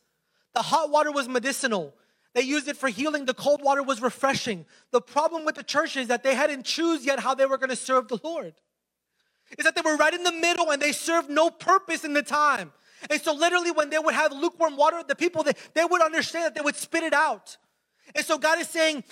The 0.54 0.62
hot 0.62 0.90
water 0.90 1.10
was 1.10 1.28
medicinal. 1.28 1.94
They 2.34 2.42
used 2.42 2.68
it 2.68 2.76
for 2.76 2.88
healing. 2.88 3.24
The 3.24 3.34
cold 3.34 3.62
water 3.62 3.82
was 3.82 4.02
refreshing. 4.02 4.66
The 4.92 5.00
problem 5.00 5.44
with 5.44 5.54
the 5.54 5.62
church 5.62 5.96
is 5.96 6.08
that 6.08 6.22
they 6.22 6.34
hadn't 6.34 6.64
choose 6.64 7.06
yet 7.06 7.20
how 7.20 7.34
they 7.34 7.46
were 7.46 7.58
going 7.58 7.70
to 7.70 7.76
serve 7.76 8.08
the 8.08 8.20
Lord. 8.22 8.54
Is 9.56 9.64
that 9.64 9.74
they 9.74 9.80
were 9.80 9.96
right 9.96 10.12
in 10.12 10.24
the 10.24 10.32
middle 10.32 10.70
and 10.70 10.82
they 10.82 10.92
served 10.92 11.30
no 11.30 11.48
purpose 11.48 12.04
in 12.04 12.12
the 12.12 12.22
time. 12.22 12.72
And 13.08 13.20
so 13.20 13.32
literally 13.32 13.70
when 13.70 13.90
they 13.90 13.98
would 13.98 14.14
have 14.14 14.32
lukewarm 14.32 14.76
water, 14.76 15.02
the 15.06 15.14
people, 15.14 15.42
they, 15.42 15.52
they 15.74 15.84
would 15.84 16.02
understand 16.02 16.44
that 16.44 16.54
they 16.54 16.60
would 16.60 16.76
spit 16.76 17.02
it 17.02 17.14
out. 17.14 17.56
And 18.14 18.24
so 18.24 18.38
God 18.38 18.58
is 18.58 18.68
saying, 18.68 19.04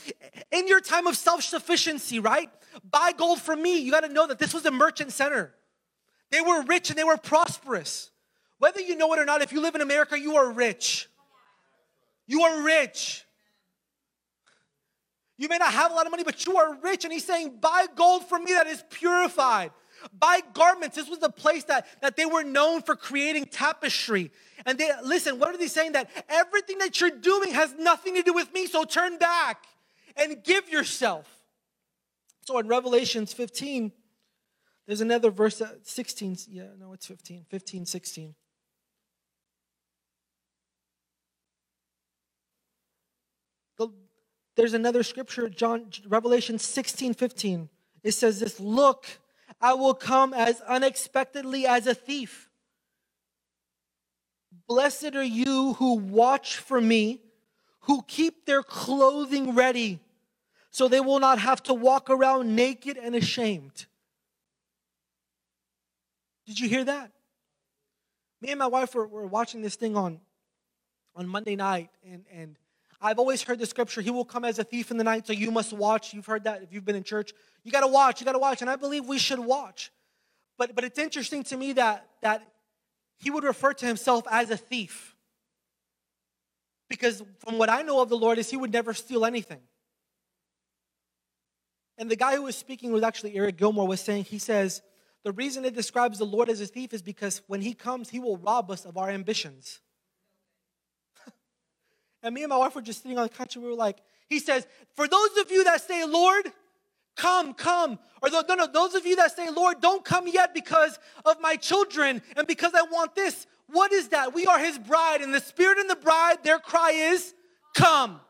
in 0.51 0.68
your 0.68 0.81
time 0.81 1.07
of 1.07 1.16
self-sufficiency, 1.16 2.18
right? 2.18 2.51
Buy 2.90 3.12
gold 3.16 3.40
from 3.40 3.62
me. 3.62 3.79
You 3.79 3.92
got 3.92 4.05
to 4.05 4.12
know 4.12 4.27
that 4.27 4.38
this 4.38 4.53
was 4.53 4.66
a 4.66 4.70
merchant 4.70 5.12
center. 5.12 5.55
They 6.31 6.40
were 6.40 6.62
rich 6.62 6.90
and 6.90 6.99
they 6.99 7.05
were 7.05 7.16
prosperous. 7.16 8.11
Whether 8.59 8.81
you 8.81 8.96
know 8.96 9.12
it 9.12 9.18
or 9.18 9.25
not, 9.25 9.42
if 9.42 9.53
you 9.53 9.61
live 9.61 9.75
in 9.75 9.81
America, 9.81 10.18
you 10.18 10.37
are 10.37 10.51
rich. 10.51 11.09
You 12.27 12.42
are 12.42 12.62
rich. 12.62 13.25
You 15.38 15.49
may 15.49 15.59
not 15.59 15.72
have 15.72 15.92
a 15.92 15.94
lot 15.94 16.07
of 16.07 16.11
money, 16.11 16.25
but 16.25 16.46
you 16.46 16.57
are 16.57 16.75
rich. 16.81 17.05
And 17.05 17.12
he's 17.12 17.25
saying, 17.25 17.59
buy 17.61 17.87
gold 17.94 18.27
from 18.27 18.44
me 18.44 18.53
that 18.55 18.66
is 18.66 18.83
purified. 18.90 19.70
Buy 20.12 20.40
garments. 20.54 20.96
This 20.96 21.08
was 21.08 21.18
the 21.18 21.30
place 21.30 21.64
that, 21.64 21.86
that 22.02 22.16
they 22.16 22.26
were 22.26 22.42
known 22.42 22.82
for 22.82 22.96
creating 22.96 23.46
tapestry. 23.46 24.30
And 24.64 24.78
they 24.78 24.90
listen, 25.04 25.38
what 25.38 25.54
are 25.54 25.58
they 25.58 25.68
saying? 25.68 25.92
That 25.92 26.10
everything 26.28 26.78
that 26.78 27.00
you're 27.00 27.10
doing 27.10 27.52
has 27.52 27.74
nothing 27.78 28.14
to 28.14 28.22
do 28.22 28.32
with 28.32 28.52
me, 28.52 28.66
so 28.66 28.84
turn 28.84 29.18
back 29.18 29.64
and 30.16 30.42
give 30.44 30.68
yourself. 30.68 31.28
So 32.42 32.58
in 32.58 32.68
Revelations 32.68 33.32
15, 33.32 33.92
there's 34.86 35.00
another 35.00 35.30
verse, 35.30 35.60
16. 35.82 36.36
Yeah, 36.48 36.64
no, 36.78 36.92
it's 36.92 37.06
15, 37.06 37.46
15, 37.50 37.86
16. 37.86 38.34
There's 44.56 44.72
another 44.72 45.02
scripture, 45.02 45.48
John, 45.50 45.90
Revelation 46.08 46.58
16, 46.58 47.14
15. 47.14 47.68
It 48.02 48.12
says 48.12 48.40
this 48.40 48.58
Look, 48.58 49.06
I 49.60 49.74
will 49.74 49.94
come 49.94 50.34
as 50.34 50.60
unexpectedly 50.62 51.66
as 51.66 51.86
a 51.86 51.94
thief. 51.94 52.50
Blessed 54.68 55.14
are 55.14 55.22
you 55.22 55.74
who 55.74 55.94
watch 55.94 56.56
for 56.56 56.80
me, 56.80 57.20
who 57.80 58.02
keep 58.02 58.46
their 58.46 58.62
clothing 58.62 59.54
ready, 59.54 60.00
so 60.70 60.88
they 60.88 61.00
will 61.00 61.20
not 61.20 61.38
have 61.38 61.62
to 61.64 61.74
walk 61.74 62.10
around 62.10 62.54
naked 62.54 62.98
and 62.98 63.14
ashamed. 63.14 63.86
Did 66.46 66.60
you 66.60 66.68
hear 66.68 66.84
that? 66.84 67.12
Me 68.40 68.50
and 68.50 68.58
my 68.58 68.66
wife 68.66 68.94
were, 68.94 69.06
were 69.06 69.26
watching 69.26 69.62
this 69.62 69.76
thing 69.76 69.96
on, 69.96 70.20
on 71.14 71.26
Monday 71.26 71.56
night, 71.56 71.90
and, 72.04 72.24
and 72.32 72.56
I've 73.00 73.18
always 73.18 73.42
heard 73.42 73.58
the 73.58 73.66
scripture, 73.66 74.00
He 74.00 74.10
will 74.10 74.24
come 74.24 74.44
as 74.44 74.58
a 74.58 74.64
thief 74.64 74.90
in 74.90 74.96
the 74.96 75.04
night, 75.04 75.26
so 75.26 75.32
you 75.32 75.50
must 75.50 75.72
watch. 75.72 76.14
You've 76.14 76.26
heard 76.26 76.44
that 76.44 76.62
if 76.62 76.72
you've 76.72 76.84
been 76.84 76.96
in 76.96 77.04
church. 77.04 77.32
You 77.66 77.72
got 77.72 77.81
to 77.81 77.88
watch, 77.88 78.20
you 78.20 78.24
got 78.24 78.35
to 78.35 78.38
watch. 78.38 78.61
And 78.61 78.70
I 78.70 78.76
believe 78.76 79.07
we 79.07 79.18
should 79.18 79.40
watch. 79.40 79.90
But, 80.57 80.76
but 80.76 80.85
it's 80.85 81.00
interesting 81.00 81.42
to 81.44 81.57
me 81.57 81.72
that, 81.72 82.07
that 82.22 82.46
He 83.18 83.29
would 83.29 83.42
refer 83.42 83.72
to 83.72 83.85
Himself 83.85 84.24
as 84.31 84.50
a 84.50 84.57
thief. 84.57 85.16
Because 86.88 87.24
from 87.40 87.59
what 87.59 87.68
I 87.68 87.83
know 87.83 88.00
of 88.00 88.09
the 88.09 88.16
Lord 88.16 88.38
is 88.38 88.48
He 88.48 88.57
would 88.57 88.72
never 88.72 88.94
steal 88.94 89.24
anything. 89.24 89.59
And 91.98 92.09
the 92.09 92.14
guy 92.14 92.37
who 92.37 92.42
was 92.42 92.55
speaking 92.55 92.92
was 92.92 93.02
actually 93.02 93.35
Eric 93.35 93.57
Gilmour 93.57 93.88
was 93.88 94.00
saying, 94.00 94.24
he 94.24 94.38
says, 94.38 94.81
the 95.24 95.33
reason 95.33 95.64
it 95.64 95.74
describes 95.74 96.18
the 96.18 96.24
Lord 96.24 96.48
as 96.48 96.61
a 96.61 96.66
thief 96.66 96.94
is 96.94 97.02
because 97.02 97.42
when 97.48 97.62
he 97.62 97.74
comes, 97.74 98.11
he 98.11 98.20
will 98.20 98.37
rob 98.37 98.70
us 98.70 98.85
of 98.85 98.96
our 98.96 99.11
ambitions. 99.11 99.81
And 102.22 102.35
me 102.35 102.42
and 102.42 102.50
my 102.50 102.59
wife 102.59 102.76
were 102.76 102.83
just 102.83 103.02
sitting 103.02 103.18
on 103.18 103.24
the 103.24 103.29
couch 103.29 103.57
and 103.57 103.64
we 103.64 103.70
were 103.70 103.76
like, 103.76 103.98
he 104.29 104.38
says, 104.38 104.66
for 104.94 105.07
those 105.07 105.37
of 105.38 105.50
you 105.50 105.64
that 105.64 105.81
say, 105.81 106.05
Lord, 106.05 106.50
come, 107.16 107.55
come. 107.55 107.98
Or 108.22 108.31
no, 108.31 108.42
no, 108.55 108.66
those 108.66 108.94
of 108.94 109.07
you 109.07 109.16
that 109.16 109.35
say, 109.35 109.50
Lord, 109.50 109.81
don't 109.81 110.05
come 110.05 110.26
yet 110.29 110.55
because 110.55 110.98
of 111.24 111.40
my 111.40 111.57
children 111.57 112.22
and 112.37 112.46
because 112.46 112.72
I 112.74 112.83
want 112.83 113.14
this. 113.14 113.46
What 113.68 113.92
is 113.92 114.09
that? 114.09 114.33
We 114.35 114.46
are 114.46 114.59
his 114.59 114.79
bride, 114.79 115.22
and 115.22 115.35
the 115.35 115.40
spirit 115.40 115.79
and 115.79 115.90
the 115.90 115.96
bride, 115.96 116.44
their 116.44 116.59
cry 116.59 116.92
is, 116.92 117.35
come. 117.74 118.20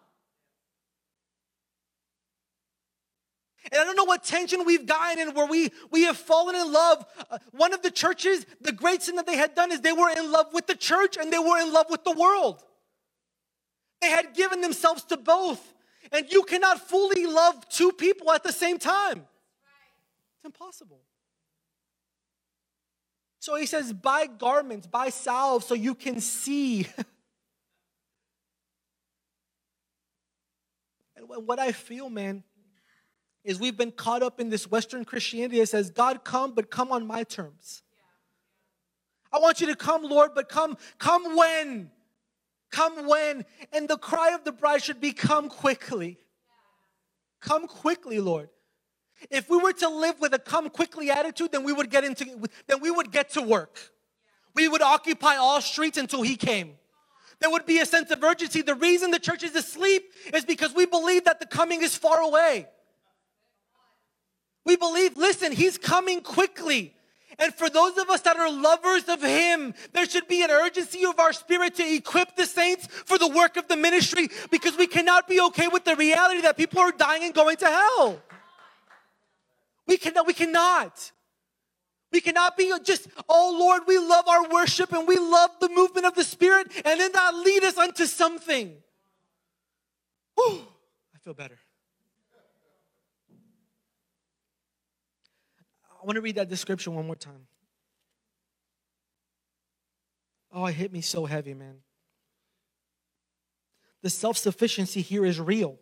And 3.73 3.81
I 3.81 3.85
don't 3.85 3.97
know 3.97 4.05
what 4.05 4.23
tension 4.25 4.65
we've 4.65 4.87
gotten 4.87 5.19
in 5.19 5.35
where 5.35 5.47
we, 5.47 5.71
we 5.91 6.05
have 6.05 6.17
fallen 6.17 6.55
in 6.55 6.73
love. 6.73 7.05
Uh, 7.31 7.39
one 7.51 7.75
of 7.75 7.83
the 7.83 7.91
churches, 7.91 8.47
the 8.61 8.73
great 8.73 9.03
sin 9.03 9.17
that 9.17 9.27
they 9.27 9.37
had 9.37 9.55
done 9.55 9.73
is 9.73 9.81
they 9.81 9.93
were 9.93 10.11
in 10.11 10.31
love 10.31 10.47
with 10.53 10.67
the 10.67 10.77
church 10.77 11.17
and 11.17 11.33
they 11.33 11.39
were 11.39 11.59
in 11.59 11.73
love 11.73 11.87
with 11.91 12.05
the 12.05 12.13
world. 12.13 12.63
They 14.01 14.09
had 14.09 14.35
given 14.35 14.61
themselves 14.61 15.03
to 15.05 15.17
both. 15.17 15.75
And 16.13 16.31
you 16.31 16.45
cannot 16.45 16.89
fully 16.89 17.27
love 17.27 17.69
two 17.69 17.93
people 17.93 18.33
at 18.33 18.43
the 18.43 18.53
same 18.53 18.79
time. 18.79 19.27
It's 20.37 20.45
impossible. 20.45 21.01
So 23.39 23.55
he 23.57 23.67
says, 23.67 23.93
buy 23.93 24.27
garments, 24.27 24.87
buy 24.87 25.11
salve 25.11 25.63
so 25.63 25.75
you 25.75 25.95
can 25.95 26.21
see. 26.21 26.89
and 31.17 31.27
what 31.29 31.59
I 31.59 31.73
feel, 31.73 32.11
man, 32.11 32.43
is 33.45 33.61
we've 33.61 33.77
been 33.77 33.93
caught 33.93 34.23
up 34.23 34.41
in 34.41 34.49
this 34.49 34.69
Western 34.69 35.05
Christianity 35.05 35.61
that 35.61 35.69
says, 35.69 35.91
God, 35.91 36.25
come, 36.25 36.55
but 36.55 36.71
come 36.71 36.91
on 36.91 37.07
my 37.07 37.23
terms. 37.23 37.83
I 39.33 39.39
want 39.39 39.61
you 39.61 39.69
to 39.69 39.77
come, 39.77 40.03
Lord, 40.03 40.33
but 40.35 40.49
come, 40.49 40.77
come 40.99 41.37
when? 41.37 41.91
Come 42.71 43.07
when? 43.07 43.45
And 43.73 43.89
the 43.89 43.97
cry 43.97 44.35
of 44.35 44.45
the 44.45 44.53
bride 44.53 44.83
should 44.83 45.01
be, 45.01 45.13
Come 45.13 45.49
quickly. 45.49 46.19
Come 47.41 47.67
quickly, 47.67 48.21
Lord. 48.21 48.49
If 49.31 49.49
we 49.49 49.57
were 49.57 49.73
to 49.75 49.89
live 49.89 50.21
with 50.21 50.35
a 50.35 50.39
come 50.39 50.69
quickly 50.69 51.11
attitude, 51.11 51.53
then 51.53 51.65
we 51.65 51.73
would 51.73 51.91
get 51.91 52.05
into 52.05 52.27
then 52.67 52.81
we 52.81 52.91
would 52.91 53.11
get 53.11 53.31
to 53.31 53.43
work. 53.43 53.79
We 54.55 54.69
would 54.69 54.83
occupy 54.83 55.37
all 55.37 55.61
streets 55.61 55.99
until 55.99 56.23
he 56.23 56.37
came. 56.37 56.75
There 57.39 57.51
would 57.51 57.67
be 57.67 57.79
a 57.81 57.87
sense 57.87 58.11
of 58.11 58.23
urgency. 58.25 58.63
The 58.63 58.75
reason 58.75 59.11
the 59.11 59.19
church 59.19 59.43
is 59.43 59.55
asleep 59.55 60.11
is 60.33 60.45
because 60.45 60.75
we 60.75 60.87
believe 60.87 61.25
that 61.25 61.41
the 61.41 61.47
coming 61.47 61.83
is 61.83 61.95
far 61.95 62.21
away. 62.21 62.67
We 64.65 64.77
believe, 64.77 65.17
listen, 65.17 65.53
he's 65.53 65.79
coming 65.79 66.23
quickly. 66.23 66.96
And 67.39 67.53
for 67.55 67.69
those 67.69 67.99
of 67.99 68.09
us 68.09 68.23
that 68.23 68.37
are 68.37 68.51
lovers 68.51 69.05
of 69.09 69.23
Him, 69.23 69.75
there 69.93 70.09
should 70.09 70.27
be 70.27 70.43
an 70.43 70.51
urgency 70.51 71.05
of 71.05 71.19
our 71.19 71.33
spirit 71.33 71.75
to 71.77 71.95
equip 71.95 72.35
the 72.35 72.47
saints 72.47 72.87
for 72.87 73.19
the 73.19 73.29
work 73.29 73.57
of 73.57 73.69
the 73.69 73.77
ministry 73.77 74.29
because 74.51 74.77
we 74.77 74.87
cannot 74.87 75.29
be 75.29 75.41
okay 75.41 75.69
with 75.69 75.85
the 75.85 75.97
reality 75.97 76.41
that 76.43 76.57
people 76.57 76.81
are 76.81 76.93
dying 76.93 77.25
and 77.25 77.35
going 77.35 77.57
to 77.59 77.67
hell. 77.67 78.23
We 79.87 79.99
cannot, 79.99 80.27
we 80.27 80.33
cannot. 80.33 81.13
We 82.11 82.21
cannot 82.21 82.57
be 82.57 82.73
just, 82.83 83.09
oh 83.29 83.55
Lord, 83.59 83.83
we 83.87 83.99
love 83.99 84.27
our 84.29 84.49
worship 84.49 84.93
and 84.93 85.07
we 85.07 85.17
love 85.17 85.51
the 85.61 85.69
movement 85.69 86.07
of 86.07 86.15
the 86.15 86.25
Spirit 86.25 86.69
and 86.85 86.99
then 86.99 87.13
that 87.13 87.35
lead 87.35 87.65
us 87.65 87.77
unto 87.77 88.07
something. 88.07 88.75
Whew, 90.35 90.61
I 91.15 91.19
feel 91.19 91.35
better. 91.35 91.59
Want 96.07 96.17
to 96.17 96.21
read 96.21 96.37
that 96.37 96.49
description 96.49 96.95
one 96.95 97.05
more 97.05 97.17
time. 97.17 97.49
Oh, 100.53 100.65
it 100.67 100.75
hit 100.75 100.93
me 100.93 101.01
so 101.01 101.27
heavy, 101.27 101.53
man. 101.53 101.79
The 104.03 104.11
self 104.11 104.39
sufficiency 104.39 105.03
here 105.03 105.27
is 105.27 105.41
real. 105.41 105.79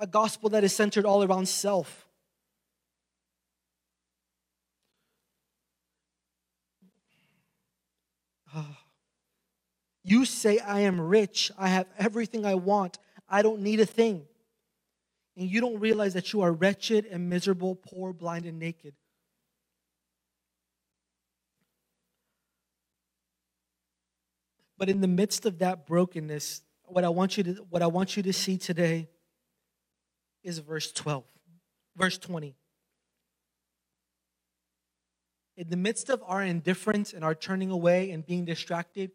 A 0.00 0.06
gospel 0.06 0.48
that 0.50 0.64
is 0.64 0.74
centered 0.74 1.04
all 1.04 1.22
around 1.22 1.46
self. 1.46 2.08
Ah. 8.54 8.78
You 10.02 10.24
say, 10.24 10.58
I 10.58 10.80
am 10.80 11.00
rich. 11.00 11.52
I 11.58 11.68
have 11.68 11.86
everything 11.98 12.46
I 12.46 12.54
want. 12.54 12.98
I 13.28 13.42
don't 13.42 13.60
need 13.60 13.80
a 13.80 13.86
thing 13.86 14.26
and 15.36 15.50
you 15.50 15.60
don't 15.60 15.80
realize 15.80 16.14
that 16.14 16.32
you 16.32 16.42
are 16.42 16.52
wretched 16.52 17.06
and 17.06 17.28
miserable, 17.28 17.74
poor, 17.74 18.12
blind, 18.12 18.46
and 18.46 18.58
naked. 18.58 18.94
But 24.78 24.88
in 24.88 25.00
the 25.00 25.08
midst 25.08 25.46
of 25.46 25.58
that 25.58 25.86
brokenness, 25.86 26.62
what 26.84 27.04
I 27.04 27.08
want 27.08 27.36
you 27.36 27.44
to 27.44 27.52
what 27.70 27.82
I 27.82 27.86
want 27.86 28.16
you 28.16 28.22
to 28.24 28.32
see 28.32 28.58
today 28.58 29.08
is 30.42 30.58
verse 30.58 30.92
12. 30.92 31.24
Verse 31.96 32.18
20. 32.18 32.54
In 35.56 35.70
the 35.70 35.76
midst 35.76 36.10
of 36.10 36.22
our 36.26 36.42
indifference 36.42 37.12
and 37.12 37.24
our 37.24 37.34
turning 37.34 37.70
away 37.70 38.10
and 38.10 38.26
being 38.26 38.44
distracted, 38.44 39.12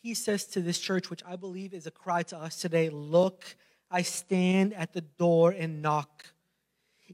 he 0.00 0.14
says 0.14 0.46
to 0.46 0.60
this 0.60 0.78
church, 0.78 1.10
which 1.10 1.22
I 1.26 1.36
believe 1.36 1.74
is 1.74 1.86
a 1.86 1.90
cry 1.90 2.22
to 2.24 2.38
us 2.38 2.56
today, 2.56 2.88
look 2.88 3.56
I 3.94 4.02
stand 4.02 4.74
at 4.74 4.92
the 4.92 5.02
door 5.02 5.52
and 5.52 5.80
knock. 5.80 6.26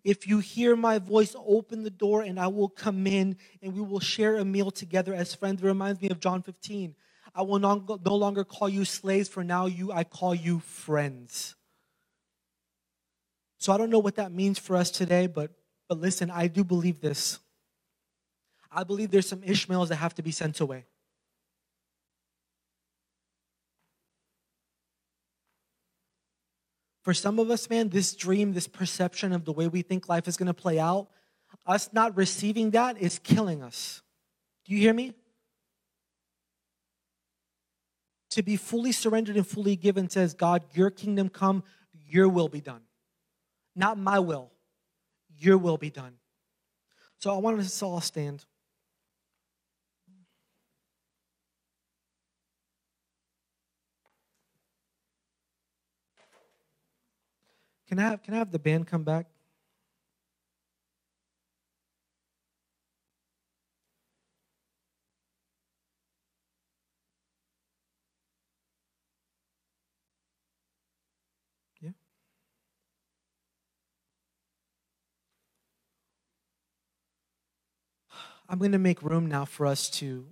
If 0.02 0.26
you 0.26 0.38
hear 0.38 0.74
my 0.74 0.98
voice, 0.98 1.36
open 1.36 1.82
the 1.82 1.90
door 1.90 2.22
and 2.22 2.40
I 2.40 2.46
will 2.46 2.70
come 2.70 3.06
in 3.06 3.36
and 3.60 3.74
we 3.74 3.82
will 3.82 4.00
share 4.00 4.36
a 4.36 4.46
meal 4.46 4.70
together 4.70 5.12
as 5.12 5.34
friends. 5.34 5.62
It 5.62 5.66
reminds 5.66 6.00
me 6.00 6.08
of 6.08 6.20
John 6.20 6.40
15. 6.40 6.94
I 7.34 7.42
will 7.42 7.58
no 7.58 8.16
longer 8.16 8.44
call 8.44 8.70
you 8.70 8.86
slaves, 8.86 9.28
for 9.28 9.44
now 9.44 9.66
you 9.66 9.92
I 9.92 10.04
call 10.04 10.34
you 10.34 10.60
friends. 10.60 11.54
So 13.58 13.74
I 13.74 13.76
don't 13.76 13.90
know 13.90 13.98
what 13.98 14.16
that 14.16 14.32
means 14.32 14.58
for 14.58 14.74
us 14.74 14.90
today, 14.90 15.26
but 15.26 15.50
but 15.86 16.00
listen, 16.00 16.30
I 16.30 16.46
do 16.46 16.64
believe 16.64 17.02
this. 17.02 17.40
I 18.72 18.84
believe 18.84 19.10
there's 19.10 19.28
some 19.28 19.42
Ishmaels 19.42 19.90
that 19.90 19.96
have 19.96 20.14
to 20.14 20.22
be 20.22 20.30
sent 20.30 20.60
away. 20.60 20.86
For 27.10 27.14
some 27.14 27.40
of 27.40 27.50
us, 27.50 27.68
man, 27.68 27.88
this 27.88 28.14
dream, 28.14 28.52
this 28.52 28.68
perception 28.68 29.32
of 29.32 29.44
the 29.44 29.52
way 29.52 29.66
we 29.66 29.82
think 29.82 30.08
life 30.08 30.28
is 30.28 30.36
going 30.36 30.46
to 30.46 30.54
play 30.54 30.78
out, 30.78 31.08
us 31.66 31.90
not 31.92 32.16
receiving 32.16 32.70
that 32.70 32.98
is 32.98 33.18
killing 33.18 33.64
us. 33.64 34.00
Do 34.64 34.74
you 34.74 34.78
hear 34.78 34.94
me? 34.94 35.14
To 38.30 38.44
be 38.44 38.54
fully 38.54 38.92
surrendered 38.92 39.34
and 39.34 39.44
fully 39.44 39.74
given 39.74 40.08
says, 40.08 40.34
God, 40.34 40.62
your 40.72 40.88
kingdom 40.88 41.30
come, 41.30 41.64
your 42.06 42.28
will 42.28 42.46
be 42.46 42.60
done. 42.60 42.82
Not 43.74 43.98
my 43.98 44.20
will, 44.20 44.52
your 45.36 45.58
will 45.58 45.78
be 45.78 45.90
done. 45.90 46.12
So 47.18 47.34
I 47.34 47.38
want 47.38 47.58
us 47.58 47.76
to 47.76 47.86
all 47.86 48.00
stand. 48.00 48.44
Can 57.90 57.98
I 57.98 58.02
have, 58.02 58.22
can 58.22 58.34
I 58.34 58.36
have 58.36 58.52
the 58.52 58.58
band 58.60 58.86
come 58.86 59.02
back? 59.02 59.26
Yeah. 71.80 71.90
I'm 78.48 78.58
going 78.60 78.70
to 78.70 78.78
make 78.78 79.02
room 79.02 79.26
now 79.26 79.44
for 79.44 79.66
us 79.66 79.90
to. 79.90 80.26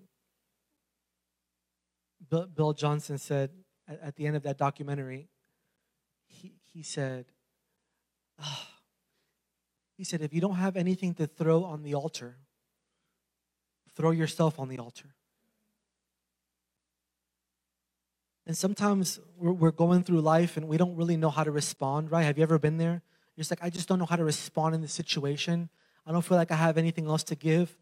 Bill, 2.31 2.73
Johnson 2.73 3.19
said 3.19 3.51
at 3.89 4.15
the 4.15 4.29
end 4.29 4.37
of 4.37 4.45
that 4.45 4.59
documentary, 4.59 5.29
he, 6.29 6.53
he 6.73 6.85
said, 6.85 7.25
He 9.97 10.05
said, 10.05 10.23
if 10.23 10.33
you 10.33 10.41
don't 10.41 10.55
have 10.55 10.77
anything 10.77 11.13
to 11.15 11.27
throw 11.27 11.65
on 11.65 11.83
the 11.83 11.95
altar, 11.97 12.37
throw 13.97 14.13
yourself 14.13 14.61
on 14.61 14.69
the 14.69 14.79
altar. 14.79 15.09
And 18.47 18.57
sometimes 18.57 19.19
we're, 19.37 19.53
we're 19.53 19.71
going 19.73 20.05
through 20.05 20.21
life 20.21 20.57
and 20.57 20.69
we 20.69 20.77
don't 20.77 20.95
really 20.97 21.17
know 21.17 21.31
how 21.31 21.43
to 21.43 21.51
respond, 21.51 22.13
right? 22.13 22.23
Have 22.23 22.39
you 22.39 22.45
ever 22.45 22.61
been 22.61 22.79
there? 22.79 23.03
You're 23.37 23.43
just 23.43 23.51
like, 23.51 23.59
I 23.63 23.71
just 23.71 23.89
don't 23.89 23.99
know 23.99 24.07
how 24.07 24.17
to 24.17 24.25
respond 24.25 24.75
in 24.75 24.81
this 24.81 24.93
situation. 24.93 25.69
I 26.07 26.13
don't 26.13 26.23
feel 26.23 26.39
like 26.39 26.51
I 26.51 26.57
have 26.57 26.79
anything 26.79 27.07
else 27.07 27.25
to 27.25 27.35
give. 27.35 27.77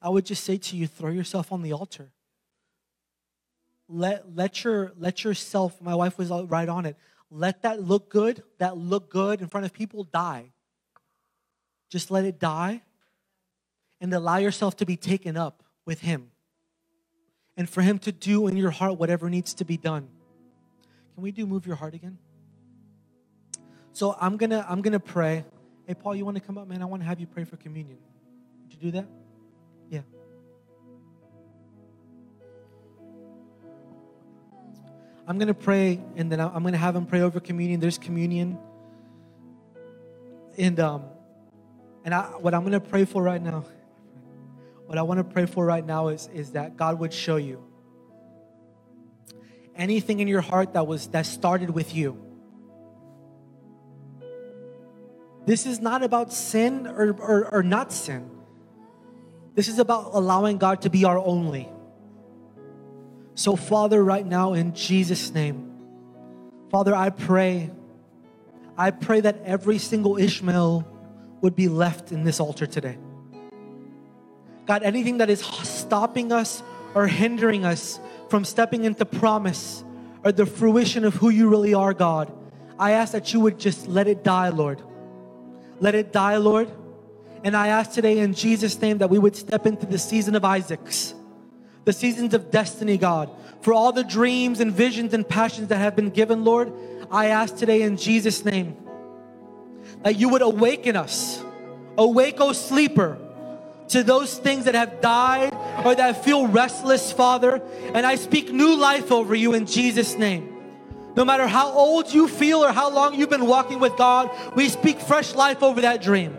I 0.00 0.08
would 0.08 0.24
just 0.24 0.44
say 0.44 0.58
to 0.58 0.76
you, 0.76 0.86
throw 0.86 1.10
yourself 1.10 1.52
on 1.52 1.62
the 1.62 1.72
altar. 1.72 2.12
Let, 3.88 4.36
let, 4.36 4.62
your, 4.62 4.92
let 4.96 5.24
yourself, 5.24 5.82
my 5.82 5.94
wife 5.94 6.18
was 6.18 6.30
right 6.30 6.68
on 6.68 6.86
it, 6.86 6.96
let 7.32 7.62
that 7.62 7.82
look 7.82 8.10
good, 8.10 8.42
that 8.58 8.76
look 8.76 9.10
good 9.10 9.40
in 9.40 9.48
front 9.48 9.64
of 9.64 9.72
people 9.72 10.04
die. 10.04 10.52
Just 11.88 12.10
let 12.10 12.24
it 12.24 12.38
die 12.38 12.82
and 14.00 14.12
allow 14.12 14.36
yourself 14.36 14.76
to 14.76 14.86
be 14.86 14.96
taken 14.96 15.36
up 15.36 15.62
with 15.86 16.00
Him 16.00 16.30
and 17.56 17.68
for 17.68 17.80
Him 17.80 17.98
to 18.00 18.12
do 18.12 18.46
in 18.48 18.56
your 18.56 18.70
heart 18.70 18.98
whatever 18.98 19.30
needs 19.30 19.54
to 19.54 19.64
be 19.64 19.76
done. 19.78 20.08
Can 21.14 21.22
we 21.22 21.32
do 21.32 21.46
move 21.46 21.66
your 21.66 21.76
heart 21.76 21.94
again? 21.94 22.18
So 23.92 24.16
I'm 24.20 24.36
gonna 24.36 24.64
I'm 24.68 24.82
gonna 24.82 25.00
pray. 25.00 25.44
Hey 25.86 25.94
Paul, 25.94 26.14
you 26.14 26.24
want 26.24 26.36
to 26.36 26.42
come 26.42 26.58
up, 26.58 26.68
man? 26.68 26.82
I 26.82 26.86
want 26.86 27.02
to 27.02 27.06
have 27.06 27.20
you 27.20 27.26
pray 27.26 27.44
for 27.44 27.56
communion. 27.56 27.98
Would 28.62 28.72
you 28.72 28.78
do 28.78 28.90
that? 28.92 29.06
I'm 35.32 35.38
going 35.38 35.48
to 35.48 35.54
pray 35.54 35.98
and 36.14 36.30
then 36.30 36.42
I'm 36.42 36.60
going 36.60 36.74
to 36.74 36.78
have 36.78 36.94
him 36.94 37.06
pray 37.06 37.22
over 37.22 37.40
communion. 37.40 37.80
There's 37.80 37.96
communion. 37.96 38.58
And 40.58 40.78
um 40.78 41.04
and 42.04 42.12
I, 42.12 42.24
what 42.38 42.52
I'm 42.52 42.60
going 42.60 42.72
to 42.72 42.80
pray 42.80 43.06
for 43.06 43.22
right 43.22 43.40
now 43.40 43.64
what 44.84 44.98
I 44.98 45.02
want 45.02 45.16
to 45.20 45.24
pray 45.24 45.46
for 45.46 45.64
right 45.64 45.86
now 45.86 46.08
is 46.08 46.28
is 46.34 46.50
that 46.50 46.76
God 46.76 46.98
would 46.98 47.14
show 47.14 47.36
you 47.36 47.64
anything 49.74 50.20
in 50.20 50.28
your 50.28 50.42
heart 50.42 50.74
that 50.74 50.86
was 50.86 51.06
that 51.08 51.24
started 51.24 51.70
with 51.70 51.94
you. 51.94 52.22
This 55.46 55.64
is 55.64 55.80
not 55.80 56.02
about 56.02 56.30
sin 56.34 56.86
or, 56.86 57.16
or, 57.18 57.54
or 57.54 57.62
not 57.62 57.90
sin. 57.90 58.30
This 59.54 59.68
is 59.68 59.78
about 59.78 60.10
allowing 60.12 60.58
God 60.58 60.82
to 60.82 60.90
be 60.90 61.06
our 61.06 61.16
only. 61.16 61.71
So, 63.34 63.56
Father, 63.56 64.02
right 64.02 64.26
now 64.26 64.52
in 64.52 64.74
Jesus' 64.74 65.32
name, 65.32 65.68
Father, 66.70 66.94
I 66.94 67.10
pray, 67.10 67.70
I 68.76 68.90
pray 68.90 69.20
that 69.20 69.42
every 69.44 69.78
single 69.78 70.16
Ishmael 70.16 70.86
would 71.40 71.56
be 71.56 71.68
left 71.68 72.12
in 72.12 72.24
this 72.24 72.40
altar 72.40 72.66
today. 72.66 72.98
God, 74.66 74.82
anything 74.82 75.18
that 75.18 75.28
is 75.28 75.40
stopping 75.40 76.32
us 76.32 76.62
or 76.94 77.06
hindering 77.06 77.64
us 77.64 77.98
from 78.28 78.44
stepping 78.44 78.84
into 78.84 79.04
promise 79.04 79.84
or 80.24 80.32
the 80.32 80.46
fruition 80.46 81.04
of 81.04 81.14
who 81.14 81.30
you 81.30 81.48
really 81.48 81.74
are, 81.74 81.92
God, 81.92 82.32
I 82.78 82.92
ask 82.92 83.12
that 83.12 83.32
you 83.32 83.40
would 83.40 83.58
just 83.58 83.88
let 83.88 84.06
it 84.06 84.22
die, 84.22 84.48
Lord. 84.48 84.80
Let 85.80 85.94
it 85.94 86.12
die, 86.12 86.36
Lord. 86.36 86.70
And 87.44 87.56
I 87.56 87.68
ask 87.68 87.92
today 87.92 88.18
in 88.18 88.34
Jesus' 88.34 88.80
name 88.80 88.98
that 88.98 89.10
we 89.10 89.18
would 89.18 89.34
step 89.34 89.66
into 89.66 89.84
the 89.84 89.98
season 89.98 90.36
of 90.36 90.44
Isaac's, 90.44 91.14
the 91.84 91.92
seasons 91.92 92.34
of 92.34 92.50
destiny, 92.50 92.96
God. 92.96 93.30
For 93.60 93.72
all 93.72 93.92
the 93.92 94.04
dreams 94.04 94.60
and 94.60 94.72
visions 94.72 95.14
and 95.14 95.28
passions 95.28 95.68
that 95.68 95.78
have 95.78 95.96
been 95.96 96.10
given, 96.10 96.44
Lord, 96.44 96.72
I 97.10 97.26
ask 97.26 97.56
today 97.56 97.82
in 97.82 97.96
Jesus' 97.96 98.44
name 98.44 98.76
that 100.02 100.16
you 100.16 100.28
would 100.30 100.42
awaken 100.42 100.96
us. 100.96 101.42
Awake, 101.98 102.40
O 102.40 102.52
sleeper, 102.52 103.18
to 103.88 104.02
those 104.02 104.38
things 104.38 104.64
that 104.64 104.74
have 104.74 105.00
died 105.00 105.52
or 105.84 105.94
that 105.94 106.24
feel 106.24 106.46
restless, 106.46 107.12
Father. 107.12 107.62
And 107.94 108.06
I 108.06 108.16
speak 108.16 108.50
new 108.50 108.76
life 108.76 109.12
over 109.12 109.34
you 109.34 109.54
in 109.54 109.66
Jesus' 109.66 110.16
name. 110.16 110.48
No 111.14 111.24
matter 111.24 111.46
how 111.46 111.70
old 111.70 112.12
you 112.12 112.26
feel 112.26 112.64
or 112.64 112.72
how 112.72 112.90
long 112.90 113.14
you've 113.14 113.28
been 113.28 113.46
walking 113.46 113.78
with 113.78 113.96
God, 113.96 114.30
we 114.56 114.68
speak 114.70 114.98
fresh 114.98 115.34
life 115.34 115.62
over 115.62 115.82
that 115.82 116.02
dream. 116.02 116.36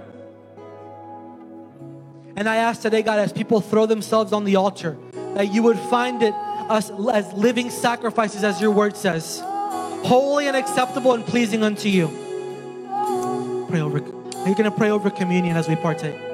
And 2.36 2.50
I 2.50 2.56
ask 2.56 2.82
today, 2.82 3.04
God, 3.04 3.20
as 3.20 3.32
people 3.32 3.62
throw 3.62 3.86
themselves 3.86 4.34
on 4.34 4.44
the 4.44 4.56
altar, 4.56 4.98
that 5.36 5.54
you 5.54 5.64
would 5.64 5.80
find 5.80 6.22
it 6.24 6.34
us 6.70 6.90
as 7.12 7.32
living 7.34 7.70
sacrifices, 7.70 8.44
as 8.44 8.62
your 8.62 8.72
word 8.72 8.96
says, 8.96 9.42
holy 10.04 10.48
and 10.48 10.56
acceptable 10.56 11.14
and 11.14 11.26
pleasing 11.26 11.64
unto 11.64 11.90
you. 11.90 12.08
Pray 13.70 13.82
over. 13.82 14.00
You're 14.00 14.56
going 14.56 14.64
to 14.64 14.72
pray 14.72 14.90
over 14.90 15.10
communion 15.10 15.56
as 15.58 15.68
we 15.68 15.76
partake. 15.76 16.33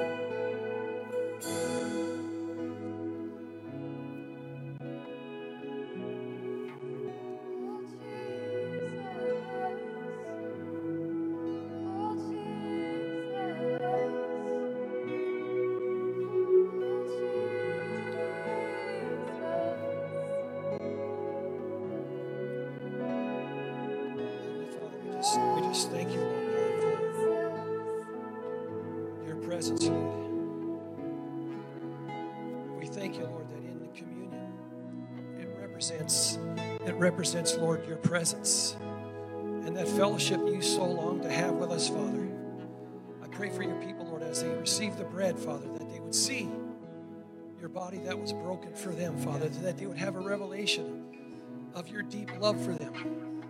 Your 51.90 52.02
deep 52.02 52.30
love 52.40 52.62
for 52.62 52.72
them. 52.72 53.42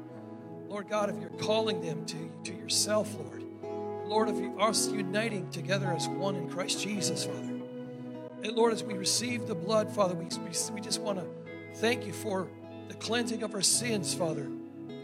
Lord 0.69 0.89
God, 0.89 1.11
if 1.11 1.21
you're 1.21 1.31
calling 1.31 1.81
them 1.81 2.05
to, 2.07 2.31
to 2.45 2.55
yourself, 2.55 3.15
Lord. 3.15 3.45
Lord, 4.07 4.29
if 4.29 4.37
you 4.37 4.59
us 4.59 4.89
uniting 4.89 5.51
together 5.51 5.87
as 5.89 6.09
one 6.09 6.37
in 6.37 6.49
Christ 6.49 6.81
Jesus, 6.81 7.25
Father. 7.25 7.61
And 8.43 8.53
Lord, 8.57 8.73
as 8.73 8.83
we 8.83 8.95
receive 8.95 9.47
the 9.47 9.55
blood, 9.55 9.93
Father, 9.93 10.15
we, 10.15 10.27
we 10.73 10.81
just 10.81 11.01
want 11.01 11.19
to 11.19 11.27
thank 11.77 12.07
you 12.07 12.13
for 12.13 12.49
the 12.89 12.95
cleansing 12.95 13.43
of 13.43 13.55
our 13.55 13.63
sins, 13.63 14.15
Father, 14.15 14.45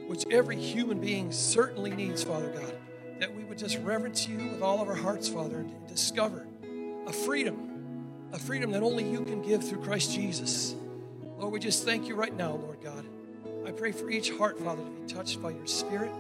which 0.07 0.25
every 0.31 0.57
human 0.57 1.01
being 1.01 1.31
certainly 1.31 1.91
needs, 1.91 2.25
Father 2.25 2.49
God. 2.49 2.75
That 3.21 3.35
we 3.35 3.45
would 3.45 3.59
just 3.59 3.79
reverence 3.79 4.27
you 4.29 4.39
with 4.39 4.63
all 4.63 4.81
of 4.81 4.89
our 4.89 4.95
hearts, 4.95 5.29
Father, 5.29 5.59
and 5.59 5.87
discover 5.87 6.47
a 7.07 7.13
freedom, 7.13 8.05
a 8.33 8.39
freedom 8.39 8.71
that 8.73 8.83
only 8.83 9.09
you 9.09 9.25
can 9.25 9.43
give 9.43 9.69
through 9.69 9.83
Christ 9.83 10.13
Jesus. 10.13 10.75
Lord, 11.39 11.53
we 11.53 11.61
just 11.61 11.85
thank 11.85 12.09
you 12.09 12.15
right 12.15 12.35
now, 12.35 12.53
Lord 12.53 12.81
God. 12.83 13.05
I 13.67 13.73
pray 13.73 13.91
for 13.91 14.09
each 14.09 14.31
heart, 14.31 14.61
Father, 14.61 14.85
to 14.85 14.91
be 14.91 15.13
touched 15.13 15.43
by 15.43 15.51
your 15.51 15.67
Spirit, 15.67 16.13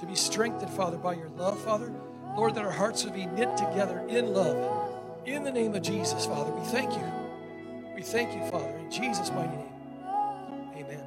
to 0.00 0.04
be 0.04 0.14
strengthened, 0.14 0.70
Father, 0.72 0.98
by 0.98 1.14
your 1.14 1.30
love, 1.30 1.58
Father. 1.64 1.90
Lord, 2.36 2.54
that 2.54 2.66
our 2.66 2.70
hearts 2.70 3.02
would 3.04 3.14
be 3.14 3.24
knit 3.24 3.56
together 3.56 4.04
in 4.08 4.34
love. 4.34 4.90
In 5.24 5.42
the 5.42 5.50
name 5.50 5.74
of 5.74 5.80
Jesus, 5.80 6.26
Father, 6.26 6.50
we 6.52 6.66
thank 6.66 6.92
you. 6.92 7.12
We 7.96 8.02
thank 8.02 8.34
you, 8.34 8.46
Father, 8.50 8.76
in 8.76 8.90
Jesus' 8.90 9.30
mighty 9.30 9.56
name. 9.56 9.72
Amen. 10.76 11.02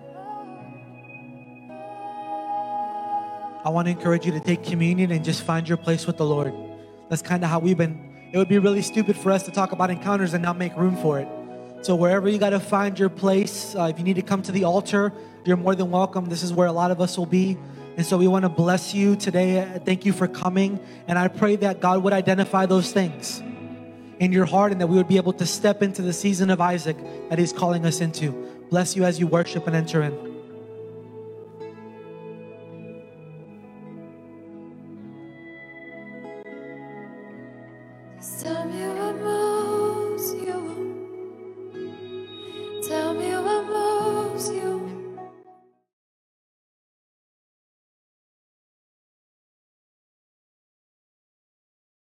I 3.64 3.70
want 3.70 3.86
to 3.86 3.92
encourage 3.92 4.26
you 4.26 4.32
to 4.32 4.40
take 4.40 4.64
communion 4.64 5.12
and 5.12 5.24
just 5.24 5.44
find 5.44 5.70
your 5.70 5.78
place 5.78 6.08
with 6.08 6.18
the 6.18 6.26
Lord. 6.26 6.52
That's 7.10 7.22
kind 7.22 7.44
of 7.44 7.52
how 7.52 7.60
we've 7.60 7.78
been. 7.78 8.30
It 8.34 8.40
would 8.40 8.50
be 8.50 8.58
really 8.58 8.82
stupid 8.82 9.16
for 9.18 9.32
us 9.32 9.44
to 9.44 9.52
talk 9.52 9.72
about 9.72 9.92
encounters 9.92 10.34
and 10.34 10.42
not 10.42 10.58
make 10.58 10.76
room 10.76 10.98
for 10.98 11.20
it. 11.20 11.28
So, 11.86 11.94
wherever 11.96 12.28
you 12.28 12.40
got 12.40 12.50
to 12.50 12.60
find 12.60 12.98
your 12.98 13.10
place, 13.10 13.76
uh, 13.76 13.92
if 13.92 14.00
you 14.00 14.04
need 14.04 14.16
to 14.16 14.24
come 14.24 14.42
to 14.42 14.52
the 14.52 14.64
altar, 14.64 15.14
you're 15.44 15.56
more 15.56 15.76
than 15.76 15.92
welcome. 15.92 16.26
This 16.26 16.42
is 16.42 16.52
where 16.52 16.66
a 16.66 16.72
lot 16.72 16.90
of 16.90 17.00
us 17.00 17.16
will 17.16 17.28
be. 17.28 17.60
And 17.96 18.04
so, 18.04 18.18
we 18.18 18.28
want 18.28 18.42
to 18.42 18.50
bless 18.50 18.96
you 18.96 19.16
today. 19.16 19.60
Uh, 19.60 19.78
Thank 19.78 20.04
you 20.04 20.12
for 20.12 20.28
coming. 20.28 20.80
And 21.08 21.20
I 21.20 21.28
pray 21.28 21.58
that 21.58 21.82
God 21.82 22.02
would 22.02 22.12
identify 22.12 22.66
those 22.66 22.92
things 22.92 23.40
in 24.18 24.32
your 24.32 24.46
heart 24.46 24.72
and 24.72 24.82
that 24.82 24.88
we 24.88 24.98
would 24.98 25.08
be 25.08 25.18
able 25.18 25.34
to 25.34 25.46
step 25.46 25.84
into 25.84 26.02
the 26.02 26.12
season 26.12 26.50
of 26.50 26.60
Isaac 26.60 26.98
that 27.30 27.38
He's 27.38 27.54
calling 27.54 27.86
us 27.86 28.02
into. 28.02 28.32
Bless 28.72 28.96
you 28.96 29.04
as 29.04 29.20
you 29.20 29.28
worship 29.28 29.68
and 29.68 29.76
enter 29.76 30.02
in. 30.02 30.25